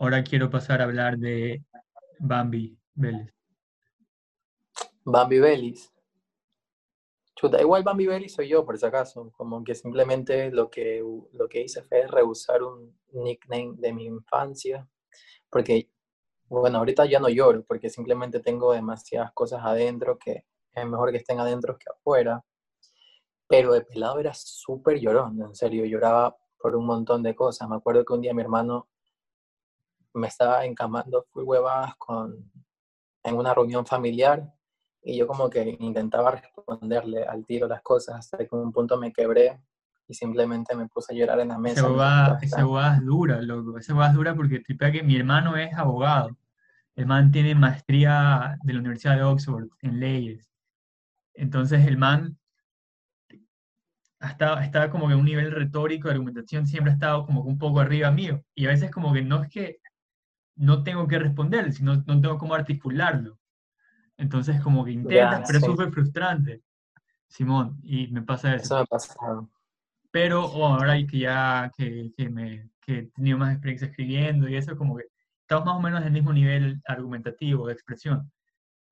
ahora 0.00 0.24
quiero 0.24 0.50
pasar 0.50 0.80
a 0.80 0.84
hablar 0.86 1.18
de 1.18 1.62
Bambi 2.18 2.76
Vélez. 2.94 3.32
Bambi 5.04 5.38
Bellis. 5.38 5.92
Chuta, 7.38 7.60
igual 7.60 7.84
Bambi 7.84 8.04
Bellis 8.04 8.34
soy 8.34 8.48
yo, 8.48 8.64
por 8.64 8.76
si 8.76 8.84
acaso. 8.84 9.30
Como 9.36 9.62
que 9.62 9.76
simplemente 9.76 10.50
lo 10.50 10.68
que, 10.68 11.04
lo 11.32 11.48
que 11.48 11.62
hice 11.62 11.84
fue 11.84 12.04
rehusar 12.08 12.64
un 12.64 12.98
nickname 13.12 13.74
de 13.76 13.92
mi 13.92 14.06
infancia. 14.06 14.88
Porque, 15.48 15.88
bueno, 16.48 16.78
ahorita 16.78 17.06
ya 17.06 17.20
no 17.20 17.28
lloro, 17.28 17.62
porque 17.62 17.90
simplemente 17.90 18.40
tengo 18.40 18.72
demasiadas 18.72 19.30
cosas 19.34 19.60
adentro 19.64 20.18
que 20.18 20.46
es 20.72 20.84
mejor 20.84 21.12
que 21.12 21.18
estén 21.18 21.38
adentro 21.38 21.78
que 21.78 21.84
afuera. 21.88 22.44
Pero 23.46 23.72
de 23.72 23.82
pelado 23.82 24.18
era 24.18 24.34
súper 24.34 24.98
llorón, 24.98 25.40
en 25.40 25.54
serio, 25.54 25.84
lloraba 25.84 26.36
por 26.58 26.74
un 26.74 26.86
montón 26.86 27.22
de 27.22 27.36
cosas. 27.36 27.68
Me 27.68 27.76
acuerdo 27.76 28.04
que 28.04 28.14
un 28.14 28.20
día 28.20 28.34
mi 28.34 28.42
hermano 28.42 28.88
me 30.12 30.26
estaba 30.26 30.64
encamando 30.64 31.24
full 31.30 31.44
huevadas 31.44 31.94
con, 31.98 32.50
en 33.22 33.36
una 33.36 33.54
reunión 33.54 33.86
familiar 33.86 34.57
y 35.08 35.16
yo 35.16 35.26
como 35.26 35.48
que 35.48 35.78
intentaba 35.80 36.32
responderle 36.32 37.24
al 37.24 37.46
tiro 37.46 37.66
las 37.66 37.80
cosas 37.80 38.16
hasta 38.16 38.36
que 38.36 38.48
en 38.52 38.58
un 38.58 38.72
punto 38.72 38.98
me 38.98 39.10
quebré 39.10 39.58
y 40.06 40.12
simplemente 40.12 40.76
me 40.76 40.86
puse 40.86 41.14
a 41.14 41.16
llorar 41.16 41.40
en 41.40 41.48
la 41.48 41.58
mesa. 41.58 41.80
Esa 42.42 42.66
huevada 42.66 42.96
es 42.96 43.04
dura, 43.06 43.40
loco. 43.40 43.78
Esa 43.78 43.94
huevada 43.94 44.10
es 44.10 44.16
dura 44.16 44.34
porque 44.34 44.60
tripea 44.60 44.92
que 44.92 45.02
mi 45.02 45.16
hermano 45.16 45.56
es 45.56 45.72
abogado. 45.72 46.36
El 46.94 47.06
man 47.06 47.32
tiene 47.32 47.54
maestría 47.54 48.58
de 48.62 48.72
la 48.74 48.80
Universidad 48.80 49.16
de 49.16 49.22
Oxford 49.22 49.68
en 49.80 49.98
leyes. 49.98 50.52
Entonces 51.32 51.86
el 51.86 51.96
man 51.96 52.38
estaba, 54.20 54.62
estaba 54.62 54.90
como 54.90 55.08
que 55.08 55.14
a 55.14 55.16
un 55.16 55.24
nivel 55.24 55.52
retórico 55.52 56.08
de 56.08 56.14
argumentación 56.14 56.66
siempre 56.66 56.90
ha 56.90 56.94
estado 56.94 57.24
como 57.24 57.44
que 57.44 57.48
un 57.48 57.58
poco 57.58 57.80
arriba 57.80 58.10
mío. 58.10 58.44
Y 58.54 58.66
a 58.66 58.70
veces 58.70 58.90
como 58.90 59.14
que 59.14 59.22
no 59.22 59.42
es 59.42 59.48
que 59.48 59.80
no 60.54 60.82
tengo 60.82 61.08
que 61.08 61.18
responder, 61.18 61.72
sino 61.72 61.94
no 61.94 62.20
tengo 62.20 62.36
cómo 62.36 62.54
articularlo. 62.54 63.37
Entonces 64.18 64.60
como 64.60 64.84
que 64.84 64.90
intentas, 64.92 65.40
Ya, 65.40 65.44
pero 65.46 65.58
es 65.58 65.64
sí. 65.64 65.70
súper 65.70 65.90
frustrante, 65.92 66.62
Simón, 67.28 67.78
y 67.82 68.08
me 68.08 68.22
pasa 68.22 68.54
eso. 68.54 68.64
Eso 68.64 68.78
me 68.80 68.86
pasa. 68.86 69.14
Pero 70.10 70.44
oh, 70.44 70.66
ahora 70.66 70.94
que 71.06 71.18
ya 71.18 71.70
que, 71.76 72.12
que 72.16 72.28
me, 72.28 72.70
que 72.80 72.98
he 72.98 73.02
tenido 73.06 73.38
más 73.38 73.52
experiencia 73.52 73.88
escribiendo 73.88 74.48
y 74.48 74.56
eso, 74.56 74.76
como 74.76 74.96
que 74.96 75.04
estamos 75.42 75.66
más 75.66 75.76
o 75.76 75.80
menos 75.80 76.00
en 76.00 76.08
el 76.08 76.12
mismo 76.12 76.32
nivel 76.32 76.82
argumentativo, 76.86 77.66
de 77.68 77.74
expresión. 77.74 78.30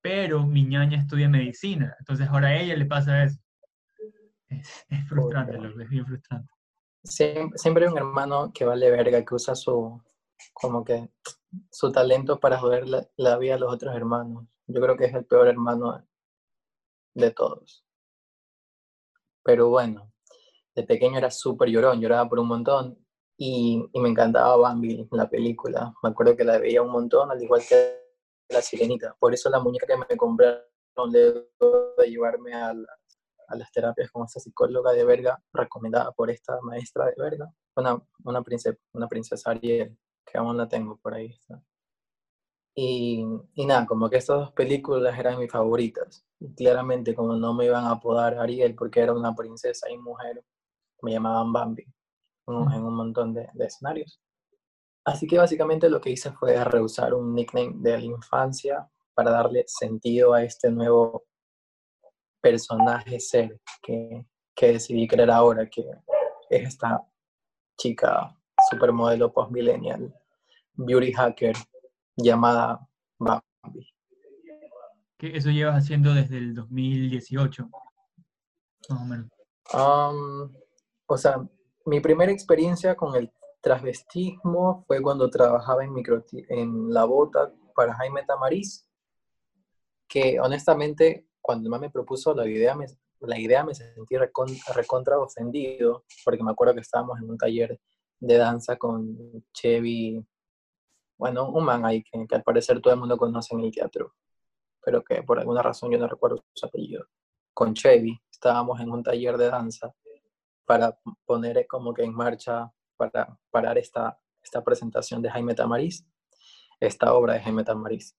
Pero 0.01 0.45
mi 0.45 0.63
ñaña 0.63 0.97
estudia 0.99 1.27
medicina, 1.27 1.95
entonces 1.99 2.27
ahora 2.29 2.47
a 2.49 2.55
ella 2.55 2.75
le 2.75 2.85
pasa 2.85 3.23
eso. 3.23 3.39
Es, 4.47 4.85
es 4.89 5.07
frustrante, 5.09 5.57
loco, 5.57 5.81
es 5.81 5.89
bien 5.89 6.05
frustrante. 6.05 6.49
Siempre, 7.03 7.57
siempre 7.57 7.85
hay 7.85 7.91
un 7.91 7.97
hermano 7.97 8.51
que 8.53 8.63
vale 8.63 8.89
verga, 8.89 9.25
que 9.25 9.35
usa 9.35 9.55
su, 9.55 10.01
como 10.53 10.85
que, 10.85 11.09
su 11.69 11.91
talento 11.91 12.39
para 12.39 12.57
joder 12.57 12.87
la, 12.87 13.05
la 13.17 13.37
vida 13.37 13.55
a 13.55 13.59
los 13.59 13.73
otros 13.73 13.93
hermanos. 13.95 14.45
Yo 14.67 14.81
creo 14.81 14.97
que 14.97 15.05
es 15.05 15.13
el 15.13 15.25
peor 15.25 15.47
hermano 15.47 16.05
de 17.13 17.31
todos. 17.31 17.85
Pero 19.43 19.69
bueno, 19.69 20.11
de 20.75 20.83
pequeño 20.83 21.17
era 21.17 21.31
súper 21.31 21.69
llorón, 21.69 22.01
lloraba 22.01 22.27
por 22.29 22.39
un 22.39 22.47
montón 22.47 22.97
y, 23.37 23.83
y 23.91 23.99
me 23.99 24.09
encantaba 24.09 24.57
Bambi, 24.57 25.07
la 25.11 25.29
película. 25.29 25.93
Me 26.03 26.09
acuerdo 26.09 26.35
que 26.35 26.43
la 26.43 26.57
veía 26.57 26.81
un 26.81 26.91
montón, 26.91 27.31
al 27.31 27.41
igual 27.41 27.61
que 27.67 27.97
la 28.49 28.61
sirenita. 28.61 29.15
Por 29.19 29.33
eso 29.33 29.49
la 29.49 29.59
muñeca 29.59 29.87
que 29.87 29.97
me 29.97 30.17
compraron 30.17 30.63
de 31.11 31.47
llevarme 32.07 32.53
a, 32.53 32.73
a 33.47 33.55
las 33.55 33.71
terapias 33.71 34.11
con 34.11 34.25
esta 34.25 34.39
psicóloga 34.39 34.91
de 34.91 35.05
verga, 35.05 35.41
recomendada 35.53 36.11
por 36.11 36.29
esta 36.29 36.59
maestra 36.61 37.05
de 37.05 37.15
verga, 37.17 37.51
una, 37.75 38.01
una, 38.23 38.41
princesa, 38.41 38.77
una 38.93 39.07
princesa 39.07 39.51
Ariel, 39.51 39.97
que 40.25 40.37
aún 40.37 40.57
la 40.57 40.67
tengo 40.67 40.97
por 40.97 41.13
ahí. 41.13 41.27
está. 41.27 41.61
Y, 42.79 43.25
y 43.55 43.65
nada, 43.65 43.87
como 43.87 44.07
que 44.07 44.17
estas 44.17 44.37
dos 44.37 44.51
películas 44.51 45.17
eran 45.17 45.39
mis 45.39 45.51
favoritas. 45.51 46.23
Y 46.39 46.53
claramente, 46.53 47.15
como 47.15 47.33
no 47.33 47.51
me 47.55 47.65
iban 47.65 47.85
a 47.85 47.93
apodar 47.93 48.37
Ariel 48.37 48.75
porque 48.75 48.99
era 48.99 49.13
una 49.13 49.33
princesa 49.33 49.89
y 49.89 49.97
mujer, 49.97 50.45
me 51.01 51.13
llamaban 51.13 51.51
Bambi 51.51 51.83
en, 52.45 52.55
en 52.71 52.83
un 52.83 52.95
montón 52.95 53.33
de, 53.33 53.49
de 53.51 53.65
escenarios. 53.65 54.21
Así 55.03 55.25
que 55.25 55.39
básicamente 55.39 55.89
lo 55.89 55.99
que 55.99 56.11
hice 56.11 56.31
fue 56.33 56.63
rehusar 56.65 57.15
un 57.15 57.33
nickname 57.33 57.73
de 57.77 57.97
la 57.97 58.03
infancia 58.03 58.87
para 59.15 59.31
darle 59.31 59.63
sentido 59.65 60.35
a 60.35 60.43
este 60.43 60.69
nuevo 60.69 61.23
personaje 62.39 63.19
ser 63.19 63.59
que, 63.81 64.23
que 64.55 64.73
decidí 64.73 65.07
crear 65.07 65.31
ahora, 65.31 65.67
que 65.67 65.81
es 66.51 66.67
esta 66.67 67.03
chica 67.75 68.37
supermodelo 68.69 69.33
post-millennial, 69.33 70.13
beauty 70.75 71.11
hacker, 71.11 71.55
llamada 72.17 72.87
Bambi. 73.17 73.87
Que 75.17 75.37
eso 75.37 75.49
llevas 75.49 75.83
haciendo 75.83 76.13
desde 76.13 76.37
el 76.37 76.53
2018, 76.53 77.69
más 78.89 79.01
o 79.01 79.05
menos. 79.05 79.29
Um, 79.73 80.53
o 81.07 81.17
sea, 81.17 81.37
mi 81.85 81.99
primera 81.99 82.31
experiencia 82.31 82.95
con 82.95 83.15
el 83.15 83.31
Transvestismo 83.61 84.83
fue 84.87 85.01
cuando 85.01 85.29
trabajaba 85.29 85.83
en, 85.83 85.93
micro, 85.93 86.23
en 86.49 86.93
la 86.93 87.05
bota 87.05 87.51
para 87.75 87.95
Jaime 87.95 88.23
Tamariz, 88.23 88.87
que 90.07 90.39
honestamente 90.39 91.27
cuando 91.41 91.69
más 91.69 91.79
me 91.79 91.89
propuso 91.89 92.33
la 92.33 92.45
idea 92.47 92.75
me, 92.75 92.85
la 93.21 93.39
idea 93.39 93.63
me 93.63 93.73
sentí 93.73 94.15
recontra, 94.17 95.19
ofendido, 95.19 96.03
porque 96.23 96.43
me 96.43 96.51
acuerdo 96.51 96.75
que 96.75 96.81
estábamos 96.81 97.19
en 97.19 97.29
un 97.29 97.37
taller 97.37 97.79
de 98.19 98.37
danza 98.37 98.75
con 98.77 99.45
Chevy, 99.53 100.25
bueno, 101.17 101.49
un 101.49 101.63
man 101.63 101.85
ahí 101.85 102.03
que, 102.03 102.25
que 102.27 102.35
al 102.35 102.43
parecer 102.43 102.81
todo 102.81 102.93
el 102.93 102.99
mundo 102.99 103.17
conoce 103.17 103.55
en 103.55 103.61
el 103.61 103.71
teatro, 103.71 104.13
pero 104.83 105.03
que 105.03 105.23
por 105.23 105.39
alguna 105.39 105.61
razón 105.61 105.91
yo 105.91 105.97
no 105.97 106.07
recuerdo 106.07 106.43
su 106.53 106.65
apellido. 106.65 107.05
Con 107.53 107.73
Chevy 107.73 108.19
estábamos 108.31 108.79
en 108.79 108.91
un 108.91 109.03
taller 109.03 109.37
de 109.37 109.49
danza 109.49 109.93
para 110.65 110.99
poner 111.25 111.65
como 111.65 111.93
que 111.93 112.03
en 112.03 112.13
marcha, 112.13 112.71
para 112.97 113.37
parar 113.49 113.77
esta, 113.77 114.19
esta 114.43 114.63
presentación 114.63 115.21
de 115.21 115.29
Jaime 115.29 115.55
Tamariz, 115.55 116.05
esta 116.79 117.13
obra 117.13 117.33
de 117.33 117.39
Jaime 117.39 117.63
Tamariz. 117.63 118.15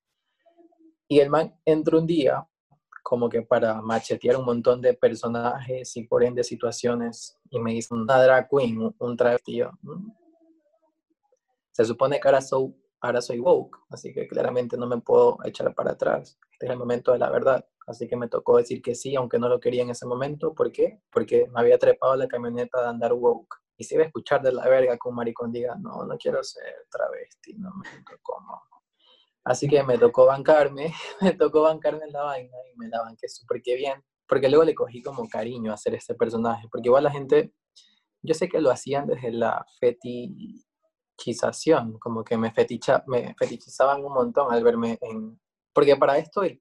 Y 1.06 1.20
el 1.20 1.30
man 1.30 1.58
entró 1.64 1.98
un 1.98 2.06
día 2.06 2.46
como 3.02 3.28
que 3.28 3.40
para 3.42 3.80
machetear 3.80 4.36
un 4.36 4.44
montón 4.44 4.82
de 4.82 4.92
personajes 4.92 5.96
y 5.96 6.02
por 6.02 6.22
ende 6.22 6.44
situaciones 6.44 7.38
y 7.48 7.58
me 7.58 7.74
hizo 7.74 7.94
una 7.94 8.22
drag 8.22 8.48
queen, 8.50 8.78
un, 8.78 8.94
un 8.98 9.14
mm. 9.14 10.12
Se 11.72 11.84
supone 11.86 12.20
que 12.20 12.28
ahora 12.28 12.42
soy, 12.42 12.74
ahora 13.00 13.20
soy 13.20 13.38
woke, 13.38 13.78
así 13.90 14.12
que 14.12 14.26
claramente 14.26 14.76
no 14.76 14.86
me 14.86 15.00
puedo 15.00 15.38
echar 15.44 15.74
para 15.74 15.92
atrás. 15.92 16.38
Este 16.52 16.66
es 16.66 16.72
el 16.72 16.78
momento 16.78 17.12
de 17.12 17.18
la 17.18 17.30
verdad. 17.30 17.64
Así 17.86 18.06
que 18.06 18.16
me 18.16 18.28
tocó 18.28 18.58
decir 18.58 18.82
que 18.82 18.94
sí, 18.94 19.16
aunque 19.16 19.38
no 19.38 19.48
lo 19.48 19.60
quería 19.60 19.82
en 19.82 19.90
ese 19.90 20.06
momento. 20.06 20.54
¿Por 20.54 20.72
qué? 20.72 21.00
Porque 21.10 21.46
me 21.54 21.60
había 21.60 21.78
trepado 21.78 22.16
la 22.16 22.28
camioneta 22.28 22.82
de 22.82 22.88
andar 22.88 23.12
woke. 23.14 23.56
Y 23.76 23.84
se 23.84 23.94
iba 23.94 24.02
a 24.02 24.06
escuchar 24.06 24.42
de 24.42 24.52
la 24.52 24.68
verga 24.68 24.98
que 25.00 25.08
un 25.08 25.14
maricón 25.14 25.52
diga, 25.52 25.76
no, 25.80 26.04
no 26.04 26.18
quiero 26.18 26.42
ser 26.42 26.86
travesti, 26.90 27.54
no 27.54 27.70
me 27.76 27.88
cómodo. 28.20 28.60
Así 29.44 29.68
que 29.68 29.82
me 29.84 29.96
tocó 29.96 30.26
bancarme, 30.26 30.92
me 31.22 31.32
tocó 31.32 31.62
bancarme 31.62 32.04
en 32.04 32.12
la 32.12 32.24
vaina 32.24 32.56
y 32.72 32.76
me 32.76 32.88
la 32.88 33.00
banqué 33.00 33.28
súper 33.28 33.62
que 33.62 33.76
bien. 33.76 34.04
Porque 34.26 34.48
luego 34.48 34.64
le 34.64 34.74
cogí 34.74 35.00
como 35.00 35.26
cariño 35.28 35.70
a 35.70 35.74
hacer 35.74 35.94
este 35.94 36.14
personaje. 36.14 36.68
Porque 36.70 36.88
igual 36.88 37.04
la 37.04 37.10
gente, 37.10 37.54
yo 38.20 38.34
sé 38.34 38.48
que 38.48 38.60
lo 38.60 38.70
hacían 38.70 39.06
desde 39.06 39.32
la 39.32 39.64
fetichización, 41.18 41.98
como 41.98 42.24
que 42.24 42.36
me, 42.36 42.52
feticha, 42.52 43.04
fetichizaban 43.38 44.04
un 44.04 44.12
montón 44.12 44.52
al 44.52 44.62
verme 44.62 44.98
en... 45.00 45.38
Porque 45.72 45.96
para 45.96 46.18
esto 46.18 46.42
el, 46.42 46.60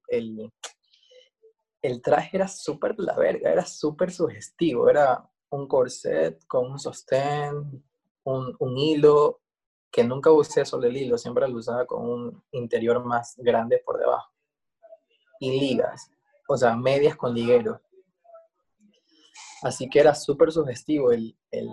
el, 1.82 2.02
traje 2.02 2.36
era 2.36 2.48
súper 2.48 2.94
la 2.98 3.16
verga, 3.16 3.50
era 3.50 3.64
súper 3.64 4.12
sugestivo, 4.12 4.88
era 4.88 5.28
un 5.50 5.66
corset 5.66 6.44
con 6.46 6.70
un 6.70 6.78
sostén, 6.78 7.84
un, 8.24 8.56
un 8.58 8.78
hilo, 8.78 9.40
que 9.90 10.04
nunca 10.04 10.30
usé 10.30 10.64
solo 10.64 10.86
el 10.86 10.96
hilo, 10.96 11.18
siempre 11.18 11.48
lo 11.48 11.56
usaba 11.56 11.86
con 11.86 12.08
un 12.08 12.44
interior 12.52 13.04
más 13.04 13.34
grande 13.38 13.82
por 13.84 13.98
debajo. 13.98 14.32
Y 15.40 15.58
ligas, 15.58 16.10
o 16.48 16.56
sea, 16.56 16.76
medias 16.76 17.16
con 17.16 17.34
liguero. 17.34 17.80
Así 19.62 19.88
que 19.88 19.98
era 19.98 20.14
súper 20.14 20.52
sugestivo 20.52 21.10
el, 21.10 21.36
el, 21.50 21.70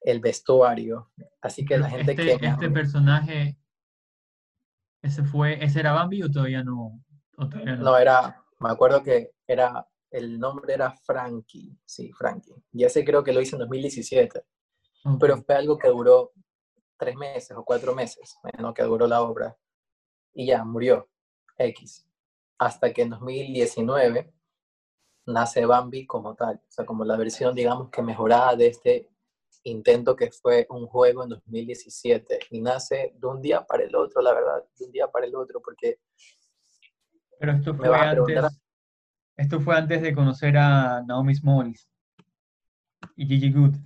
el, 0.00 0.20
vestuario. 0.20 1.10
Así 1.40 1.64
que 1.64 1.78
la 1.78 1.90
gente 1.90 2.12
este, 2.12 2.38
que... 2.38 2.46
Este 2.46 2.70
personaje, 2.70 3.58
¿ese, 5.02 5.24
fue, 5.24 5.62
¿ese 5.64 5.80
era 5.80 5.92
Bambi 5.92 6.22
o 6.22 6.30
todavía 6.30 6.62
no? 6.62 7.00
no? 7.36 7.96
era, 7.98 8.42
me 8.58 8.70
acuerdo 8.70 9.02
que 9.02 9.32
era, 9.46 9.86
el 10.10 10.38
nombre 10.38 10.74
era 10.74 10.90
Frankie, 10.90 11.76
sí, 11.84 12.12
Frankie. 12.12 12.54
Y 12.72 12.84
ese 12.84 13.04
creo 13.04 13.24
que 13.24 13.32
lo 13.32 13.40
hice 13.40 13.56
en 13.56 13.60
2017 13.60 14.44
pero 15.18 15.42
fue 15.42 15.54
algo 15.54 15.78
que 15.78 15.88
duró 15.88 16.32
tres 16.98 17.16
meses 17.16 17.56
o 17.56 17.64
cuatro 17.64 17.94
meses, 17.94 18.36
menos 18.42 18.74
que 18.74 18.82
duró 18.82 19.06
la 19.06 19.22
obra, 19.22 19.56
y 20.34 20.46
ya 20.46 20.64
murió, 20.64 21.08
X. 21.56 22.06
Hasta 22.58 22.92
que 22.92 23.02
en 23.02 23.10
2019 23.10 24.32
nace 25.26 25.64
Bambi 25.64 26.06
como 26.06 26.34
tal, 26.34 26.56
o 26.56 26.70
sea, 26.70 26.84
como 26.84 27.04
la 27.04 27.16
versión, 27.16 27.54
digamos, 27.54 27.90
que 27.90 28.02
mejorada 28.02 28.56
de 28.56 28.66
este 28.66 29.09
intento 29.64 30.16
que 30.16 30.30
fue 30.30 30.66
un 30.70 30.86
juego 30.86 31.22
en 31.22 31.30
2017, 31.30 32.38
y 32.50 32.60
nace 32.60 33.14
de 33.16 33.26
un 33.26 33.40
día 33.40 33.64
para 33.66 33.84
el 33.84 33.94
otro, 33.94 34.22
la 34.22 34.34
verdad, 34.34 34.64
de 34.78 34.84
un 34.84 34.92
día 34.92 35.08
para 35.08 35.26
el 35.26 35.34
otro, 35.34 35.60
porque... 35.60 36.00
Pero 37.38 37.52
esto 37.52 37.74
fue, 37.74 37.88
antes, 37.88 38.60
esto 39.36 39.60
fue 39.60 39.76
antes 39.76 40.02
de 40.02 40.14
conocer 40.14 40.56
a 40.56 41.02
Naomi 41.02 41.34
Smalls 41.34 41.88
y 43.16 43.26
Gigi 43.26 43.50
Good 43.50 43.76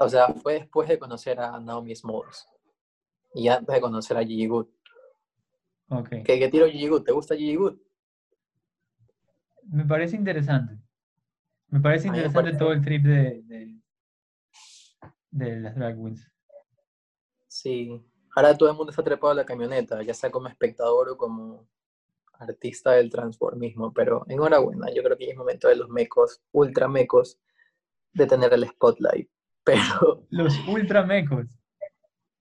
o 0.00 0.08
sea, 0.08 0.28
fue 0.28 0.54
después 0.54 0.88
de 0.88 0.98
conocer 0.98 1.40
a 1.40 1.58
Naomi 1.58 1.94
Smalls 1.94 2.46
y 3.34 3.48
antes 3.48 3.74
de 3.74 3.80
conocer 3.80 4.16
a 4.16 4.24
Gigi 4.24 4.46
Good. 4.46 4.68
Okay. 5.88 6.22
¿Qué, 6.22 6.38
¿Qué, 6.38 6.48
tiro 6.48 6.66
Gigi 6.66 6.86
Good? 6.86 7.02
¿Te 7.02 7.12
gusta 7.12 7.34
Gigi 7.34 7.56
Good? 7.56 7.76
Me 9.64 9.84
parece 9.84 10.14
interesante. 10.14 10.78
Me 11.70 11.80
parece 11.80 12.08
interesante 12.08 12.54
todo 12.54 12.72
el 12.72 12.82
trip 12.82 13.04
de, 13.04 13.42
de, 13.44 13.80
de, 15.30 15.60
las 15.60 15.74
drag 15.74 15.96
queens. 15.96 16.32
Sí. 17.46 18.02
Ahora 18.34 18.56
todo 18.56 18.70
el 18.70 18.76
mundo 18.76 18.90
está 18.90 19.02
trepado 19.02 19.32
a 19.32 19.36
la 19.36 19.44
camioneta, 19.44 20.02
ya 20.02 20.14
sea 20.14 20.30
como 20.30 20.48
espectador 20.48 21.10
o 21.10 21.16
como 21.16 21.68
artista 22.38 22.92
del 22.92 23.10
transformismo, 23.10 23.92
pero 23.92 24.24
enhorabuena, 24.28 24.86
yo 24.94 25.02
creo 25.02 25.16
que 25.16 25.30
es 25.30 25.36
momento 25.36 25.68
de 25.68 25.76
los 25.76 25.88
mecos, 25.88 26.40
ultra 26.52 26.88
mecos, 26.88 27.38
de 28.12 28.26
tener 28.26 28.52
el 28.54 28.66
spotlight. 28.66 29.28
Pero. 29.64 30.26
Los 30.30 30.58
ultramecos. 30.66 31.46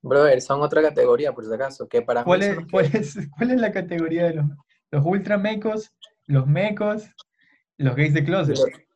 Brother, 0.02 0.40
son 0.42 0.62
otra 0.62 0.82
categoría, 0.82 1.34
por 1.34 1.46
si 1.46 1.54
acaso. 1.54 1.90
Que 1.90 2.02
para 2.02 2.24
¿Cuál, 2.24 2.44
es, 2.44 2.58
¿cuál, 2.72 2.86
es, 2.86 3.18
¿Cuál 3.38 3.52
es 3.52 3.60
la 3.60 3.72
categoría 3.74 4.26
de 4.28 4.36
los, 4.36 4.46
los 4.92 5.06
ultramecos, 5.06 5.94
los 6.28 6.48
mecos, 6.48 7.04
los 7.78 7.96
gays 7.96 8.14
de 8.14 8.24
closet? 8.24 8.87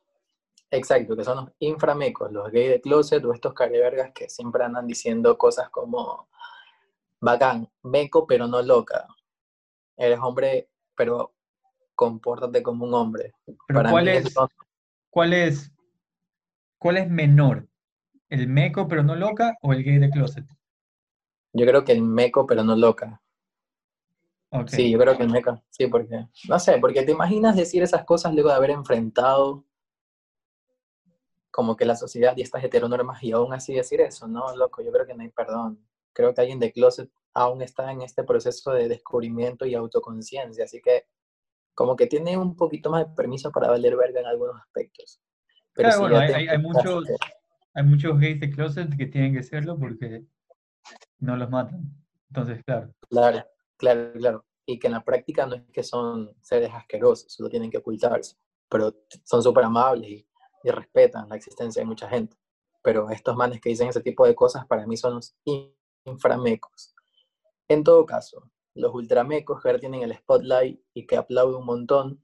Exacto, 0.74 1.18
que 1.18 1.26
son 1.26 1.36
los 1.36 1.50
inframecos, 1.60 2.32
los 2.32 2.50
gays 2.50 2.70
de 2.70 2.82
closet 2.82 3.24
o 3.26 3.34
estos 3.34 3.54
carevergas 3.54 4.14
que 4.14 4.30
siempre 4.30 4.64
andan 4.64 4.88
diciendo 4.88 5.38
cosas 5.38 5.70
como 5.70 6.30
bacán, 7.20 7.70
meco 7.84 8.26
pero 8.26 8.48
no 8.48 8.62
loca. 8.62 9.06
Eres 9.98 10.20
hombre, 10.22 10.70
pero 10.96 11.34
compórtate 11.94 12.64
como 12.64 12.86
un 12.86 12.94
hombre. 12.94 13.34
Pero 13.68 13.90
¿cuál, 13.90 14.08
es, 14.08 14.34
¿cuál, 15.10 15.34
es, 15.34 15.72
¿Cuál 16.78 16.98
es 16.98 17.10
menor? 17.10 17.68
¿El 18.30 18.48
meco 18.48 18.88
pero 18.88 19.04
no 19.04 19.16
loca 19.16 19.58
o 19.62 19.74
el 19.74 19.84
gay 19.84 19.98
de 19.98 20.10
closet? 20.10 20.46
Yo 21.52 21.66
creo 21.66 21.84
que 21.84 21.92
el 21.92 22.02
meco 22.02 22.48
pero 22.48 22.64
no 22.64 22.78
loca. 22.78 23.22
Sí, 24.68 24.90
yo 24.90 25.00
creo 25.00 25.18
que 25.18 25.24
el 25.24 25.30
meco, 25.30 25.62
sí, 25.70 25.88
porque, 25.88 26.28
no 26.48 26.60
sé, 26.60 26.78
porque 26.80 27.04
te 27.04 27.12
imaginas 27.12 27.56
decir 27.56 27.84
esas 27.84 28.04
cosas 28.04 28.34
luego 28.34 28.50
de 28.50 28.56
haber 28.56 28.72
enfrentado 28.72 29.66
como 31.52 31.76
que 31.76 31.86
la 31.86 31.96
sociedad 31.96 32.34
y 32.38 32.42
estas 32.42 32.64
heteronormas 32.64 33.22
y 33.22 33.34
aún 33.34 33.54
así 33.54 33.74
decir 33.74 34.02
eso, 34.02 34.28
no, 34.28 34.56
loco, 34.56 34.82
yo 34.82 34.92
creo 34.92 35.06
que 35.06 35.14
no 35.14 35.22
hay 35.22 35.30
perdón. 35.30 35.86
Creo 36.14 36.34
que 36.34 36.42
alguien 36.42 36.60
de 36.60 36.72
closet 36.72 37.10
aún 37.34 37.62
está 37.62 37.92
en 37.92 38.02
este 38.02 38.24
proceso 38.24 38.72
de 38.72 38.88
descubrimiento 38.88 39.66
y 39.66 39.76
autoconciencia, 39.76 40.66
así 40.66 40.82
que 40.82 41.06
como 41.74 41.96
que 41.96 42.08
tiene 42.08 42.38
un 42.38 42.56
poquito 42.56 42.90
más 42.90 43.08
de 43.08 43.16
permiso 43.16 43.52
para 43.52 43.70
valer 43.70 43.96
verga 43.96 44.20
en 44.20 44.26
algunos 44.26 44.56
aspectos. 44.60 45.22
Pero 45.74 45.90
claro, 45.90 46.02
bueno, 46.02 46.18
hay, 46.20 46.58
muchos, 46.58 47.06
hay 47.74 47.84
muchos 47.84 48.20
gays 48.20 48.40
de 48.40 48.50
closet 48.50 48.98
que 48.98 49.08
tienen 49.08 49.34
que 49.34 49.44
serlo 49.44 49.78
porque 49.78 50.26
no 51.20 51.38
los 51.38 51.50
matan. 51.50 51.82
Entonces, 52.30 52.64
claro. 52.66 52.94
Claro, 53.10 53.46
claro, 53.78 54.12
claro. 54.14 54.46
Y 54.66 54.80
que 54.80 54.88
en 54.88 54.94
la 54.94 55.04
práctica 55.04 55.46
no 55.46 55.56
es 55.56 55.64
que 55.72 55.84
son 55.84 56.34
seres 56.42 56.72
asquerosos, 56.74 57.32
solo 57.32 57.50
tienen 57.50 57.72
que 57.72 57.78
ocultarse, 57.78 58.36
pero 58.70 58.94
son 59.24 59.42
súper 59.42 59.64
amables 59.64 60.10
y, 60.10 60.28
respetan 60.64 61.30
la 61.30 61.36
existencia 61.36 61.82
de 61.82 61.86
mucha 61.86 62.10
gente. 62.10 62.38
Pero 62.84 63.10
estos 63.10 63.36
manes 63.36 63.62
que 63.62 63.70
dicen 63.70 63.88
ese 63.88 64.02
tipo 64.02 64.26
de 64.26 64.36
cosas 64.36 64.66
para 64.68 64.86
mí 64.86 64.98
son 64.98 65.16
los 65.16 65.36
inframecos. 66.06 66.94
En 67.68 67.84
todo 67.84 68.06
caso, 68.06 68.50
los 68.74 68.94
ultramecos 68.94 69.62
que 69.62 69.70
ahora 69.70 69.80
tienen 69.80 70.02
el 70.02 70.16
spotlight 70.16 70.80
y 70.94 71.06
que 71.06 71.18
aplauden 71.18 71.56
un 71.56 71.66
montón, 71.66 72.24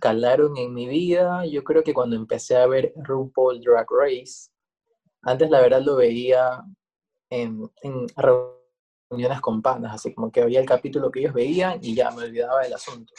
calaron 0.00 0.56
en 0.56 0.72
mi 0.72 0.86
vida, 0.86 1.44
yo 1.46 1.64
creo 1.64 1.82
que 1.82 1.94
cuando 1.94 2.16
empecé 2.16 2.56
a 2.56 2.66
ver 2.66 2.92
RuPaul 2.96 3.60
Drag 3.60 3.86
Race, 3.90 4.50
antes 5.22 5.50
la 5.50 5.60
verdad 5.60 5.82
lo 5.82 5.96
veía 5.96 6.62
en, 7.30 7.70
en 7.82 8.06
reuniones 9.10 9.40
con 9.40 9.60
panas, 9.60 9.94
así 9.94 10.14
como 10.14 10.30
que 10.30 10.44
veía 10.44 10.60
el 10.60 10.66
capítulo 10.66 11.10
que 11.10 11.20
ellos 11.20 11.34
veían 11.34 11.78
y 11.82 11.94
ya 11.94 12.10
me 12.10 12.24
olvidaba 12.24 12.62
del 12.62 12.74
asunto. 12.74 13.12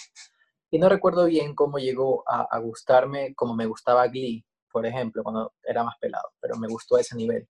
Y 0.71 0.79
no 0.79 0.89
recuerdo 0.89 1.25
bien 1.25 1.55
cómo 1.55 1.79
llegó 1.79 2.23
a, 2.27 2.47
a 2.49 2.59
gustarme 2.59 3.33
como 3.35 3.55
me 3.55 3.65
gustaba 3.65 4.07
Glee, 4.07 4.45
por 4.71 4.85
ejemplo, 4.85 5.23
cuando 5.23 5.53
era 5.63 5.83
más 5.83 5.95
pelado, 5.99 6.29
pero 6.39 6.57
me 6.57 6.67
gustó 6.67 6.95
a 6.95 7.01
ese 7.01 7.15
nivel. 7.15 7.47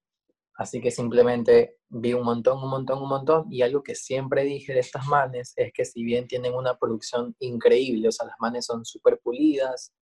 Así 0.60 0.82
que 0.82 0.92
simplemente 0.92 1.78
vi 1.88 2.14
un 2.14 2.24
montón, 2.24 2.62
un 2.62 2.70
montón, 2.70 3.02
un 3.02 3.08
montón. 3.08 3.46
Y 3.50 3.62
algo 3.62 3.82
que 3.82 3.96
siempre 3.96 4.44
dije 4.44 4.74
de 4.74 4.82
estas 4.82 5.06
manes 5.08 5.54
es 5.56 5.72
que 5.74 5.86
si 5.86 6.04
bien 6.04 6.28
tienen 6.28 6.54
una 6.54 6.78
producción 6.78 7.34
increíble, 7.40 8.10
o 8.10 8.12
sea, 8.12 8.28
las 8.28 8.36
manes 8.40 8.66
son 8.66 8.84
súper 8.84 9.22
pulidas, 9.24 9.94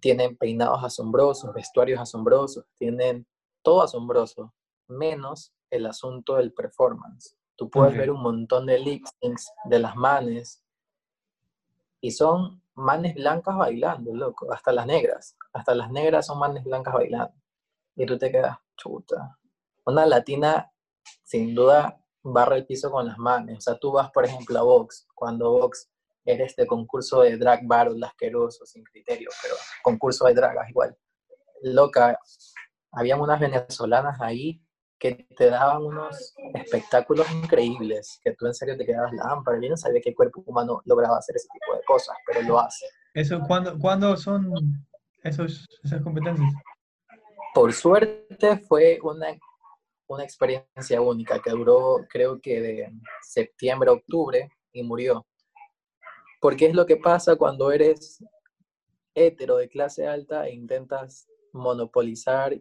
tienen 0.00 0.36
peinados 0.36 0.84
asombrosos, 0.84 1.54
vestuarios 1.54 2.00
asombrosos, 2.00 2.66
tienen 2.76 3.26
todo 3.62 3.82
asombroso, 3.82 4.54
menos 4.88 5.54
el 5.70 5.86
asunto 5.86 6.36
del 6.36 6.52
performance. 6.52 7.36
Tú 7.56 7.70
puedes 7.70 7.96
ver 7.96 8.10
un 8.10 8.22
montón 8.22 8.66
de 8.66 8.78
lip 8.78 9.04
de 9.64 9.78
las 9.78 9.96
manes 9.96 10.62
y 12.00 12.10
son 12.10 12.62
manes 12.74 13.14
blancas 13.14 13.56
bailando, 13.56 14.14
loco, 14.14 14.52
hasta 14.52 14.72
las 14.72 14.86
negras, 14.86 15.36
hasta 15.52 15.74
las 15.74 15.90
negras 15.90 16.26
son 16.26 16.38
manes 16.38 16.64
blancas 16.64 16.94
bailando. 16.94 17.34
Y 17.96 18.06
tú 18.06 18.16
te 18.16 18.30
quedas, 18.30 18.56
chuta. 18.76 19.38
Una 19.84 20.06
latina, 20.06 20.70
sin 21.24 21.54
duda, 21.54 22.00
barra 22.22 22.56
el 22.56 22.66
piso 22.66 22.90
con 22.90 23.06
las 23.06 23.18
manos. 23.18 23.58
O 23.58 23.60
sea, 23.60 23.78
tú 23.78 23.92
vas, 23.92 24.10
por 24.10 24.24
ejemplo, 24.24 24.58
a 24.58 24.62
Vox, 24.62 25.06
cuando 25.14 25.50
Vox 25.50 25.90
era 26.24 26.44
este 26.44 26.66
concurso 26.66 27.22
de 27.22 27.36
drag 27.36 27.66
battle 27.66 28.06
asqueroso, 28.06 28.66
sin 28.66 28.84
criterio, 28.84 29.30
pero 29.42 29.54
concurso 29.82 30.26
de 30.26 30.34
dragas 30.34 30.68
igual. 30.68 30.96
Loca, 31.62 32.18
habían 32.92 33.20
unas 33.20 33.40
venezolanas 33.40 34.20
ahí 34.20 34.62
que 34.98 35.26
te 35.36 35.50
daban 35.50 35.84
unos 35.84 36.34
espectáculos 36.54 37.30
increíbles, 37.30 38.20
que 38.22 38.34
tú 38.34 38.46
en 38.46 38.54
serio 38.54 38.76
te 38.76 38.84
quedabas 38.84 39.12
lámpara. 39.12 39.58
Yo 39.60 39.70
no 39.70 39.76
sabía 39.76 40.00
que 40.00 40.10
el 40.10 40.16
cuerpo 40.16 40.42
humano 40.46 40.82
lograba 40.84 41.18
hacer 41.18 41.36
ese 41.36 41.48
tipo 41.52 41.76
de 41.76 41.84
cosas, 41.84 42.16
pero 42.26 42.42
lo 42.42 42.58
hace. 42.58 42.86
Eso, 43.14 43.40
¿cuándo, 43.46 43.78
¿cuándo 43.78 44.16
son 44.16 44.52
esos, 45.22 45.66
esas 45.82 46.02
competencias? 46.02 46.52
Por 47.54 47.72
suerte 47.72 48.58
fue 48.58 48.98
una, 49.02 49.28
una 50.08 50.24
experiencia 50.24 51.00
única 51.00 51.40
que 51.40 51.50
duró 51.50 52.06
creo 52.08 52.40
que 52.40 52.60
de 52.60 52.92
septiembre 53.22 53.90
a 53.90 53.94
octubre 53.94 54.50
y 54.72 54.82
murió. 54.82 55.26
Porque 56.40 56.66
es 56.66 56.74
lo 56.74 56.86
que 56.86 56.96
pasa 56.96 57.36
cuando 57.36 57.72
eres 57.72 58.22
hetero 59.14 59.56
de 59.56 59.68
clase 59.68 60.06
alta 60.06 60.46
e 60.46 60.54
intentas 60.54 61.26
monopolizar 61.52 62.56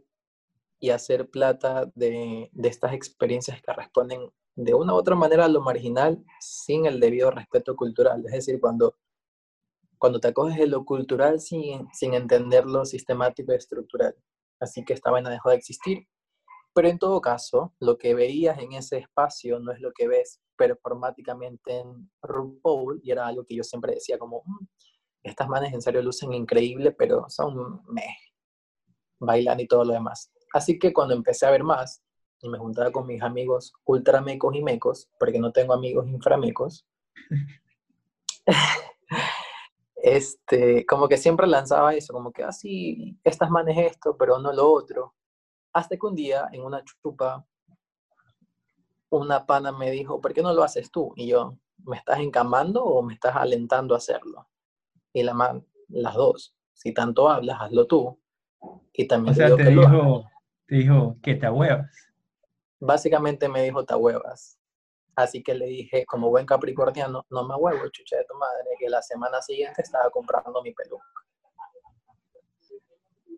y 0.80 0.89
hacer 0.91 1.30
plata 1.30 1.91
de, 1.95 2.51
estas 2.63 2.93
experiencias 2.93 3.61
que 3.61 3.73
responden 3.73 4.32
de 4.55 4.73
una 4.73 4.93
u 4.93 4.97
otra 4.97 5.15
manera 5.15 5.45
a 5.45 5.49
lo 5.49 5.61
marginal 5.61 6.23
sin 6.39 6.86
el 6.86 6.99
debido 6.99 7.32
respeto 7.32 7.75
cultural. 7.75 8.23
Es 8.25 8.32
decir, 8.32 8.59
cuando, 8.59 8.95
cuando 9.97 10.19
te 10.19 10.30
acoges 10.30 10.57
de 10.57 10.67
lo 10.67 10.86
cultural 10.86 11.39
sin, 11.39 11.88
sin 11.93 12.13
entender 12.13 12.65
lo 12.65 12.86
sistemático 12.86 13.51
y 13.51 13.55
estructural. 13.55 14.15
Así 14.59 14.84
que 14.84 14.93
esta 14.93 15.11
vaina 15.11 15.30
dejó 15.30 15.49
de 15.49 15.55
existir. 15.55 16.07
Pero 16.73 16.89
en 16.89 16.99
todo 16.99 17.21
caso, 17.21 17.73
lo 17.80 17.97
que 17.97 18.13
veías 18.13 18.59
en 18.59 18.73
ese 18.73 18.97
espacio 18.97 19.59
no 19.59 19.71
es 19.71 19.80
lo 19.80 19.91
que 19.93 20.07
ves 20.07 20.41
performáticamente 20.55 21.80
en 21.80 22.11
RuPaul, 22.21 22.99
y 23.03 23.11
era 23.11 23.28
algo 23.28 23.45
que 23.45 23.55
yo 23.55 23.63
siempre 23.63 23.93
decía 23.93 24.17
como, 24.19 24.43
mm, 24.45 24.65
estas 25.23 25.47
manes 25.47 25.73
en 25.73 25.82
serio 25.82 26.01
lucen 26.01 26.34
increíble, 26.34 26.91
pero 26.91 27.25
son 27.30 27.82
meh, 27.88 28.15
bailan 29.19 29.59
y 29.59 29.67
todo 29.67 29.86
lo 29.86 29.93
demás. 29.93 30.32
Así 30.53 30.79
que 30.79 30.93
cuando 30.93 31.13
empecé 31.13 31.45
a 31.45 31.51
ver 31.51 31.63
más 31.63 32.03
y 32.41 32.49
me 32.49 32.57
juntaba 32.57 32.91
con 32.91 33.07
mis 33.07 33.21
amigos 33.21 33.73
ultramecos 33.85 34.55
y 34.55 34.63
mecos, 34.63 35.09
porque 35.19 35.39
no 35.39 35.51
tengo 35.51 35.73
amigos 35.73 36.07
inframecos, 36.07 36.85
este, 39.95 40.85
como 40.85 41.07
que 41.07 41.17
siempre 41.17 41.47
lanzaba 41.47 41.93
eso, 41.93 42.13
como 42.13 42.31
que 42.31 42.43
así, 42.43 43.15
ah, 43.17 43.21
estas 43.23 43.49
manes 43.49 43.77
esto, 43.77 44.15
pero 44.17 44.39
no 44.39 44.53
lo 44.53 44.71
otro. 44.71 45.13
Hasta 45.73 45.97
que 45.97 46.05
un 46.05 46.15
día 46.15 46.47
en 46.51 46.63
una 46.63 46.83
chupa, 46.83 47.45
una 49.09 49.45
pana 49.45 49.71
me 49.71 49.91
dijo, 49.91 50.21
¿por 50.21 50.33
qué 50.33 50.41
no 50.41 50.53
lo 50.53 50.63
haces 50.63 50.91
tú? 50.91 51.13
Y 51.15 51.27
yo, 51.27 51.57
¿me 51.85 51.97
estás 51.97 52.19
encamando 52.19 52.83
o 52.83 53.01
me 53.01 53.13
estás 53.13 53.35
alentando 53.35 53.93
a 53.93 53.97
hacerlo? 53.97 54.47
Y 55.13 55.23
la 55.23 55.33
man, 55.33 55.65
las 55.89 56.15
dos, 56.15 56.55
si 56.73 56.93
tanto 56.93 57.29
hablas, 57.29 57.59
hazlo 57.61 57.87
tú. 57.87 58.19
Y 58.93 59.07
también 59.07 59.35
te, 59.35 59.45
digo 59.45 59.57
que 59.57 59.63
dijo, 59.65 60.25
te 60.68 60.76
dijo 60.76 61.18
que 61.24 61.36
te 61.36 61.49
huevas. 61.49 61.89
Básicamente 62.80 63.47
me 63.47 63.63
dijo 63.63 63.86
te 63.86 63.95
huevas. 63.95 64.59
Así 65.15 65.41
que 65.41 65.55
le 65.55 65.65
dije, 65.65 66.05
como 66.05 66.30
buen 66.30 66.45
capricorniano, 66.45 67.26
no 67.32 67.47
me 67.47 67.55
huevo, 67.55 67.89
chucha 67.89 68.18
de 68.18 68.26
tu 68.26 68.36
madre, 68.36 68.70
que 68.78 68.88
la 68.88 69.01
semana 69.01 69.41
siguiente 69.41 69.82
estaba 69.82 70.11
comprando 70.11 70.61
mi 70.61 70.74
peluca. 70.74 71.05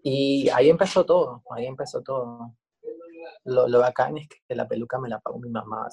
Y 0.04 0.50
ahí 0.50 0.70
empezó 0.70 1.06
todo, 1.06 1.42
ahí 1.52 1.68
empezó 1.68 2.02
todo. 2.02 2.54
Lo, 3.46 3.68
lo 3.68 3.80
bacán 3.80 4.18
es 4.18 4.28
que 4.28 4.56
la 4.56 4.68
peluca 4.68 5.00
me 5.00 5.08
la 5.08 5.20
pagó 5.20 5.40
mi 5.40 5.50
mamá. 5.50 5.88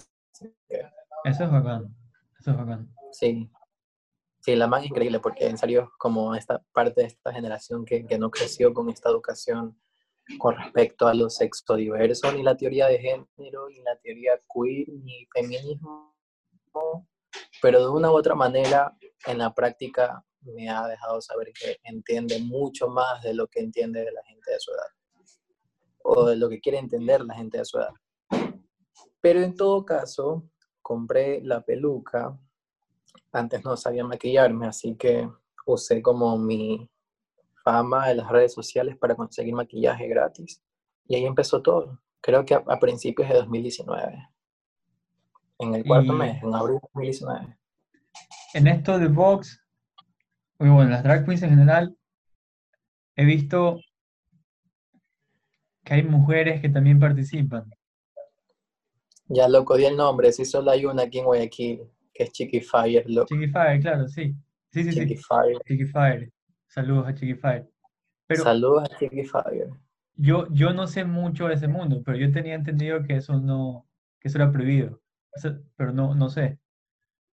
Eso 1.25 1.45
es 1.45 1.51
bacán, 1.51 1.95
eso 2.41 2.51
es 2.51 2.57
bacán. 2.57 2.93
Sí, 3.13 3.49
sí, 4.41 4.57
la 4.57 4.67
más 4.67 4.85
increíble, 4.85 5.21
porque 5.21 5.47
en 5.47 5.59
serio, 5.59 5.93
como 5.99 6.35
esta 6.35 6.63
parte 6.73 7.03
de 7.03 7.07
esta 7.07 7.33
generación 7.33 7.85
que, 7.85 8.05
que 8.07 8.19
no 8.19 8.31
creció 8.31 8.75
con 8.75 8.91
esta 8.91 9.09
educación 9.09 9.79
con 10.39 10.57
respecto 10.57 11.07
a 11.07 11.15
lo 11.15 11.31
sexo 11.31 11.77
diverso, 11.77 12.33
ni 12.33 12.43
la 12.43 12.57
teoría 12.57 12.89
de 12.89 12.99
género, 12.99 13.69
ni 13.69 13.81
la 13.83 13.97
teoría 13.99 14.41
queer, 14.53 14.89
ni 14.89 15.27
feminismo, 15.33 16.13
pero 17.63 17.81
de 17.81 17.89
una 17.89 18.11
u 18.11 18.15
otra 18.15 18.35
manera 18.35 18.97
en 19.27 19.39
la 19.39 19.55
práctica 19.55 20.25
me 20.41 20.69
ha 20.69 20.87
dejado 20.87 21.21
saber 21.21 21.53
que 21.53 21.79
entiende 21.85 22.39
mucho 22.41 22.89
más 22.89 23.23
de 23.23 23.35
lo 23.35 23.47
que 23.49 23.61
entiende 23.61 24.01
de 24.01 24.13
la 24.13 24.23
gente 24.25 24.51
de 24.51 24.61
su 24.61 24.71
edad, 24.73 24.91
o 26.03 26.27
de 26.27 26.37
lo 26.37 26.49
que 26.49 26.61
quiere 26.61 26.79
entender 26.79 27.25
la 27.25 27.35
gente 27.35 27.59
de 27.59 27.65
su 27.65 27.79
edad. 27.79 27.93
Pero 29.21 29.41
en 29.41 29.57
todo 29.57 29.85
caso, 29.85 30.45
compré 30.83 31.41
la 31.43 31.63
peluca, 31.63 32.39
antes 33.33 33.65
no 33.65 33.77
sabía 33.77 34.05
maquillarme, 34.05 34.67
así 34.67 34.97
que 34.97 35.29
usé 35.67 36.01
como 36.01 36.39
mi 36.39 36.89
fama 37.67 38.07
de 38.07 38.15
las 38.15 38.29
redes 38.29 38.55
sociales 38.55 38.97
para 38.97 39.17
conseguir 39.17 39.53
maquillaje 39.53 40.07
gratis. 40.07 40.63
Y 41.09 41.17
ahí 41.17 41.27
empezó 41.27 41.61
todo. 41.63 42.01
Creo 42.21 42.45
que 42.45 42.55
a, 42.55 42.79
principios 42.79 43.29
de 43.29 43.35
2019. 43.35 44.29
En 45.59 45.75
el 45.75 45.85
cuarto 45.85 46.13
mes, 46.13 46.41
en 46.45 46.55
abril 46.55 46.77
de 46.77 46.81
2019. 46.95 47.59
En 48.55 48.67
esto 48.69 49.01
de 49.01 49.09
Vox, 49.09 49.61
bueno, 50.61 50.85
las 50.85 51.03
drag 51.03 51.25
queens 51.25 51.43
en 51.43 51.51
general, 51.51 51.97
he 53.17 53.25
visto 53.25 53.81
que 55.83 55.95
hay 55.95 56.05
mujeres 56.05 56.61
que 56.61 56.69
también 56.69 57.01
participan. 57.01 57.69
Ya 59.29 59.49
loco, 59.49 59.77
di 59.77 59.87
el 59.87 59.97
nombre, 59.97 60.33
si 60.33 60.45
solo 60.45 60.71
hay 60.71 60.85
una 60.85 61.03
aquí 61.03 61.19
en 61.19 61.25
Guayaquil, 61.25 61.81
que 62.15 62.23
es 62.23 62.33
Chiqui 62.33 62.61
Fire, 62.61 63.05
loco. 63.09 63.27
Chiqui 63.35 63.49
Fire, 63.49 63.81
claro, 63.81 64.07
sí. 64.07 64.37
Sí, 64.71 64.85
sí, 64.85 64.91
Chiqui 64.93 65.17
Fire. 65.17 65.59
Chiqui 65.67 65.87
Fire. 65.87 66.33
Saludos 66.77 67.09
a 67.09 67.15
Chiquify. 67.15 67.67
Pero 68.27 68.43
Saludos 68.43 68.85
a 68.85 68.99
Chiquify. 68.99 69.65
Yo, 70.15 70.47
yo 70.51 70.75
no 70.75 70.87
sé 70.87 71.07
mucho 71.07 71.49
de 71.49 71.55
ese 71.55 71.69
mundo, 71.69 72.03
pero 72.05 72.19
yo 72.19 72.31
tenía 72.31 72.55
entendido 72.55 73.03
que 73.03 73.17
eso 73.17 73.41
no, 73.41 73.89
que 74.21 74.29
eso 74.29 74.37
era 74.37 74.53
prohibido. 74.53 75.01
pero 75.75 75.93
no, 75.93 76.15
no 76.15 76.29
sé. 76.29 76.59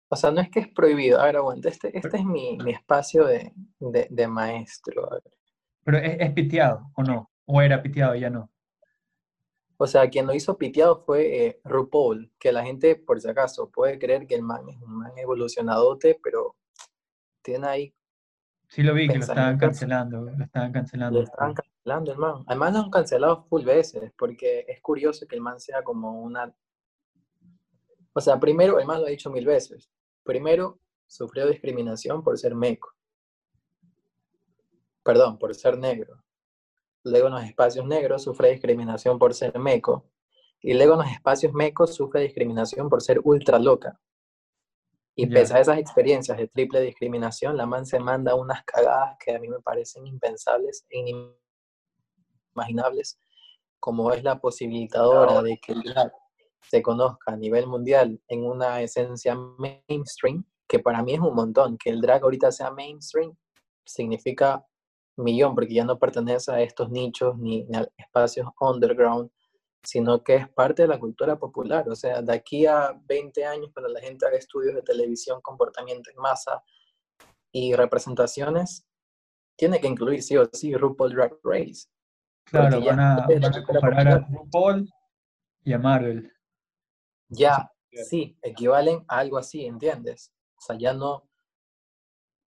O 0.10 0.16
sea, 0.16 0.30
no 0.30 0.42
es 0.42 0.50
que 0.52 0.60
es 0.60 0.68
prohibido. 0.68 1.20
A 1.20 1.26
ver, 1.26 1.38
aguanta, 1.38 1.70
este, 1.70 1.98
este 1.98 2.18
es 2.18 2.24
mi, 2.24 2.56
mi 2.58 2.72
espacio 2.72 3.26
de, 3.26 3.52
de, 3.80 4.08
de 4.12 4.28
maestro. 4.28 5.10
Pero 5.84 5.98
¿es, 5.98 6.18
¿es, 6.20 6.32
piteado 6.34 6.92
o 6.96 7.02
no? 7.02 7.32
¿O 7.46 7.62
era 7.64 7.82
piteado 7.82 8.14
y 8.16 8.20
ya 8.20 8.30
no? 8.30 8.52
O 9.78 9.88
sea, 9.88 10.08
quien 10.08 10.28
lo 10.28 10.36
hizo 10.36 10.56
piteado 10.56 11.04
fue 11.04 11.46
eh, 11.48 11.62
RuPaul, 11.64 12.32
que 12.38 12.52
la 12.52 12.64
gente, 12.64 12.96
por 12.96 13.20
si 13.20 13.28
acaso, 13.28 13.72
puede 13.72 13.98
creer 13.98 14.28
que 14.28 14.36
el 14.36 14.44
man 14.44 14.70
es 14.70 14.80
un 14.84 15.00
man 15.00 15.18
evolucionadote, 15.18 16.20
pero 16.22 16.56
tiene 17.42 17.68
ahí 17.68 17.96
Sí 18.72 18.84
lo 18.84 18.94
vi, 18.94 19.10
que 19.10 19.16
lo 19.16 19.26
estaban 19.26 19.58
cancelando, 19.58 20.22
lo 20.22 20.46
estaban 20.46 20.72
cancelando. 20.72 21.20
Lo 21.20 21.26
estaban 21.26 21.54
cancelando 21.54 22.14
el 22.14 22.18
man. 22.18 22.44
Además 22.48 22.72
lo 22.72 22.80
han 22.80 22.90
cancelado 22.90 23.44
full 23.50 23.66
veces, 23.66 24.14
porque 24.18 24.64
es 24.66 24.80
curioso 24.80 25.28
que 25.28 25.36
el 25.36 25.42
man 25.42 25.60
sea 25.60 25.84
como 25.84 26.22
una... 26.22 26.56
O 28.14 28.22
sea, 28.22 28.40
primero, 28.40 28.80
el 28.80 28.88
man 28.88 29.02
lo 29.02 29.08
ha 29.08 29.10
dicho 29.10 29.30
mil 29.30 29.46
veces. 29.46 29.90
Primero, 30.24 30.80
sufrió 31.06 31.50
discriminación 31.50 32.24
por 32.24 32.38
ser 32.38 32.56
meco. 32.56 32.96
Perdón, 35.04 35.38
por 35.38 35.54
ser 35.54 35.78
negro. 35.78 36.24
Luego 37.04 37.28
en 37.28 37.34
los 37.34 37.44
espacios 37.44 37.86
negros 37.86 38.24
sufre 38.24 38.52
discriminación 38.52 39.20
por 39.20 39.34
ser 39.34 39.60
meco. 39.60 40.06
Y 40.62 40.76
luego 40.76 40.94
en 40.94 41.00
los 41.00 41.12
espacios 41.12 41.52
mecos 41.52 41.94
sufre 41.94 42.22
discriminación 42.22 42.88
por 42.88 43.02
ser 43.02 43.20
ultra 43.22 43.60
loca. 43.60 44.00
Y 45.16 45.28
pese 45.28 45.56
a 45.56 45.60
esas 45.60 45.78
experiencias 45.78 46.38
de 46.38 46.48
triple 46.48 46.82
discriminación, 46.82 47.58
la 47.58 47.66
man 47.66 47.86
se 47.86 48.00
manda 48.00 48.36
unas 48.36 48.64
cagadas 48.64 49.18
que 49.24 49.36
a 49.36 49.40
mí 49.40 49.50
me 49.50 49.60
parecen 49.60 50.08
impensables 50.08 50.86
e 50.90 51.00
inimaginables, 52.56 53.20
como 53.80 54.12
es 54.14 54.24
la 54.24 54.40
posibilitadora 54.40 55.42
de 55.42 55.58
que 55.58 55.74
el 55.74 55.84
drag 55.84 56.14
se 56.62 56.82
conozca 56.82 57.34
a 57.34 57.36
nivel 57.36 57.68
mundial 57.68 58.22
en 58.28 58.46
una 58.46 58.82
esencia 58.82 59.36
mainstream, 59.36 60.46
que 60.68 60.80
para 60.80 61.04
mí 61.04 61.14
es 61.14 61.20
un 61.20 61.36
montón. 61.36 61.78
Que 61.78 61.90
el 61.90 62.00
drag 62.00 62.24
ahorita 62.24 62.52
sea 62.52 62.72
mainstream 62.72 63.36
significa 63.86 64.66
millón, 65.18 65.56
porque 65.56 65.74
ya 65.74 65.84
no 65.84 66.00
pertenece 66.00 66.52
a 66.54 66.62
estos 66.62 66.90
nichos 66.90 67.38
ni, 67.38 67.66
ni 67.66 67.78
a 67.78 67.88
espacios 67.98 68.48
underground 68.60 69.30
sino 69.84 70.24
que 70.24 70.36
es 70.36 70.50
parte 70.50 70.84
de 70.84 70.88
la 70.88 71.00
cultura 71.00 71.38
popular. 71.38 71.88
O 71.90 71.96
sea, 71.96 72.22
de 72.22 72.34
aquí 72.34 72.66
a 72.66 72.94
20 73.06 73.46
años, 73.46 73.72
cuando 73.74 73.90
la 73.90 74.02
gente 74.02 74.26
haga 74.26 74.38
estudios 74.38 74.76
de 74.76 74.82
televisión, 74.82 75.42
comportamiento 75.42 76.10
en 76.12 76.18
masa 76.18 76.64
y 77.52 77.74
representaciones, 77.74 78.86
tiene 79.58 79.80
que 79.80 79.88
incluir 79.88 80.22
sí 80.24 80.38
o 80.38 80.46
sí 80.52 80.76
RuPaul 80.76 81.14
Drag 81.14 81.34
Race. 81.44 81.88
Claro, 82.46 82.82
van 82.84 83.00
a, 83.00 83.28
van 83.28 83.46
a 83.46 83.64
comparar 83.64 84.08
a. 84.08 84.28
RuPaul 84.30 84.90
y 85.64 85.74
a 85.74 85.80
Marvel. 85.80 86.32
Ya, 87.30 87.72
Sí. 87.94 88.04
sí, 88.06 88.38
equivalen 88.42 89.04
a 89.08 89.20
algo 89.20 89.38
así, 89.38 89.66
¿entiendes? 89.66 90.32
O 90.58 90.62
sea, 90.62 90.78
ya 90.78 90.94
no, 90.94 91.28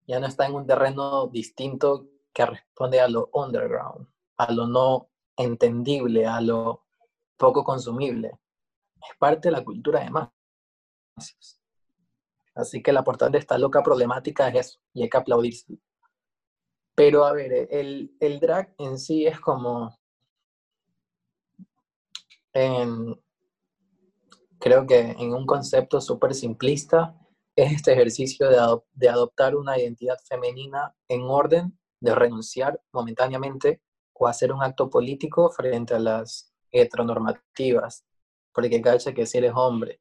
ya 0.07 0.18
no 0.18 0.26
está 0.26 0.47
en 0.47 0.55
un 0.55 0.66
terreno 0.66 1.26
distinto 1.26 2.09
que 2.32 2.47
responde 2.47 3.01
a 3.01 3.09
lo 3.09 3.28
underground, 3.32 4.09
a 4.39 4.53
lo 4.53 4.66
no 4.66 5.11
entendible, 5.37 6.26
a 6.26 6.41
lo 6.41 6.84
poco 7.45 7.62
consumible. 7.62 8.28
Es 8.97 9.16
parte 9.18 9.49
de 9.49 9.53
la 9.53 9.64
cultura 9.64 10.01
de 10.01 10.11
masas. 10.11 11.61
Así 12.55 12.82
que 12.82 12.92
la 12.92 13.05
portada 13.05 13.30
de 13.32 13.38
esta 13.38 13.59
loca 13.59 13.82
problemática 13.82 14.49
es 14.49 14.55
eso, 14.66 14.78
y 14.95 15.03
hay 15.03 15.09
que 15.11 15.16
aplaudirse. 15.18 15.78
Pero 16.95 17.24
a 17.24 17.32
ver, 17.32 17.68
el, 17.70 18.16
el 18.20 18.40
drag 18.40 18.74
en 18.78 18.99
sí 18.99 19.26
es 19.26 19.38
como. 19.40 19.99
en- 22.55 23.20
creo 24.59 24.86
que 24.86 25.01
en 25.01 25.34
un 25.34 25.45
concepto 25.45 26.01
súper 26.01 26.34
simplista, 26.34 27.14
es 27.57 27.72
este 27.72 27.92
ejercicio 27.92 28.49
de, 28.49 28.59
adop- 28.59 28.86
de 28.95 29.09
adoptar 29.09 29.55
una 29.57 29.78
identidad 29.78 30.16
femenina 30.26 30.95
en 31.09 31.22
orden 31.22 31.78
de 32.01 32.14
renunciar 32.14 32.80
momentáneamente 32.92 33.82
o 34.14 34.26
hacer 34.26 34.53
un 34.53 34.62
acto 34.62 34.88
político 34.88 35.51
frente 35.51 35.95
a 35.95 35.99
las 35.99 36.54
heteronormativas. 36.83 38.05
Porque 38.53 38.81
cacha 38.83 39.12
que 39.14 39.27
si 39.27 39.39
eres 39.39 39.53
hombre. 39.55 40.01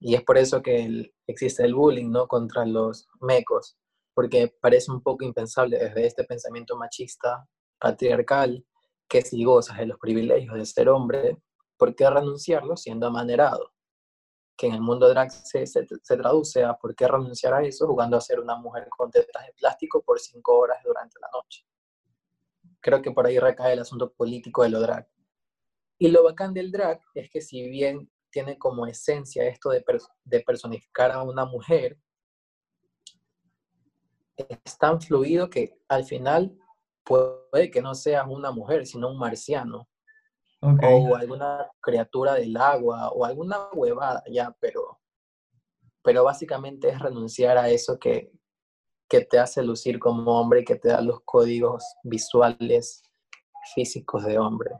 Y 0.00 0.14
es 0.14 0.22
por 0.24 0.38
eso 0.38 0.62
que 0.62 0.84
el- 0.84 1.14
existe 1.26 1.64
el 1.64 1.74
bullying, 1.74 2.10
¿no? 2.10 2.26
Contra 2.28 2.64
los 2.66 3.08
mecos. 3.20 3.78
Porque 4.14 4.54
parece 4.60 4.90
un 4.92 5.02
poco 5.02 5.24
impensable 5.24 5.78
desde 5.78 6.06
este 6.06 6.24
pensamiento 6.24 6.76
machista, 6.76 7.46
patriarcal, 7.78 8.64
que 9.08 9.22
si 9.22 9.44
gozas 9.44 9.78
de 9.78 9.86
los 9.86 9.98
privilegios 9.98 10.54
de 10.56 10.66
ser 10.66 10.88
hombre, 10.88 11.38
¿por 11.76 11.94
qué 11.94 12.08
renunciarlo 12.10 12.76
siendo 12.76 13.06
amanerado? 13.08 13.72
Que 14.56 14.68
en 14.68 14.74
el 14.74 14.80
mundo 14.82 15.08
drag 15.08 15.30
se, 15.32 15.66
se, 15.66 15.86
se 16.02 16.16
traduce 16.16 16.62
a 16.64 16.74
¿por 16.74 16.94
qué 16.94 17.08
renunciar 17.08 17.54
a 17.54 17.62
eso 17.64 17.86
jugando 17.88 18.16
a 18.16 18.20
ser 18.20 18.40
una 18.40 18.56
mujer 18.56 18.88
con 18.90 19.10
tetas 19.10 19.46
de 19.46 19.52
plástico 19.54 20.02
por 20.02 20.20
cinco 20.20 20.58
horas 20.58 20.78
durante 20.84 21.18
la 21.20 21.28
noche? 21.32 21.64
Creo 22.80 23.00
que 23.02 23.10
por 23.10 23.26
ahí 23.26 23.38
recae 23.38 23.72
el 23.72 23.78
asunto 23.80 24.12
político 24.12 24.62
de 24.62 24.70
lo 24.70 24.80
drag. 24.80 25.08
Y 26.02 26.08
lo 26.08 26.24
bacán 26.24 26.54
del 26.54 26.72
drag 26.72 26.98
es 27.14 27.28
que 27.28 27.42
si 27.42 27.68
bien 27.68 28.10
tiene 28.30 28.56
como 28.56 28.86
esencia 28.86 29.46
esto 29.46 29.68
de, 29.68 29.84
de 30.24 30.40
personificar 30.40 31.10
a 31.12 31.22
una 31.22 31.44
mujer, 31.44 31.98
es 34.34 34.78
tan 34.78 34.98
fluido 34.98 35.50
que 35.50 35.78
al 35.88 36.04
final 36.06 36.58
puede 37.04 37.70
que 37.70 37.82
no 37.82 37.94
seas 37.94 38.26
una 38.26 38.50
mujer, 38.50 38.86
sino 38.86 39.10
un 39.10 39.18
marciano 39.18 39.90
o 40.62 41.16
alguna 41.16 41.70
criatura 41.80 42.32
del 42.34 42.56
agua 42.56 43.10
o 43.10 43.26
alguna 43.26 43.68
huevada 43.74 44.22
ya, 44.30 44.56
pero, 44.58 45.00
pero 46.02 46.24
básicamente 46.24 46.88
es 46.88 46.98
renunciar 46.98 47.58
a 47.58 47.68
eso 47.68 47.98
que, 47.98 48.32
que 49.06 49.20
te 49.20 49.38
hace 49.38 49.62
lucir 49.62 49.98
como 49.98 50.40
hombre 50.40 50.60
y 50.60 50.64
que 50.64 50.76
te 50.76 50.88
da 50.88 51.02
los 51.02 51.20
códigos 51.26 51.84
visuales 52.04 53.02
físicos 53.74 54.24
de 54.24 54.38
hombre. 54.38 54.70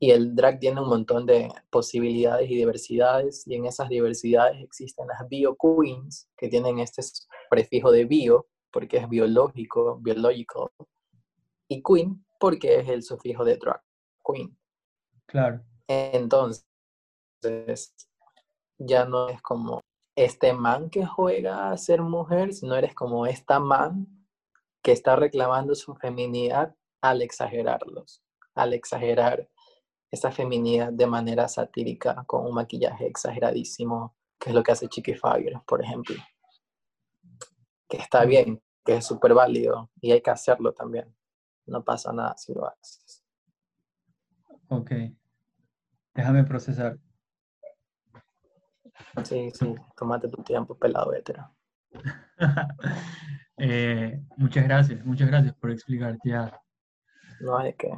Y 0.00 0.12
el 0.12 0.34
drag 0.34 0.60
tiene 0.60 0.80
un 0.80 0.88
montón 0.88 1.26
de 1.26 1.50
posibilidades 1.70 2.48
y 2.50 2.54
diversidades, 2.54 3.46
y 3.46 3.56
en 3.56 3.66
esas 3.66 3.88
diversidades 3.88 4.62
existen 4.62 5.08
las 5.08 5.28
bio 5.28 5.56
queens, 5.56 6.28
que 6.36 6.48
tienen 6.48 6.78
este 6.78 7.02
prefijo 7.50 7.90
de 7.90 8.04
bio, 8.04 8.46
porque 8.70 8.98
es 8.98 9.08
biológico, 9.08 9.98
biological, 10.00 10.68
y 11.68 11.82
queen, 11.82 12.24
porque 12.38 12.78
es 12.78 12.88
el 12.88 13.02
sufijo 13.02 13.44
de 13.44 13.56
drag, 13.56 13.82
queen. 14.24 14.56
claro. 15.26 15.62
Entonces, 15.90 16.66
ya 18.78 19.04
no 19.06 19.28
es 19.28 19.40
como 19.42 19.82
este 20.14 20.52
man 20.52 20.90
que 20.90 21.06
juega 21.06 21.70
a 21.70 21.78
ser 21.78 22.02
mujer, 22.02 22.52
sino 22.52 22.74
eres 22.74 22.94
como 22.94 23.26
esta 23.26 23.58
man 23.58 24.06
que 24.82 24.92
está 24.92 25.16
reclamando 25.16 25.74
su 25.74 25.94
feminidad 25.94 26.74
al 27.00 27.22
exagerarlos, 27.22 28.22
al 28.54 28.74
exagerar 28.74 29.48
esa 30.10 30.30
feminidad 30.30 30.92
de 30.92 31.06
manera 31.06 31.48
satírica 31.48 32.24
con 32.26 32.46
un 32.46 32.54
maquillaje 32.54 33.06
exageradísimo, 33.06 34.16
que 34.38 34.50
es 34.50 34.54
lo 34.54 34.62
que 34.62 34.72
hace 34.72 34.88
Chiqui 34.88 35.14
Fire, 35.14 35.60
por 35.66 35.82
ejemplo. 35.82 36.16
Que 37.88 37.98
está 37.98 38.24
bien, 38.24 38.62
que 38.84 38.96
es 38.96 39.06
súper 39.06 39.34
válido 39.34 39.90
y 40.00 40.12
hay 40.12 40.22
que 40.22 40.30
hacerlo 40.30 40.72
también. 40.72 41.14
No 41.66 41.84
pasa 41.84 42.12
nada 42.12 42.36
si 42.36 42.54
lo 42.54 42.66
haces. 42.66 43.22
Ok. 44.68 44.92
Déjame 46.14 46.44
procesar. 46.44 46.98
Sí, 49.24 49.50
sí, 49.52 49.74
tómate 49.96 50.28
tu 50.28 50.42
tiempo, 50.42 50.76
pelado 50.76 51.12
hetero. 51.14 51.54
Eh, 53.60 54.22
muchas 54.36 54.62
gracias, 54.62 55.04
muchas 55.04 55.26
gracias 55.26 55.52
por 55.56 55.72
explicarte 55.72 56.28
ya. 56.28 56.62
No 57.40 57.58
hay 57.58 57.74
que. 57.74 57.90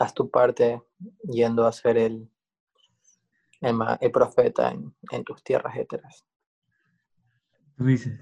Haz 0.00 0.14
tu 0.14 0.30
parte 0.30 0.82
yendo 1.24 1.66
a 1.66 1.72
ser 1.72 1.98
el, 1.98 2.26
el, 3.60 3.74
ma- 3.74 3.98
el 4.00 4.10
profeta 4.10 4.70
en, 4.70 4.94
en 5.10 5.24
tus 5.24 5.42
tierras 5.44 5.76
heteras. 5.76 6.24
Tú 7.76 7.84
dices 7.84 8.18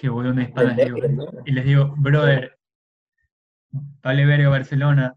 que 0.00 0.08
voy 0.08 0.26
a 0.26 0.30
una 0.30 0.42
hispana 0.42 0.72
y, 0.72 0.84
digo- 0.84 0.98
Pendejo, 1.00 1.32
y 1.44 1.52
les 1.52 1.64
digo, 1.64 1.94
brother, 1.96 2.58
vale 4.02 4.26
verga 4.26 4.48
Barcelona, 4.48 5.16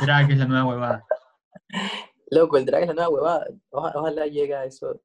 drag 0.00 0.30
es 0.32 0.38
la 0.38 0.46
nueva 0.46 0.64
huevada. 0.66 1.04
Loco, 2.30 2.56
el 2.56 2.66
drag 2.66 2.82
es 2.82 2.88
la 2.88 2.94
nueva 2.94 3.08
huevada. 3.10 3.46
Oja- 3.70 3.92
ojalá 3.94 4.26
llegue 4.26 4.56
a 4.56 4.64
eso, 4.64 5.00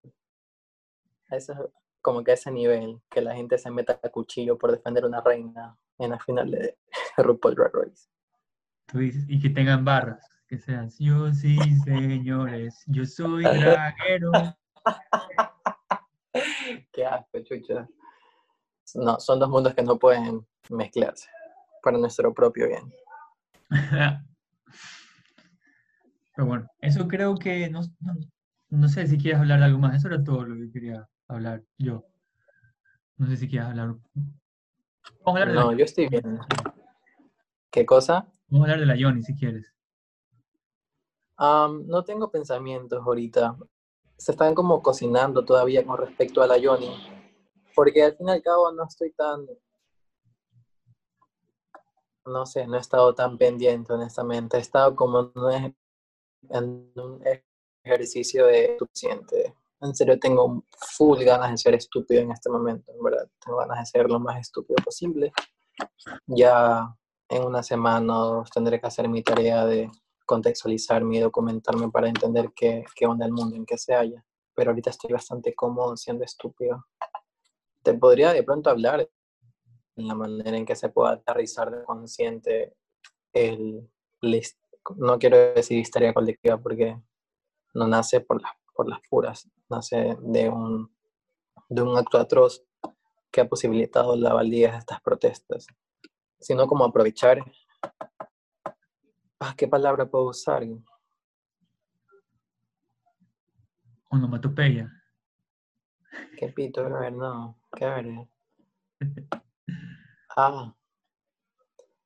a 1.30 1.36
eso, 1.36 1.72
como 2.02 2.24
que 2.24 2.32
a 2.32 2.34
ese 2.34 2.50
nivel, 2.52 3.00
que 3.12 3.22
la 3.22 3.36
gente 3.36 3.60
se 3.60 3.70
meta 3.70 4.00
a 4.02 4.10
cuchillo 4.10 4.58
por 4.58 4.72
defender 4.72 5.06
una 5.06 5.22
reina 5.22 5.78
en 6.00 6.10
la 6.10 6.20
final 6.20 6.50
de 6.50 6.80
RuPaul 7.18 7.54
Drag 7.54 7.72
Race. 7.76 8.10
Tú 8.92 9.00
dices, 9.00 9.24
y 9.28 9.40
que 9.40 9.50
tengan 9.50 9.86
barras, 9.86 10.28
que 10.48 10.58
sean, 10.58 10.90
yo 11.00 11.34
sí, 11.34 11.58
señores, 11.86 12.84
yo 12.88 13.06
soy 13.06 13.44
draguero. 13.44 14.32
Qué 16.92 17.06
asco, 17.06 17.40
chucha. 17.44 17.88
No, 18.96 19.20
son 19.20 19.40
dos 19.40 19.50
mundos 19.50 19.74
que 19.74 19.82
no 19.82 19.98
pueden 19.98 20.46
mezclarse 20.70 21.30
para 21.82 21.98
nuestro 21.98 22.34
propio 22.34 22.68
bien. 22.68 22.94
Pero 26.36 26.48
bueno, 26.48 26.68
eso 26.80 27.08
creo 27.08 27.36
que 27.36 27.70
no, 27.70 27.82
no, 28.00 28.14
no 28.70 28.90
sé 28.90 29.08
si 29.08 29.18
quieres 29.18 29.40
hablar 29.40 29.64
algo 29.64 29.80
más. 29.80 29.96
Eso 29.96 30.10
era 30.10 30.22
todo 30.24 30.46
lo 30.46 30.56
que 30.56 30.72
quería 30.72 31.08
hablar 31.28 31.64
yo. 31.78 32.06
No 33.18 33.28
sé 33.28 33.38
si 33.38 33.48
quieres 33.48 33.70
hablar. 33.70 33.96
Hablar 35.26 35.54
No, 35.54 35.72
yo 35.74 35.86
estoy 35.86 36.08
bien. 36.08 36.40
¿Qué 37.70 37.86
cosa? 37.86 38.28
Vamos 38.52 38.68
a 38.68 38.72
hablar 38.72 38.80
de 38.82 38.86
la 38.86 38.96
Yoni 38.96 39.24
si 39.24 39.36
quieres. 39.36 39.74
Am, 41.38 41.88
no 41.88 42.04
tengo 42.04 42.30
pensamientos 42.30 43.02
ahorita. 43.04 43.58
Se 44.18 44.34
están 44.34 44.54
como 44.54 44.84
cocinando 44.84 45.44
todavía 45.44 45.84
con 45.84 45.98
respecto 45.98 46.44
a 46.44 46.48
la 46.48 46.58
Yoni. 46.58 46.92
Porque 47.74 48.04
al 48.04 48.16
fin 48.16 48.28
y 48.28 48.32
al 48.32 48.44
cabo 48.44 48.72
no 48.72 48.84
estoy 48.86 49.12
tan. 49.14 49.48
No 52.26 52.46
sé, 52.46 52.68
no 52.68 52.76
he 52.76 52.80
estado 52.80 53.16
tan 53.16 53.38
pendiente, 53.38 53.94
honestamente. 53.94 54.58
He 54.58 54.60
estado 54.60 54.96
como 54.96 55.32
en 56.50 56.92
un 56.96 57.24
ejercicio 57.84 58.46
de 58.46 58.76
suficiente. 58.78 59.56
En 59.80 59.96
serio, 59.96 60.20
tengo 60.20 60.64
full 60.78 61.24
ganas 61.24 61.50
de 61.50 61.58
ser 61.58 61.74
estúpido 61.74 62.22
en 62.22 62.32
este 62.32 62.50
momento, 62.52 62.92
en 62.92 63.02
verdad. 63.02 63.28
Tengo 63.44 63.58
ganas 63.58 63.80
de 63.80 63.86
ser 63.88 64.08
lo 64.08 64.20
más 64.20 64.40
estúpido 64.40 64.76
posible. 64.84 65.34
Ya 66.28 66.96
en 67.32 67.44
una 67.44 67.64
semana 67.64 68.44
tendré 68.54 68.80
que 68.80 68.88
hacer 68.88 69.08
mi 69.08 69.24
tarea 69.24 69.66
de 69.66 69.90
contextualizarme 70.26 71.18
y 71.18 71.20
documentarme 71.20 71.90
para 71.90 72.08
entender 72.08 72.52
qué, 72.56 72.84
qué 72.96 73.06
onda 73.06 73.26
el 73.26 73.32
mundo 73.32 73.56
en 73.56 73.66
que 73.66 73.78
se 73.78 73.94
halla. 73.96 74.24
Pero 74.54 74.72
ahorita 74.72 74.90
estoy 74.90 75.12
bastante 75.12 75.56
cómodo 75.56 75.96
siendo 75.98 76.24
estúpido. 76.24 76.86
Te 77.84 77.94
podría 77.94 78.34
de 78.34 78.44
pronto 78.44 78.70
hablar 78.70 79.10
en 79.96 80.08
la 80.08 80.16
manera 80.16 80.58
en 80.58 80.66
que 80.66 80.76
se 80.76 80.90
pueda 80.90 81.12
aterrizar 81.14 81.72
de 81.72 81.84
consciente 81.84 82.76
el, 83.34 83.90
lis- 84.22 84.58
no 84.98 85.18
quiero 85.18 85.38
decir 85.54 85.78
histeria 85.80 86.14
colectiva 86.14 86.58
porque 86.58 87.02
no 87.74 87.88
nace 87.88 88.20
por 88.20 88.42
las, 88.42 88.52
por 88.74 88.90
las 88.90 89.00
puras, 89.10 89.50
nace 89.70 90.18
de 90.22 90.50
un, 90.50 90.94
de 91.70 91.82
un 91.82 91.98
acto 91.98 92.18
atroz 92.18 92.64
que 93.32 93.42
ha 93.42 93.48
posibilitado 93.50 94.16
la 94.18 94.34
validez 94.34 94.74
de 94.74 94.78
estas 94.80 95.02
protestas, 95.02 95.68
sino 96.42 96.68
como 96.68 96.84
aprovechar, 96.84 97.40
ah, 99.40 99.54
¿qué 99.56 99.68
palabra 99.68 100.06
puedo 100.06 100.26
usar? 100.26 100.64
Onomatopeya. 104.10 104.92
¿Qué 106.38 106.50
pito? 106.50 106.86
A 106.86 107.00
ver, 107.00 107.14
no, 107.14 107.58
qué 107.76 107.86
ver. 107.86 108.06
Ah. 110.34 110.74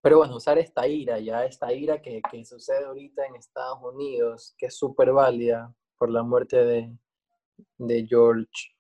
Pero 0.02 0.18
bueno, 0.18 0.36
usar 0.36 0.58
esta 0.58 0.88
ira, 0.88 1.20
ya 1.20 1.46
esta 1.46 1.72
ira 1.72 2.02
que, 2.02 2.24
que 2.32 2.44
sucede 2.44 2.86
ahorita 2.86 3.24
en 3.28 3.36
Estados 3.36 3.78
Unidos, 3.84 4.56
que 4.58 4.66
es 4.66 4.76
súper 4.76 5.12
válida 5.12 5.72
por 5.98 6.10
la 6.10 6.24
muerte 6.24 6.58
de, 6.58 6.98
de 7.78 8.06
George. 8.08 8.76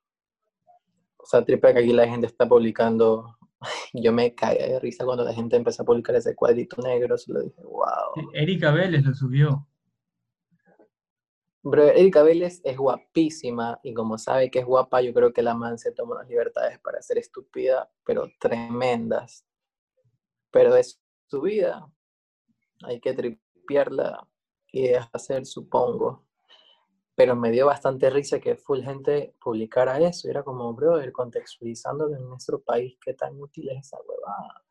O 1.18 1.26
sea, 1.26 1.44
triple 1.44 1.74
que 1.74 1.80
aquí 1.80 1.94
la 1.94 2.08
gente 2.08 2.28
está 2.28 2.48
publicando. 2.48 3.38
Yo 3.94 4.12
me 4.12 4.34
caí 4.34 4.58
de 4.58 4.80
risa 4.80 5.06
cuando 5.06 5.24
la 5.24 5.34
gente 5.34 5.56
empezó 5.56 5.84
a 5.84 5.86
publicar 5.86 6.16
ese 6.16 6.36
cuadrito 6.36 6.82
negro. 6.82 7.18
Se 7.18 7.32
lo 7.32 7.42
dije, 7.42 7.62
wow. 7.64 8.32
Erika 8.34 8.72
Vélez 8.72 9.04
lo 9.04 9.14
subió. 9.14 9.68
Bro, 11.64 11.84
Erika 11.84 12.22
Vélez 12.22 12.62
es 12.64 12.78
guapísima 12.78 13.80
y 13.82 13.94
como 13.94 14.20
sabe 14.20 14.52
que 14.52 14.60
es 14.60 14.66
guapa, 14.66 15.02
yo 15.02 15.14
creo 15.16 15.34
que 15.34 15.42
la 15.42 15.56
man 15.56 15.80
se 15.80 15.92
toma 15.92 16.16
las 16.16 16.30
libertades 16.30 16.80
para 16.80 17.02
ser 17.02 17.18
estúpida, 17.18 17.90
pero 18.04 18.30
tremendas. 18.40 19.48
Pero 20.52 20.76
es 20.76 21.02
su 21.26 21.42
vida. 21.42 21.92
Hay 22.84 23.00
que 23.00 23.14
tripearla 23.14 24.28
y 24.72 24.94
hacer, 24.94 25.46
supongo. 25.46 26.25
Pero 27.16 27.36
me 27.36 27.52
dio 27.52 27.68
bastante 27.68 28.10
risa 28.10 28.40
que 28.40 28.56
full 28.56 28.82
gente 28.82 29.36
publicara 29.42 30.00
eso. 30.00 30.30
Era 30.30 30.44
como, 30.44 30.74
brother, 30.74 31.12
contextualizando 31.12 32.14
en 32.14 32.28
nuestro 32.28 32.62
país, 32.62 32.98
qué 33.04 33.14
tan 33.14 33.40
útil 33.40 33.70
es 33.70 33.88
esa 33.88 33.98
huevada. 34.02 34.64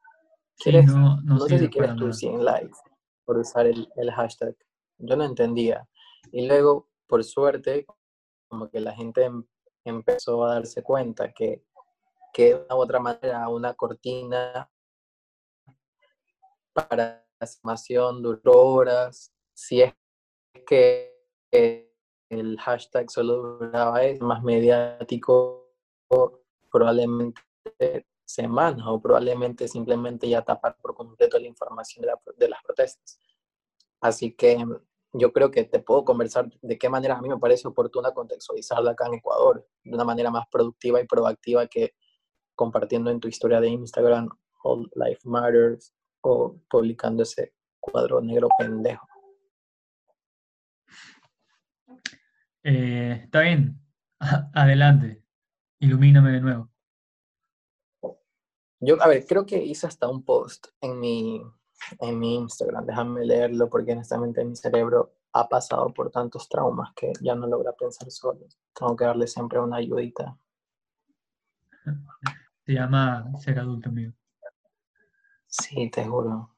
no, 0.86 1.20
no, 1.22 1.40
sé 1.40 1.58
si 1.58 1.68
quieres 1.68 1.96
tus 1.96 2.18
100 2.18 2.44
likes 2.44 2.78
por 3.24 3.38
usar 3.38 3.66
el, 3.66 3.88
el 3.96 4.10
hashtag. 4.12 4.54
Yo 4.98 5.16
no 5.16 5.24
entendía. 5.24 5.88
Y 6.32 6.46
luego, 6.46 6.88
por 7.06 7.24
suerte, 7.24 7.86
como 8.48 8.68
que 8.68 8.80
la 8.80 8.92
gente 8.92 9.24
em, 9.24 9.44
empezó 9.84 10.44
a 10.44 10.54
darse 10.54 10.82
cuenta 10.82 11.32
que, 11.32 11.64
que 12.32 12.46
de 12.46 12.54
una 12.54 12.76
u 12.76 12.78
otra 12.78 13.00
manera 13.00 13.48
una 13.48 13.74
cortina 13.74 14.70
para 16.72 17.26
la 17.40 18.12
duró 18.20 18.52
horas, 18.52 19.32
si 19.52 19.82
es 19.82 19.94
que 20.66 21.14
el 22.28 22.58
hashtag 22.58 23.10
solo 23.10 23.58
duraba 23.58 24.02
es 24.04 24.20
más 24.20 24.42
mediático, 24.42 25.70
probablemente 26.70 27.40
semanas 28.24 28.86
o 28.86 29.00
probablemente 29.00 29.68
simplemente 29.68 30.28
ya 30.28 30.42
tapar 30.42 30.76
por 30.80 30.94
completo 30.94 31.38
la 31.38 31.46
información 31.46 32.04
de, 32.04 32.12
de 32.36 32.48
las 32.48 32.62
protestas. 32.62 33.18
Así 34.00 34.34
que 34.34 34.64
yo 35.12 35.32
creo 35.32 35.50
que 35.50 35.64
te 35.64 35.78
puedo 35.78 36.04
conversar 36.04 36.50
de 36.60 36.78
qué 36.78 36.88
manera 36.88 37.16
a 37.16 37.22
mí 37.22 37.28
me 37.28 37.38
parece 37.38 37.68
oportuna 37.68 38.12
contextualizarla 38.12 38.92
acá 38.92 39.06
en 39.06 39.14
Ecuador, 39.14 39.66
de 39.84 39.94
una 39.94 40.04
manera 40.04 40.30
más 40.30 40.46
productiva 40.50 41.00
y 41.00 41.06
proactiva 41.06 41.66
que 41.66 41.94
compartiendo 42.54 43.10
en 43.10 43.20
tu 43.20 43.28
historia 43.28 43.60
de 43.60 43.68
Instagram 43.68 44.28
All 44.64 44.90
Life 44.94 45.20
Matters 45.24 45.94
o 46.22 46.56
publicando 46.68 47.22
ese 47.22 47.54
cuadro 47.78 48.20
negro 48.20 48.48
pendejo. 48.58 49.06
Eh, 52.64 53.20
está 53.24 53.40
bien, 53.40 53.78
adelante, 54.54 55.22
ilumíname 55.80 56.32
de 56.32 56.40
nuevo. 56.40 56.70
Yo, 58.80 59.00
a 59.02 59.08
ver, 59.08 59.26
creo 59.26 59.44
que 59.44 59.62
hice 59.62 59.86
hasta 59.86 60.08
un 60.08 60.24
post 60.24 60.68
en 60.80 60.98
mi, 60.98 61.42
en 62.00 62.18
mi 62.18 62.36
Instagram, 62.36 62.86
déjame 62.86 63.24
leerlo 63.24 63.68
porque 63.68 63.92
honestamente 63.92 64.44
mi 64.44 64.56
cerebro 64.56 65.14
ha 65.32 65.48
pasado 65.48 65.92
por 65.92 66.10
tantos 66.10 66.48
traumas 66.48 66.92
que 66.94 67.12
ya 67.20 67.34
no 67.34 67.46
logra 67.46 67.72
pensar 67.72 68.10
solo. 68.10 68.46
Tengo 68.72 68.96
que 68.96 69.04
darle 69.04 69.26
siempre 69.26 69.60
una 69.60 69.76
ayudita. 69.76 70.38
Se 72.64 72.72
llama 72.72 73.30
ser 73.38 73.58
adulto, 73.58 73.90
amigo. 73.90 74.12
Sí, 75.46 75.90
te 75.90 76.04
juro. 76.04 76.50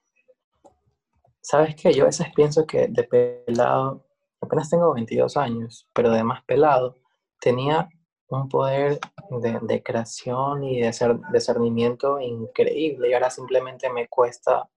¿Sabes 1.40 1.74
qué? 1.74 1.92
Yo 1.92 2.04
a 2.04 2.06
veces 2.06 2.28
pienso 2.34 2.66
que 2.66 2.88
de 2.88 3.04
pelado, 3.04 4.05
apenas 4.46 4.70
tengo 4.70 4.94
22 4.94 5.36
años, 5.36 5.88
pero 5.92 6.10
de 6.10 6.24
más 6.24 6.42
pelado, 6.44 6.96
tenía 7.40 7.88
un 8.28 8.48
poder 8.48 8.98
de, 9.30 9.82
creación 9.82 10.64
y 10.64 10.80
de 10.80 10.92
ser, 10.92 11.18
discernimiento 11.32 12.20
increíble 12.20 13.08
y 13.08 13.14
ahora 13.14 13.30
simplemente 13.30 13.90
me 13.92 14.08
cuesta 14.08 14.68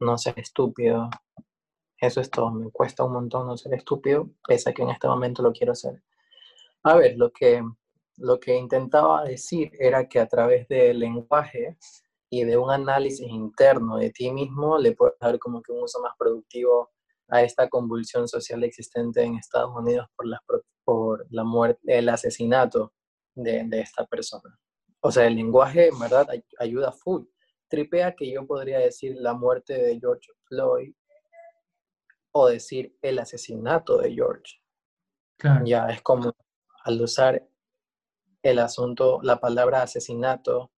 no 0.00 0.18
ser 0.18 0.38
estúpido. 0.38 1.08
Eso 1.98 2.20
es 2.20 2.30
todo, 2.30 2.50
me 2.50 2.70
cuesta 2.70 3.04
un 3.04 3.12
montón 3.12 3.46
no 3.46 3.56
ser 3.56 3.74
estúpido, 3.74 4.28
pese 4.46 4.70
a 4.70 4.74
que 4.74 4.82
en 4.82 4.90
este 4.90 5.08
momento 5.08 5.42
lo 5.42 5.52
quiero 5.52 5.74
ser. 5.74 6.02
A 6.82 6.96
ver, 6.96 7.16
lo 7.16 7.30
que, 7.30 7.62
lo 8.18 8.38
que 8.38 8.56
intentaba 8.56 9.24
decir 9.24 9.72
era 9.78 10.06
que 10.06 10.20
a 10.20 10.28
través 10.28 10.68
del 10.68 10.98
lenguaje 10.98 11.78
y 12.28 12.44
de 12.44 12.58
un 12.58 12.70
análisis 12.70 13.26
interno 13.26 13.96
de 13.96 14.10
ti 14.10 14.30
mismo 14.32 14.76
le 14.76 14.92
puedes 14.92 15.18
dar 15.18 15.38
como 15.38 15.62
que 15.62 15.72
un 15.72 15.82
uso 15.82 16.00
más 16.02 16.12
productivo 16.18 16.90
a 17.28 17.42
esta 17.42 17.68
convulsión 17.68 18.28
social 18.28 18.62
existente 18.64 19.22
en 19.22 19.36
Estados 19.36 19.70
Unidos 19.74 20.06
por 20.16 20.26
la, 20.26 20.40
por 20.84 21.26
la 21.30 21.44
muerte, 21.44 21.80
el 21.86 22.08
asesinato 22.08 22.92
de, 23.34 23.64
de 23.64 23.80
esta 23.80 24.06
persona. 24.06 24.58
O 25.00 25.10
sea, 25.10 25.26
el 25.26 25.36
lenguaje 25.36 25.88
en 25.88 25.98
verdad 25.98 26.26
ayuda 26.58 26.92
full. 26.92 27.24
Tripea 27.68 28.14
que 28.14 28.30
yo 28.30 28.46
podría 28.46 28.78
decir 28.78 29.16
la 29.18 29.34
muerte 29.34 29.74
de 29.74 29.98
George 29.98 30.30
Floyd 30.44 30.94
o 32.32 32.48
decir 32.48 32.96
el 33.02 33.18
asesinato 33.18 33.98
de 33.98 34.12
George. 34.12 34.60
Ya 35.64 35.88
es 35.88 36.02
como 36.02 36.34
al 36.84 37.00
usar 37.00 37.46
el 38.42 38.58
asunto, 38.58 39.20
la 39.22 39.40
palabra 39.40 39.82
asesinato, 39.82 40.70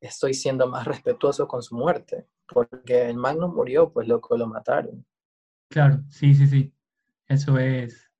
estoy 0.00 0.34
siendo 0.34 0.66
más 0.66 0.86
respetuoso 0.86 1.46
con 1.46 1.62
su 1.62 1.76
muerte, 1.76 2.28
porque 2.46 3.08
el 3.08 3.16
man 3.16 3.38
no 3.38 3.48
murió, 3.48 3.92
pues 3.92 4.08
loco, 4.08 4.36
lo 4.36 4.46
mataron. 4.46 5.06
Claro, 5.72 6.04
sí, 6.10 6.34
sí, 6.34 6.46
sí. 6.46 6.74
Eso 7.26 7.58
es, 7.58 8.10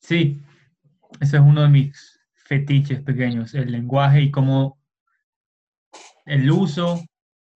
sí, 0.00 0.42
eso 1.20 1.36
es 1.36 1.42
uno 1.42 1.62
de 1.62 1.68
mis 1.68 2.20
fetiches 2.34 3.00
pequeños, 3.02 3.54
el 3.54 3.70
lenguaje 3.70 4.20
y 4.22 4.30
cómo 4.32 4.80
el 6.26 6.50
uso 6.50 7.00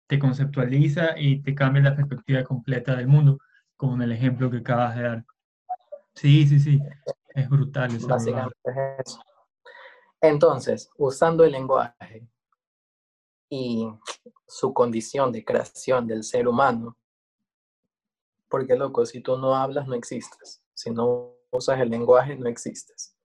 te 0.07 0.21
conceptualiza 0.21 1.19
y 1.19 1.43
te 1.43 1.57
cambia 1.57 1.83
la 1.83 1.97
perspectiva 1.97 2.45
completa 2.45 2.95
del 2.95 3.09
mundo, 3.09 3.41
como 3.77 3.97
en 3.97 4.03
el 4.03 4.13
ejemplo 4.13 4.49
que 4.49 4.59
acabas 4.59 4.95
de 4.95 5.03
dar. 5.03 5.25
Sí, 6.15 6.47
sí, 6.47 6.61
sí, 6.61 6.81
es 7.35 7.49
brutal. 7.49 7.99
Básicamente 8.07 8.57
es 8.65 9.07
eso. 9.07 9.21
Entonces, 10.21 10.89
usando 10.97 11.43
el 11.45 11.51
lenguaje, 11.51 12.29
y 13.49 13.89
su 14.47 14.73
condición 14.73 15.33
de 15.33 15.45
creación 15.45 16.07
del 16.07 16.23
ser 16.25 16.49
humano. 16.49 16.97
Porque, 18.49 18.77
loco, 18.77 19.05
si 19.07 19.21
tú 19.21 19.37
no 19.37 19.55
hablas, 19.55 19.87
no 19.87 19.95
existes. 19.95 20.63
Si 20.75 20.91
no 20.91 21.35
usas 21.51 21.81
el 21.81 21.91
lenguaje, 21.91 22.37
no 22.37 22.49
existes. 22.49 23.17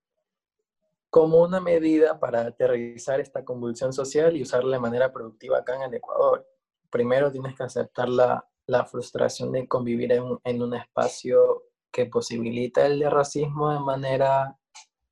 Como 1.10 1.42
una 1.42 1.60
medida 1.60 2.20
para 2.20 2.42
aterrizar 2.42 3.20
esta 3.20 3.44
convulsión 3.44 3.94
social 3.94 4.36
y 4.36 4.44
usarla 4.44 4.78
de 4.78 4.82
manera 4.82 5.12
productiva 5.12 5.60
acá 5.60 5.76
en 5.76 5.84
el 5.84 5.94
Ecuador, 5.94 6.48
primero 6.90 7.32
tienes 7.32 7.56
que 7.56 7.64
aceptar 7.64 8.10
la, 8.10 8.48
la 8.66 8.86
frustración 8.86 9.52
de 9.52 9.68
convivir 9.68 10.14
en, 10.14 10.40
en 10.44 10.62
un 10.62 10.74
espacio 10.76 11.64
que 11.92 12.06
posibilita 12.06 12.86
el 12.86 13.00
de 13.00 13.10
racismo 13.10 13.72
de 13.72 13.80
manera 13.80 14.58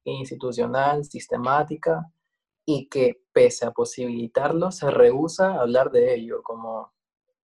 institucional, 0.06 1.04
sistemática, 1.04 2.12
y 2.66 2.88
que 2.88 3.24
pese 3.34 3.66
a 3.66 3.72
posibilitarlo, 3.72 4.72
se 4.72 4.92
rehúsa 4.92 5.54
a 5.54 5.62
hablar 5.62 5.90
de 5.90 6.14
ello, 6.14 6.44
como 6.44 6.94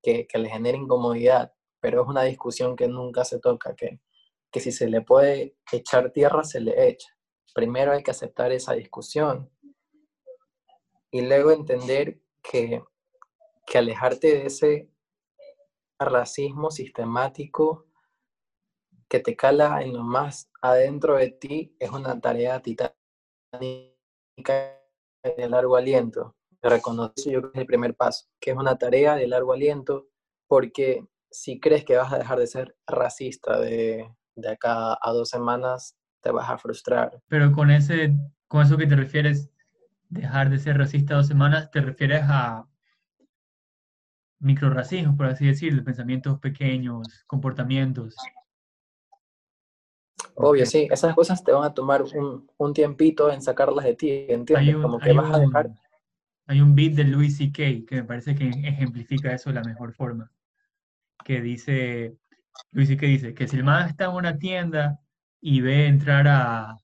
que, 0.02 0.28
le 0.34 0.50
genera 0.50 0.76
incomodidad, 0.76 1.54
pero 1.84 2.00
es 2.00 2.08
una 2.08 2.22
discusión 2.22 2.76
que 2.76 2.88
nunca 2.88 3.26
se 3.26 3.40
toca, 3.40 3.76
que, 3.76 4.00
que 4.50 4.58
si 4.58 4.72
se 4.72 4.88
le 4.88 5.02
puede 5.02 5.58
echar 5.70 6.12
tierra, 6.12 6.42
se 6.42 6.58
le 6.58 6.88
echa. 6.88 7.14
Primero 7.54 7.92
hay 7.92 8.02
que 8.02 8.10
aceptar 8.10 8.52
esa 8.52 8.72
discusión 8.72 9.50
y 11.10 11.20
luego 11.20 11.50
entender 11.50 12.22
que, 12.42 12.82
que 13.66 13.76
alejarte 13.76 14.28
de 14.28 14.46
ese 14.46 14.90
racismo 15.98 16.70
sistemático 16.70 17.84
que 19.06 19.20
te 19.20 19.36
cala 19.36 19.82
en 19.82 19.92
lo 19.92 20.04
más 20.04 20.50
adentro 20.62 21.16
de 21.16 21.32
ti 21.32 21.76
es 21.78 21.90
una 21.90 22.18
tarea 22.18 22.62
titánica 22.62 22.96
de 25.22 25.48
largo 25.50 25.76
aliento. 25.76 26.34
Reconocer 26.62 27.30
yo 27.30 27.42
que 27.42 27.58
es 27.58 27.60
el 27.60 27.66
primer 27.66 27.94
paso, 27.94 28.24
que 28.40 28.52
es 28.52 28.56
una 28.56 28.78
tarea 28.78 29.16
de 29.16 29.26
largo 29.26 29.52
aliento, 29.52 30.06
porque 30.48 31.06
si 31.34 31.58
crees 31.58 31.84
que 31.84 31.96
vas 31.96 32.12
a 32.12 32.18
dejar 32.18 32.38
de 32.38 32.46
ser 32.46 32.76
racista 32.86 33.58
de, 33.58 34.08
de 34.36 34.48
acá 34.48 34.96
a 35.00 35.12
dos 35.12 35.28
semanas, 35.28 35.96
te 36.20 36.30
vas 36.30 36.48
a 36.48 36.58
frustrar. 36.58 37.20
Pero 37.28 37.52
con, 37.52 37.70
ese, 37.70 38.16
con 38.46 38.62
eso 38.62 38.76
que 38.76 38.86
te 38.86 38.94
refieres, 38.94 39.50
dejar 40.08 40.48
de 40.48 40.58
ser 40.58 40.78
racista 40.78 41.16
dos 41.16 41.26
semanas, 41.26 41.70
te 41.72 41.80
refieres 41.80 42.22
a 42.24 42.66
microracismo, 44.38 45.16
por 45.16 45.26
así 45.26 45.46
decirlo, 45.46 45.82
pensamientos 45.82 46.38
pequeños, 46.38 47.24
comportamientos. 47.26 48.14
Obvio, 50.36 50.66
sí, 50.66 50.88
esas 50.90 51.14
cosas 51.14 51.42
te 51.42 51.50
van 51.50 51.64
a 51.64 51.74
tomar 51.74 52.02
un, 52.02 52.48
un 52.56 52.72
tiempito 52.72 53.30
en 53.32 53.42
sacarlas 53.42 53.84
de 53.84 53.94
ti, 53.94 54.26
¿entiendes? 54.28 54.76
Como 54.76 54.98
que 54.98 55.12
vas 55.12 55.34
a 55.34 55.38
dejar, 55.40 55.70
hay 56.46 56.60
un 56.60 56.74
beat 56.74 56.92
de 56.92 57.04
Louis 57.04 57.36
C.K. 57.36 57.86
que 57.86 57.96
me 57.96 58.04
parece 58.04 58.34
que 58.34 58.48
ejemplifica 58.48 59.32
eso 59.32 59.50
de 59.50 59.54
la 59.54 59.62
mejor 59.62 59.94
forma. 59.94 60.30
Que 61.24 61.40
dice, 61.40 62.16
Louis 62.72 62.88
C.K. 62.88 63.06
dice 63.06 63.34
que 63.34 63.48
si 63.48 63.56
el 63.56 63.64
man 63.64 63.88
está 63.88 64.04
en 64.04 64.10
una 64.12 64.38
tienda 64.38 64.98
y 65.40 65.60
ve 65.60 65.86
entrar 65.86 66.28
a, 66.28 66.76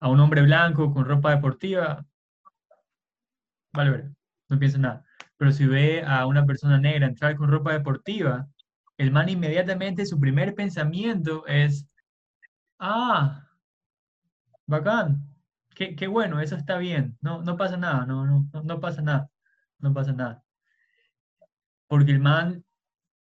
a 0.00 0.08
un 0.08 0.20
hombre 0.20 0.42
blanco 0.42 0.92
con 0.92 1.04
ropa 1.04 1.34
deportiva, 1.34 2.04
vale, 3.72 3.90
ver, 3.90 4.10
no 4.48 4.58
piensa 4.58 4.78
nada. 4.78 5.04
Pero 5.36 5.52
si 5.52 5.66
ve 5.66 6.02
a 6.02 6.26
una 6.26 6.44
persona 6.44 6.78
negra 6.78 7.06
entrar 7.06 7.36
con 7.36 7.50
ropa 7.50 7.72
deportiva, 7.72 8.48
el 8.98 9.10
man 9.10 9.28
inmediatamente 9.28 10.04
su 10.04 10.20
primer 10.20 10.54
pensamiento 10.54 11.46
es, 11.46 11.86
ah, 12.78 13.46
bacán, 14.66 15.24
qué, 15.74 15.96
qué 15.96 16.06
bueno, 16.06 16.40
eso 16.40 16.56
está 16.56 16.76
bien, 16.78 17.16
no, 17.22 17.42
no 17.42 17.56
pasa 17.56 17.76
nada, 17.76 18.04
no, 18.04 18.26
no, 18.26 18.62
no 18.62 18.80
pasa 18.80 19.00
nada, 19.02 19.30
no 19.78 19.94
pasa 19.94 20.12
nada. 20.12 20.44
Porque 21.86 22.12
el 22.12 22.20
man 22.20 22.64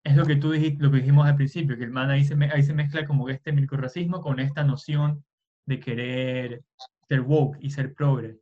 es 0.06 0.16
lo 0.16 0.24
que 0.24 0.36
tú 0.36 0.52
dijiste, 0.52 0.84
lo 0.84 0.92
que 0.92 0.98
dijimos 0.98 1.26
al 1.26 1.36
principio, 1.36 1.76
que 1.76 1.84
el 1.84 1.90
man 1.90 2.12
ahí 2.12 2.24
se, 2.24 2.36
ahí 2.54 2.62
se 2.62 2.76
mezcla 2.76 3.08
como 3.08 3.28
este 3.28 3.52
microracismo 3.52 4.22
con 4.22 4.40
esta 4.40 4.64
noción 4.64 5.26
de 5.66 5.80
querer 5.80 6.64
ser 7.10 7.22
woke 7.22 7.58
y 7.60 7.72
ser 7.72 7.96
progre. 7.96 8.40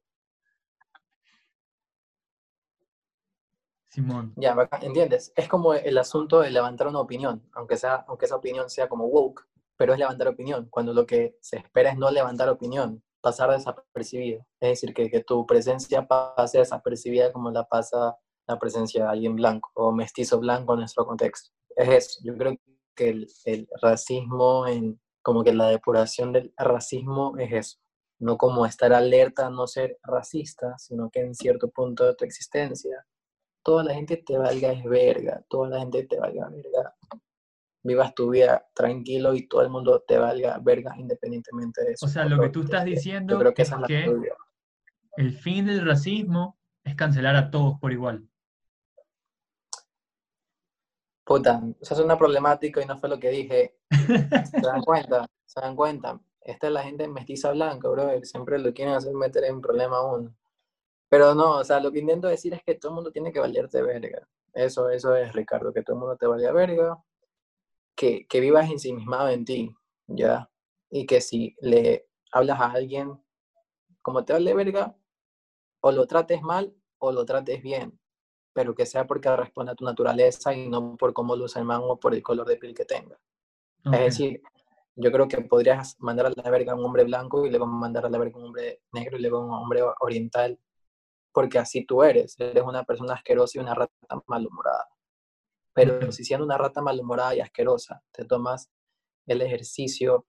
Simón. 3.88 4.34
Ya, 4.36 4.56
¿entiendes? 4.82 5.32
Es 5.38 5.48
como 5.48 5.74
el 5.74 5.98
asunto 5.98 6.42
de 6.42 6.52
levantar 6.52 6.88
una 6.88 7.00
opinión, 7.00 7.42
aunque, 7.54 7.78
sea, 7.78 8.04
aunque 8.10 8.26
esa 8.26 8.36
opinión 8.36 8.70
sea 8.70 8.90
como 8.90 9.06
woke, 9.06 9.48
pero 9.78 9.94
es 9.94 10.00
levantar 10.00 10.28
opinión, 10.28 10.68
cuando 10.70 10.94
lo 10.94 11.06
que 11.06 11.38
se 11.40 11.58
espera 11.58 11.92
es 11.92 11.98
no 11.98 12.12
levantar 12.12 12.50
opinión, 12.50 13.02
pasar 13.22 13.52
desapercibido. 13.52 14.46
Es 14.60 14.70
decir, 14.70 14.94
que, 14.94 15.10
que 15.10 15.24
tu 15.24 15.46
presencia 15.46 16.06
pase 16.06 16.58
desapercibida 16.58 17.32
como 17.32 17.52
la 17.52 17.64
pasa 17.64 18.18
la 18.48 18.60
presencia 18.60 19.04
de 19.04 19.10
alguien 19.10 19.36
blanco 19.36 19.72
o 19.76 19.92
mestizo 19.92 20.40
blanco 20.40 20.74
en 20.74 20.80
nuestro 20.80 21.06
contexto. 21.06 21.52
Es 21.76 21.90
eso, 21.90 22.20
yo 22.24 22.38
creo 22.38 22.56
que 22.96 23.10
el, 23.10 23.28
el 23.46 23.68
racismo, 23.82 24.68
en, 24.68 25.00
como 25.22 25.44
que 25.44 25.54
la 25.54 25.70
depuración 25.70 26.34
del 26.34 26.54
racismo 26.58 27.36
es 27.38 27.54
eso, 27.54 27.78
no 28.20 28.38
como 28.38 28.66
estar 28.66 28.94
alerta 28.94 29.48
a 29.48 29.50
no 29.50 29.68
ser 29.68 29.98
racista, 30.04 30.78
sino 30.78 31.10
que 31.10 31.22
en 31.22 31.34
cierto 31.34 31.70
punto 31.70 32.06
de 32.06 32.16
tu 32.16 32.26
existencia 32.26 33.06
toda 33.64 33.84
la 33.84 33.94
gente 33.94 34.18
te 34.18 34.38
valga 34.38 34.72
es 34.72 34.84
verga, 34.84 35.44
toda 35.50 35.70
la 35.70 35.80
gente 35.80 36.04
te 36.04 36.20
valga 36.20 36.50
verga. 36.50 36.96
Vivas 37.86 38.14
tu 38.14 38.30
vida 38.30 38.66
tranquilo 38.74 39.34
y 39.34 39.48
todo 39.48 39.62
el 39.62 39.70
mundo 39.70 40.04
te 40.08 40.18
valga 40.18 40.58
verga 40.60 40.96
independientemente 40.98 41.84
de 41.84 41.94
eso. 41.94 42.06
O 42.06 42.10
sea, 42.10 42.26
lo 42.26 42.40
que 42.40 42.50
tú 42.50 42.62
estás 42.62 42.86
diciendo 42.86 43.40
creo 43.40 43.54
que 43.54 43.64
es 43.64 43.72
que 43.88 44.06
el 45.18 45.34
fin 45.34 45.66
del 45.66 45.86
racismo 45.86 46.58
es 46.84 46.96
cancelar 46.96 47.36
a 47.36 47.52
todos 47.52 47.80
por 47.80 47.92
igual. 47.92 48.28
Puta, 51.26 51.62
eso 51.82 51.94
es 51.94 52.00
una 52.02 52.18
problemática 52.18 52.82
y 52.82 52.86
no 52.86 52.98
fue 52.98 53.10
lo 53.10 53.20
que 53.20 53.30
dije. 53.30 53.78
¿Se 54.52 54.62
dan 54.62 54.82
cuenta? 54.82 55.26
¿Se 55.46 55.62
dan 55.62 55.76
cuenta? 55.76 56.20
Esta 56.42 56.68
es 56.68 56.74
la 56.74 56.84
gente 56.84 57.08
mestiza 57.08 57.52
blanca, 57.52 57.88
bro. 57.90 58.10
Siempre 58.24 58.60
lo 58.60 58.74
quieren 58.74 58.96
hacer 58.96 59.14
meter 59.14 59.46
en 59.46 59.62
problema 59.62 59.98
a 59.98 60.06
uno. 60.06 60.36
Pero 61.10 61.36
no, 61.36 61.60
o 61.60 61.64
sea, 61.64 61.80
lo 61.80 61.92
que 61.92 62.00
intento 62.00 62.28
decir 62.28 62.54
es 62.54 62.64
que 62.64 62.76
todo 62.76 62.92
el 62.92 62.96
mundo 62.96 63.12
tiene 63.12 63.32
que 63.32 63.40
valerte 63.40 63.82
verga. 63.82 64.28
Eso, 64.54 64.90
eso 64.90 65.16
es, 65.16 65.34
Ricardo, 65.34 65.72
que 65.74 65.84
todo 65.84 65.96
el 65.96 66.00
mundo 66.02 66.18
te 66.18 66.28
valga 66.28 66.52
verga, 66.52 66.98
que, 67.96 68.28
que 68.28 68.40
vivas 68.40 68.70
ensimismado 68.70 69.30
en 69.30 69.46
ti, 69.46 69.76
¿ya? 70.08 70.50
Y 70.90 71.06
que 71.06 71.22
si 71.22 71.56
le 71.62 72.08
hablas 72.32 72.60
a 72.60 72.72
alguien 72.72 73.20
como 74.02 74.26
te 74.26 74.34
vale 74.34 74.54
verga, 74.54 74.96
o 75.82 75.92
lo 75.92 76.06
trates 76.06 76.42
mal 76.42 76.76
o 77.00 77.12
lo 77.12 77.26
trates 77.26 77.64
bien, 77.64 78.00
pero 78.54 78.76
que 78.76 78.86
sea 78.86 79.06
porque 79.06 79.36
responde 79.36 79.72
a 79.72 79.76
tu 79.76 79.84
naturaleza 79.84 80.54
y 80.54 80.70
no 80.70 80.96
por 80.96 81.14
cómo 81.14 81.36
luce 81.36 81.60
el 81.60 81.66
man 81.66 81.82
o 81.84 82.00
por 82.00 82.14
el 82.14 82.22
color 82.22 82.48
de 82.48 82.58
piel 82.58 82.74
que 82.74 82.86
tenga. 82.86 83.20
Es 83.86 84.00
decir, 84.00 84.42
yo 84.96 85.12
creo 85.12 85.28
que 85.28 85.42
podrías 85.42 85.96
mandar 86.00 86.28
a 86.28 86.32
la 86.36 86.50
verga 86.50 86.74
a 86.74 86.76
un 86.76 86.86
hombre 86.86 87.04
blanco 87.04 87.46
y 87.46 87.50
luego 87.50 87.66
mandar 87.66 88.06
a 88.06 88.10
la 88.10 88.18
verga 88.18 88.36
a 88.36 88.40
un 88.40 88.46
hombre 88.46 88.82
negro 88.92 89.18
y 89.18 89.22
luego 89.22 89.38
a 89.38 89.46
un 89.46 89.54
hombre 89.54 89.82
oriental 90.00 90.60
porque 91.34 91.58
así 91.58 91.84
tú 91.84 92.04
eres, 92.04 92.40
eres 92.40 92.64
una 92.64 92.84
persona 92.84 93.16
asquerosa 93.16 93.58
y 93.58 93.62
una 93.62 93.74
rata 93.74 93.94
malhumorada. 94.28 94.88
Pero 95.74 96.12
si 96.12 96.24
siendo 96.24 96.46
una 96.46 96.58
rata 96.58 96.82
malhumorada 96.82 97.36
y 97.36 97.42
asquerosa, 97.42 98.04
te 98.12 98.24
tomas 98.24 98.72
el 99.26 99.42
ejercicio 99.42 100.28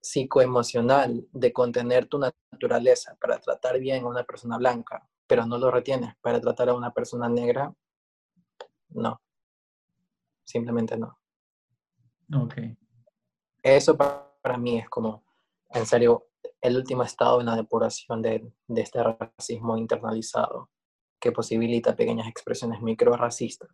psicoemocional 0.00 1.28
de 1.32 1.52
contener 1.52 2.06
tu 2.06 2.18
naturaleza 2.18 3.16
para 3.20 3.38
tratar 3.38 3.78
bien 3.78 4.04
a 4.04 4.08
una 4.08 4.24
persona 4.24 4.56
blanca, 4.56 5.08
pero 5.32 5.46
no 5.46 5.56
lo 5.56 5.70
retienes 5.70 6.14
para 6.20 6.38
tratar 6.42 6.68
a 6.68 6.74
una 6.74 6.92
persona 6.92 7.26
negra, 7.26 7.74
no. 8.90 9.18
Simplemente 10.44 10.94
no. 10.98 11.18
Ok. 12.36 12.56
Eso 13.62 13.96
para, 13.96 14.30
para 14.42 14.58
mí 14.58 14.76
es 14.76 14.90
como, 14.90 15.24
en 15.70 15.86
serio, 15.86 16.26
el 16.60 16.76
último 16.76 17.02
estado 17.02 17.40
en 17.40 17.46
la 17.46 17.56
depuración 17.56 18.20
de, 18.20 18.52
este 18.76 19.02
racismo 19.02 19.78
internalizado 19.78 20.68
que 21.18 21.32
posibilita 21.32 21.96
pequeñas 21.96 22.28
expresiones 22.28 22.82
micro-racistas. 22.82 23.70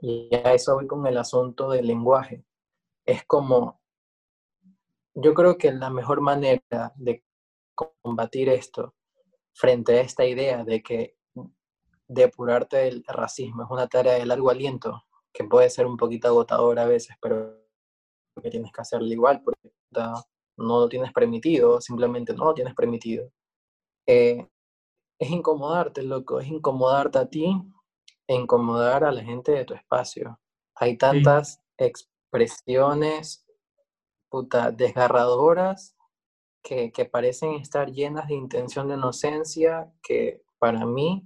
Y 0.00 0.34
a 0.34 0.54
eso 0.54 0.74
voy 0.74 0.88
con 0.88 1.06
el 1.06 1.18
asunto 1.18 1.70
del 1.70 1.86
lenguaje. 1.86 2.44
Es 3.04 3.24
como, 3.26 3.80
yo 5.14 5.34
creo 5.34 5.56
que 5.56 5.70
la 5.70 5.88
mejor 5.88 6.20
manera 6.20 6.92
de 6.96 7.22
combatir 7.76 8.48
esto 8.48 8.95
frente 9.56 9.98
a 9.98 10.02
esta 10.02 10.26
idea 10.26 10.64
de 10.64 10.82
que 10.82 11.16
depurarte 12.06 12.76
del 12.76 13.04
racismo 13.08 13.64
es 13.64 13.70
una 13.70 13.88
tarea 13.88 14.14
de 14.14 14.26
largo 14.26 14.50
aliento, 14.50 15.02
que 15.32 15.44
puede 15.44 15.70
ser 15.70 15.86
un 15.86 15.96
poquito 15.96 16.28
agotadora 16.28 16.82
a 16.82 16.86
veces, 16.86 17.16
pero 17.20 17.56
que 18.42 18.50
tienes 18.50 18.70
que 18.70 18.82
hacerlo 18.82 19.08
igual, 19.08 19.42
porque 19.42 19.70
no 20.58 20.80
lo 20.80 20.88
tienes 20.88 21.10
permitido, 21.12 21.80
simplemente 21.80 22.34
no 22.34 22.44
lo 22.44 22.54
tienes 22.54 22.74
permitido. 22.74 23.30
Eh, 24.06 24.46
es 25.18 25.30
incomodarte, 25.30 26.02
loco, 26.02 26.38
es 26.38 26.48
incomodarte 26.48 27.18
a 27.18 27.26
ti 27.26 27.50
e 28.28 28.34
incomodar 28.34 29.04
a 29.04 29.12
la 29.12 29.24
gente 29.24 29.52
de 29.52 29.64
tu 29.64 29.72
espacio. 29.72 30.38
Hay 30.74 30.98
tantas 30.98 31.62
expresiones 31.78 33.46
puta, 34.28 34.70
desgarradoras 34.70 35.95
que, 36.66 36.90
que 36.90 37.04
parecen 37.04 37.54
estar 37.54 37.92
llenas 37.92 38.26
de 38.26 38.34
intención 38.34 38.88
de 38.88 38.94
inocencia 38.94 39.92
que 40.02 40.42
para 40.58 40.84
mí 40.84 41.24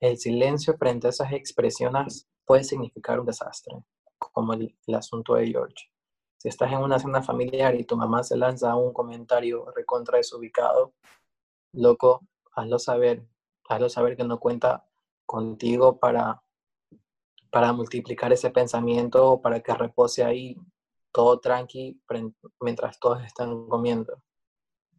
el 0.00 0.18
silencio 0.18 0.76
frente 0.76 1.06
a 1.06 1.10
esas 1.10 1.32
expresiones 1.32 2.28
puede 2.44 2.64
significar 2.64 3.18
un 3.18 3.26
desastre, 3.26 3.74
como 4.18 4.52
el, 4.52 4.76
el 4.86 4.94
asunto 4.94 5.34
de 5.34 5.46
George 5.48 5.90
si 6.38 6.48
estás 6.48 6.72
en 6.72 6.78
una 6.78 6.98
cena 6.98 7.22
familiar 7.22 7.74
y 7.74 7.84
tu 7.84 7.96
mamá 7.96 8.22
se 8.22 8.36
lanza 8.36 8.74
un 8.76 8.92
comentario 8.92 9.70
recontra 9.74 10.18
desubicado, 10.18 10.94
loco, 11.72 12.26
hazlo 12.54 12.78
saber, 12.78 13.26
hazlo 13.68 13.88
saber 13.88 14.16
que 14.16 14.24
no 14.24 14.38
cuenta 14.38 14.86
contigo 15.26 15.98
para, 15.98 16.42
para 17.50 17.72
multiplicar 17.72 18.32
ese 18.32 18.50
pensamiento, 18.50 19.40
para 19.42 19.60
que 19.60 19.74
repose 19.74 20.24
ahí 20.24 20.56
todo 21.12 21.40
tranqui 21.40 22.00
mientras 22.60 23.00
todos 23.00 23.24
están 23.24 23.66
comiendo. 23.68 24.22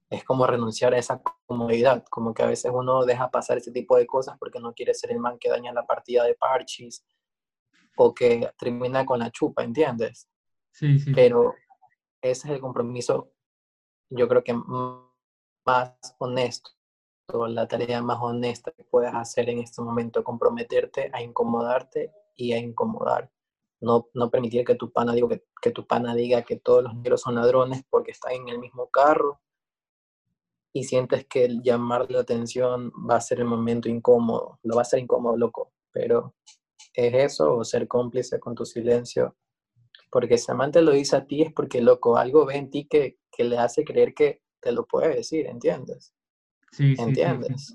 Es 0.09 0.23
como 0.23 0.47
renunciar 0.47 0.93
a 0.93 0.97
esa 0.97 1.21
comodidad, 1.45 2.03
como 2.09 2.33
que 2.33 2.41
a 2.41 2.47
veces 2.47 2.71
uno 2.73 3.05
deja 3.05 3.29
pasar 3.29 3.57
ese 3.57 3.71
tipo 3.71 3.95
de 3.95 4.07
cosas 4.07 4.37
porque 4.39 4.59
no 4.59 4.73
quiere 4.73 4.93
ser 4.93 5.11
el 5.11 5.19
man 5.19 5.37
que 5.39 5.49
daña 5.49 5.71
la 5.71 5.85
partida 5.85 6.23
de 6.23 6.33
parchis 6.33 7.05
o 7.95 8.13
que 8.13 8.51
termina 8.57 9.05
con 9.05 9.19
la 9.19 9.29
chupa, 9.29 9.63
¿entiendes? 9.63 10.27
Pero 11.13 11.53
ese 12.21 12.47
es 12.47 12.53
el 12.55 12.59
compromiso, 12.59 13.33
yo 14.09 14.27
creo 14.27 14.43
que 14.43 14.53
más 15.65 15.93
honesto, 16.17 16.71
la 17.47 17.67
tarea 17.67 18.01
más 18.01 18.17
honesta 18.21 18.71
que 18.71 18.83
puedes 18.83 19.13
hacer 19.13 19.49
en 19.49 19.59
este 19.59 19.81
momento, 19.81 20.23
comprometerte 20.23 21.11
a 21.13 21.21
incomodarte 21.21 22.11
y 22.35 22.53
a 22.53 22.57
incomodar. 22.57 23.31
No, 23.81 24.09
no 24.13 24.29
permitir 24.29 24.65
que 24.65 24.75
tu 24.75 24.91
pana 24.91 25.13
diga 25.13 25.29
que, 25.29 25.45
que 25.61 25.71
tu 25.71 25.85
pana 25.85 26.15
diga 26.15 26.41
que 26.41 26.57
todos 26.57 26.83
los 26.83 26.95
negros 26.95 27.21
son 27.21 27.35
ladrones 27.35 27.83
porque 27.89 28.11
están 28.11 28.33
en 28.33 28.49
el 28.49 28.59
mismo 28.59 28.89
carro 28.89 29.39
y 30.73 30.83
sientes 30.83 31.25
que 31.25 31.45
el 31.45 31.61
llamar 31.61 32.09
la 32.09 32.21
atención 32.21 32.91
va 33.09 33.15
a 33.15 33.21
ser 33.21 33.39
el 33.39 33.45
momento 33.45 33.89
incómodo, 33.89 34.59
lo 34.63 34.75
va 34.75 34.83
a 34.83 34.85
ser 34.85 34.99
incómodo, 34.99 35.37
loco, 35.37 35.73
pero 35.91 36.35
es 36.93 37.13
eso 37.13 37.55
o 37.55 37.63
ser 37.63 37.87
cómplice 37.87 38.39
con 38.39 38.55
tu 38.55 38.65
silencio 38.65 39.35
porque 40.09 40.37
si 40.37 40.51
amante 40.51 40.81
lo 40.81 40.91
dice 40.91 41.15
a 41.15 41.25
ti 41.25 41.41
es 41.41 41.53
porque, 41.53 41.81
loco, 41.81 42.17
algo 42.17 42.45
ve 42.45 42.55
en 42.55 42.69
ti 42.69 42.87
que, 42.87 43.17
le 43.37 43.57
hace 43.57 43.85
creer 43.85 44.13
que 44.13 44.41
te 44.59 44.73
lo 44.73 44.85
puede 44.85 45.15
decir, 45.15 45.47
¿entiendes? 45.47 46.13
Sí, 46.71 46.93
¿Entiendes? 46.97 47.73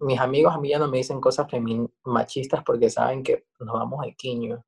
mis 0.00 0.20
amigos 0.20 0.54
a 0.54 0.58
mí 0.58 0.70
ya 0.70 0.78
no 0.78 0.88
me 0.88 0.98
dicen 0.98 1.20
cosas 1.20 1.46
machistas 2.04 2.62
porque 2.64 2.90
saben 2.90 3.22
que 3.22 3.46
nos 3.60 3.72
vamos 3.72 4.00
al 4.02 4.16
quiño. 4.16 4.64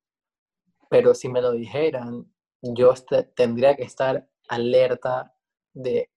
Pero 0.88 1.14
si 1.14 1.28
me 1.28 1.42
lo 1.42 1.52
dijeran, 1.52 2.32
yo 2.62 2.94
tendría 3.34 3.76
que 3.76 3.82
estar 3.82 4.28
alerta 4.48 5.34
de 5.72 6.10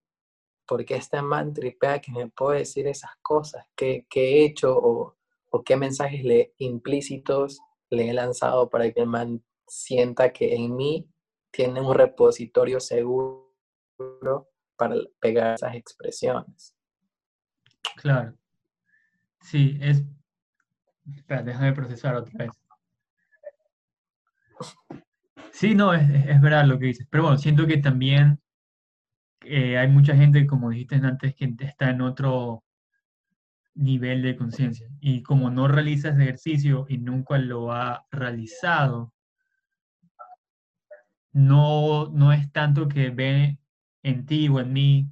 ¿por 0.68 0.84
qué 0.86 0.96
este 0.96 1.22
man 1.22 1.54
tripea 1.54 2.00
que 2.00 2.12
me 2.12 2.28
puede 2.28 2.60
decir 2.60 2.88
esas 2.88 3.12
cosas? 3.22 3.66
¿Qué, 3.76 4.06
qué 4.10 4.22
he 4.22 4.46
hecho 4.46 4.78
o, 4.78 5.16
o, 5.50 5.64
qué 5.64 5.76
mensajes 5.76 6.24
implícitos 6.58 7.60
le 7.90 8.10
he 8.10 8.14
lanzado 8.14 8.70
para 8.70 8.92
que 8.92 9.02
el 9.02 9.08
man 9.08 9.44
sienta 9.68 10.32
que 10.32 10.56
en 10.56 10.76
mí 10.76 11.08
tiene 11.52 11.82
un 11.82 11.94
repositorio 11.94 12.80
seguro 12.80 13.52
para 14.76 14.96
pegar 15.20 15.56
esas 15.56 15.76
expresiones? 15.76 16.76
Claro. 17.98 18.34
Sí, 19.42 19.78
es... 19.82 20.04
Espera, 21.16 21.44
déjame 21.44 21.72
procesar 21.74 22.16
otra 22.16 22.34
vez. 22.38 22.52
Sí, 25.52 25.76
no, 25.76 25.94
es, 25.94 26.02
es 26.28 26.42
verdad 26.42 26.66
lo 26.66 26.80
que 26.80 26.88
dices. 26.88 27.08
Pero 27.10 27.24
bueno, 27.24 27.38
siento 27.38 27.68
que 27.68 27.78
también 27.78 28.42
eh, 29.46 29.78
hay 29.78 29.88
mucha 29.88 30.16
gente, 30.16 30.46
como 30.48 30.70
dijiste 30.70 30.96
antes, 30.96 31.36
que 31.36 31.54
está 31.60 31.90
en 31.90 32.02
otro 32.02 32.64
nivel 33.76 34.22
de 34.22 34.36
conciencia. 34.36 34.90
Y 35.00 35.22
como 35.22 35.50
no 35.50 35.68
realiza 35.68 36.10
ese 36.10 36.24
ejercicio 36.24 36.86
y 36.90 36.98
nunca 36.98 37.38
lo 37.38 37.72
ha 37.72 38.06
realizado, 38.12 39.14
no, 41.34 42.10
no 42.14 42.32
es 42.32 42.52
tanto 42.52 42.88
que 42.88 43.10
ve 43.10 43.60
en 44.04 44.26
ti 44.26 44.48
o 44.48 44.60
en 44.60 44.72
mí 44.72 45.12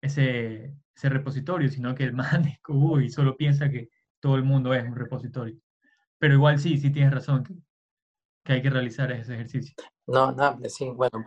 ese, 0.00 0.72
ese 0.94 1.08
repositorio, 1.08 1.68
sino 1.68 1.94
que 1.94 2.04
el 2.04 2.12
man 2.14 2.46
es 2.46 2.60
y 3.02 3.10
solo 3.10 3.36
piensa 3.36 3.68
que 3.68 3.90
todo 4.20 4.36
el 4.36 4.44
mundo 4.44 4.72
es 4.72 4.84
un 4.84 4.94
repositorio. 4.94 5.58
Pero 6.18 6.34
igual 6.34 6.58
sí, 6.58 6.78
sí 6.78 6.90
tienes 6.90 7.12
razón 7.12 7.44
que, 7.44 7.54
que 8.44 8.52
hay 8.54 8.62
que 8.62 8.70
realizar 8.70 9.10
ese 9.12 9.34
ejercicio. 9.34 9.74
No, 10.06 10.32
no, 10.32 10.58
sí, 10.68 10.90
bueno, 10.90 11.26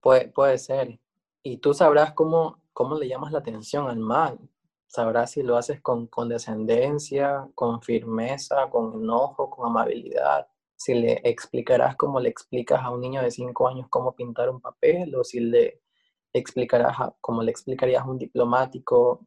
puede, 0.00 0.28
puede 0.28 0.58
ser. 0.58 0.98
Y 1.46 1.58
tú 1.58 1.74
sabrás 1.74 2.14
cómo, 2.14 2.62
cómo 2.72 2.96
le 2.96 3.06
llamas 3.06 3.30
la 3.30 3.40
atención 3.40 3.86
al 3.86 3.98
mal. 3.98 4.38
Sabrás 4.86 5.32
si 5.32 5.42
lo 5.42 5.58
haces 5.58 5.82
con 5.82 6.06
condescendencia, 6.06 7.46
con 7.54 7.82
firmeza, 7.82 8.70
con 8.70 8.94
enojo, 8.94 9.50
con 9.50 9.66
amabilidad. 9.66 10.46
Si 10.74 10.94
le 10.94 11.20
explicarás 11.22 11.96
como 11.96 12.18
le 12.18 12.30
explicas 12.30 12.80
a 12.82 12.90
un 12.90 13.02
niño 13.02 13.20
de 13.20 13.30
5 13.30 13.68
años 13.68 13.88
cómo 13.90 14.16
pintar 14.16 14.48
un 14.48 14.58
papel, 14.62 15.14
o 15.16 15.22
si 15.22 15.38
le 15.40 15.82
explicarás 16.32 16.96
como 17.20 17.42
le 17.42 17.50
explicarías 17.50 18.02
a 18.02 18.08
un 18.08 18.18
diplomático 18.18 19.26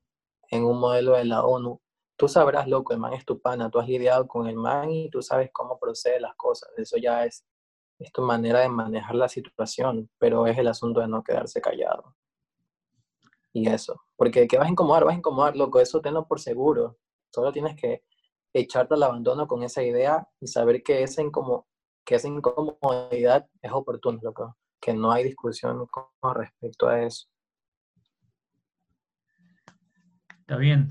en 0.50 0.64
un 0.66 0.80
modelo 0.80 1.14
de 1.14 1.26
la 1.26 1.46
ONU. 1.46 1.80
Tú 2.16 2.28
sabrás, 2.28 2.68
loco, 2.68 2.94
el 2.94 3.00
man 3.00 3.14
es 3.14 3.26
tu 3.26 3.40
pana, 3.40 3.70
tú 3.70 3.78
has 3.78 3.88
lidiado 3.88 4.28
con 4.28 4.48
el 4.48 4.56
man 4.56 4.90
y 4.90 5.08
tú 5.12 5.22
sabes 5.22 5.52
cómo 5.54 5.78
procede 5.78 6.20
las 6.20 6.36
cosas. 6.36 6.70
Eso 6.78 6.98
ya 6.98 7.26
es 7.26 7.46
es 8.00 8.12
tu 8.12 8.22
manera 8.22 8.60
de 8.60 8.70
manejar 8.70 9.16
la 9.16 9.28
situación, 9.28 10.10
pero 10.18 10.48
es 10.48 10.58
el 10.58 10.68
asunto 10.68 11.00
de 11.00 11.08
no 11.08 11.24
quedarse 11.24 11.62
callado. 11.62 12.16
Y 13.54 13.68
eso, 13.70 14.02
porque 14.16 14.48
que 14.48 14.58
vas 14.58 14.68
a 14.68 14.72
incomodar, 14.72 15.06
vas 15.06 15.16
a 15.16 15.18
incomodar, 15.18 15.56
loco, 15.56 15.80
eso 15.80 16.02
tenlo 16.02 16.28
por 16.28 16.40
seguro. 16.40 16.98
Solo 17.34 17.52
tienes 17.52 17.76
que 17.76 18.04
echarte 18.54 18.94
al 18.94 19.04
abandono 19.04 19.48
con 19.48 19.64
esa 19.64 19.82
idea 19.84 20.28
y 20.40 20.48
saber 20.48 20.84
que 20.84 21.04
esa, 21.04 21.24
que 22.06 22.16
esa 22.16 22.28
incomodidad 22.28 23.50
es 23.62 23.72
oportuna, 23.72 24.20
loco, 24.22 24.56
que 24.80 24.94
no 24.94 25.12
hay 25.12 25.24
discusión 25.24 25.88
con 25.88 26.36
respecto 26.36 26.88
a 26.88 27.02
eso. 27.02 27.28
Está 30.42 30.58
bien. 30.58 30.88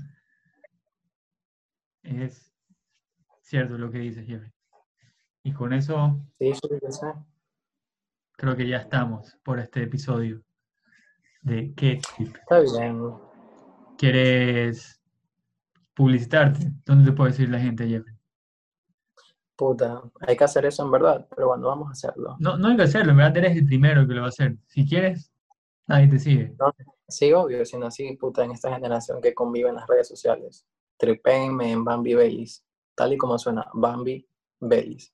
Es 2.03 2.53
cierto 3.41 3.77
lo 3.77 3.91
que 3.91 3.99
dices, 3.99 4.25
Jeffrey. 4.27 4.56
Y 5.47 5.53
con 5.53 5.71
eso 5.71 6.19
creo 8.35 8.57
que 8.57 8.67
ya 8.67 8.79
estamos 8.79 9.37
por 9.43 9.61
este 9.61 9.83
episodio 9.83 10.43
de 11.41 11.73
¿Qué 11.73 12.01
Está 12.19 12.59
bien. 12.59 13.13
¿Quieres 13.97 15.01
publicitarte? 15.93 16.73
¿Dónde 16.85 17.09
te 17.09 17.15
puede 17.15 17.31
decir 17.31 17.47
la 17.47 17.61
gente, 17.61 17.87
Jeffrey? 17.87 18.13
Puta, 19.55 20.03
hay 20.19 20.35
que 20.35 20.43
hacer 20.43 20.65
eso 20.65 20.83
en 20.83 20.91
verdad, 20.91 21.25
pero 21.33 21.47
bueno, 21.47 21.67
vamos 21.67 21.87
a 21.87 21.91
hacerlo. 21.91 22.35
No, 22.39 22.57
no 22.57 22.67
hay 22.67 22.75
que 22.75 22.83
hacerlo, 22.83 23.11
en 23.11 23.17
verdad 23.17 23.37
eres 23.37 23.55
el 23.55 23.65
primero 23.65 24.05
que 24.05 24.15
lo 24.15 24.21
va 24.23 24.27
a 24.27 24.29
hacer. 24.31 24.57
Si 24.65 24.85
quieres, 24.85 25.31
nadie 25.87 26.09
te 26.09 26.19
sigue. 26.19 26.57
sí, 27.07 27.31
obvio, 27.31 27.63
sino 27.63 27.85
así, 27.85 28.17
puta, 28.17 28.43
en 28.43 28.51
esta 28.51 28.73
generación 28.73 29.21
que 29.21 29.33
convive 29.33 29.69
en 29.69 29.75
las 29.75 29.87
redes 29.87 30.09
sociales. 30.09 30.67
Tripenme 30.97 31.71
en 31.71 31.85
Bambi 31.85 32.15
Bellis, 32.15 32.65
tal 32.95 33.13
y 33.13 33.17
como 33.17 33.39
suena, 33.39 33.65
Bambi 33.73 34.27
Bellis 34.59 35.13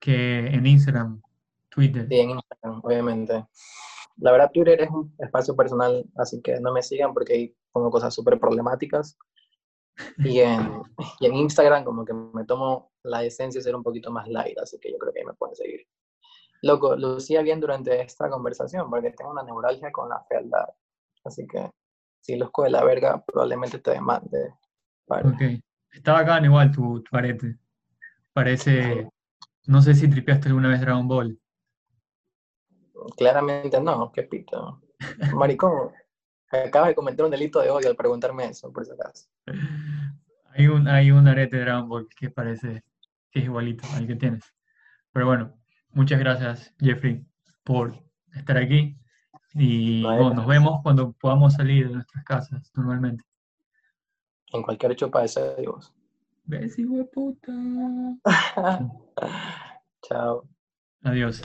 que 0.00 0.46
en 0.46 0.66
Instagram, 0.66 1.22
Twitter. 1.68 2.06
Sí, 2.08 2.18
en 2.18 2.30
Instagram, 2.30 2.80
obviamente. 2.82 3.44
La 4.16 4.32
verdad, 4.32 4.50
Twitter 4.52 4.80
es 4.80 4.90
un 4.90 5.14
espacio 5.18 5.56
personal, 5.56 6.04
así 6.16 6.40
que 6.42 6.60
no 6.60 6.72
me 6.72 6.82
sigan 6.82 7.14
porque 7.14 7.32
ahí 7.32 7.56
pongo 7.72 7.90
cosas 7.90 8.14
súper 8.14 8.38
problemáticas. 8.38 9.16
Y 10.18 10.40
en, 10.40 10.82
y 11.20 11.26
en 11.26 11.34
Instagram 11.34 11.84
como 11.84 12.04
que 12.04 12.12
me 12.12 12.44
tomo 12.44 12.92
la 13.02 13.24
esencia 13.24 13.58
de 13.58 13.64
ser 13.64 13.74
un 13.74 13.82
poquito 13.82 14.10
más 14.10 14.28
light, 14.28 14.58
así 14.58 14.78
que 14.78 14.90
yo 14.90 14.98
creo 14.98 15.12
que 15.12 15.20
ahí 15.20 15.26
me 15.26 15.34
pueden 15.34 15.56
seguir. 15.56 15.86
Loco, 16.62 16.96
lucía 16.96 17.42
bien 17.42 17.60
durante 17.60 18.00
esta 18.00 18.30
conversación 18.30 18.88
porque 18.88 19.10
tengo 19.10 19.32
una 19.32 19.42
neuralgia 19.42 19.90
con 19.90 20.08
la 20.08 20.22
fealdad. 20.28 20.68
Así 21.24 21.46
que 21.46 21.70
si 22.20 22.36
luzco 22.36 22.62
de 22.62 22.70
la 22.70 22.84
verga, 22.84 23.22
probablemente 23.24 23.78
te 23.78 23.90
demande. 23.92 24.54
Ok. 25.08 25.42
Está 25.92 26.12
bacán 26.12 26.44
igual 26.44 26.70
tu, 26.70 27.02
tu 27.02 27.16
arete. 27.16 27.58
Parece, 28.32 29.08
no 29.66 29.82
sé 29.82 29.94
si 29.94 30.08
tripeaste 30.08 30.48
alguna 30.48 30.68
vez 30.68 30.80
Dragon 30.80 31.06
Ball. 31.06 31.38
Claramente 33.16 33.80
no, 33.80 34.10
qué 34.12 34.22
pito. 34.22 34.80
Maricón, 35.34 35.90
acabas 36.50 36.88
de 36.88 36.94
cometer 36.94 37.24
un 37.24 37.30
delito 37.30 37.60
de 37.60 37.70
odio 37.70 37.88
al 37.88 37.96
preguntarme 37.96 38.46
eso, 38.46 38.72
por 38.72 38.84
si 38.84 38.92
acaso. 38.92 39.28
Hay 40.54 40.66
un, 40.68 40.88
hay 40.88 41.10
un 41.10 41.26
arete 41.28 41.56
de 41.56 41.64
Dragon 41.64 41.88
Ball 41.88 42.08
que 42.16 42.30
parece 42.30 42.84
que 43.30 43.40
es 43.40 43.44
igualito 43.44 43.86
al 43.94 44.06
que 44.06 44.16
tienes. 44.16 44.44
Pero 45.12 45.26
bueno, 45.26 45.58
muchas 45.90 46.18
gracias, 46.18 46.74
Jeffrey, 46.78 47.24
por 47.64 48.02
estar 48.34 48.56
aquí. 48.56 48.96
Y 49.54 50.02
nos 50.02 50.46
vemos 50.46 50.80
cuando 50.82 51.12
podamos 51.12 51.54
salir 51.54 51.88
de 51.88 51.94
nuestras 51.94 52.24
casas 52.24 52.70
normalmente. 52.74 53.24
En 54.52 54.62
cualquier 54.62 54.94
chupa 54.96 55.22
de 55.22 55.28
sedivos. 55.28 55.94
Ves, 56.44 56.78
hijo 56.78 56.96
de 56.96 57.04
puta. 57.04 57.52
Chao. 60.02 60.48
Adiós. 61.02 61.42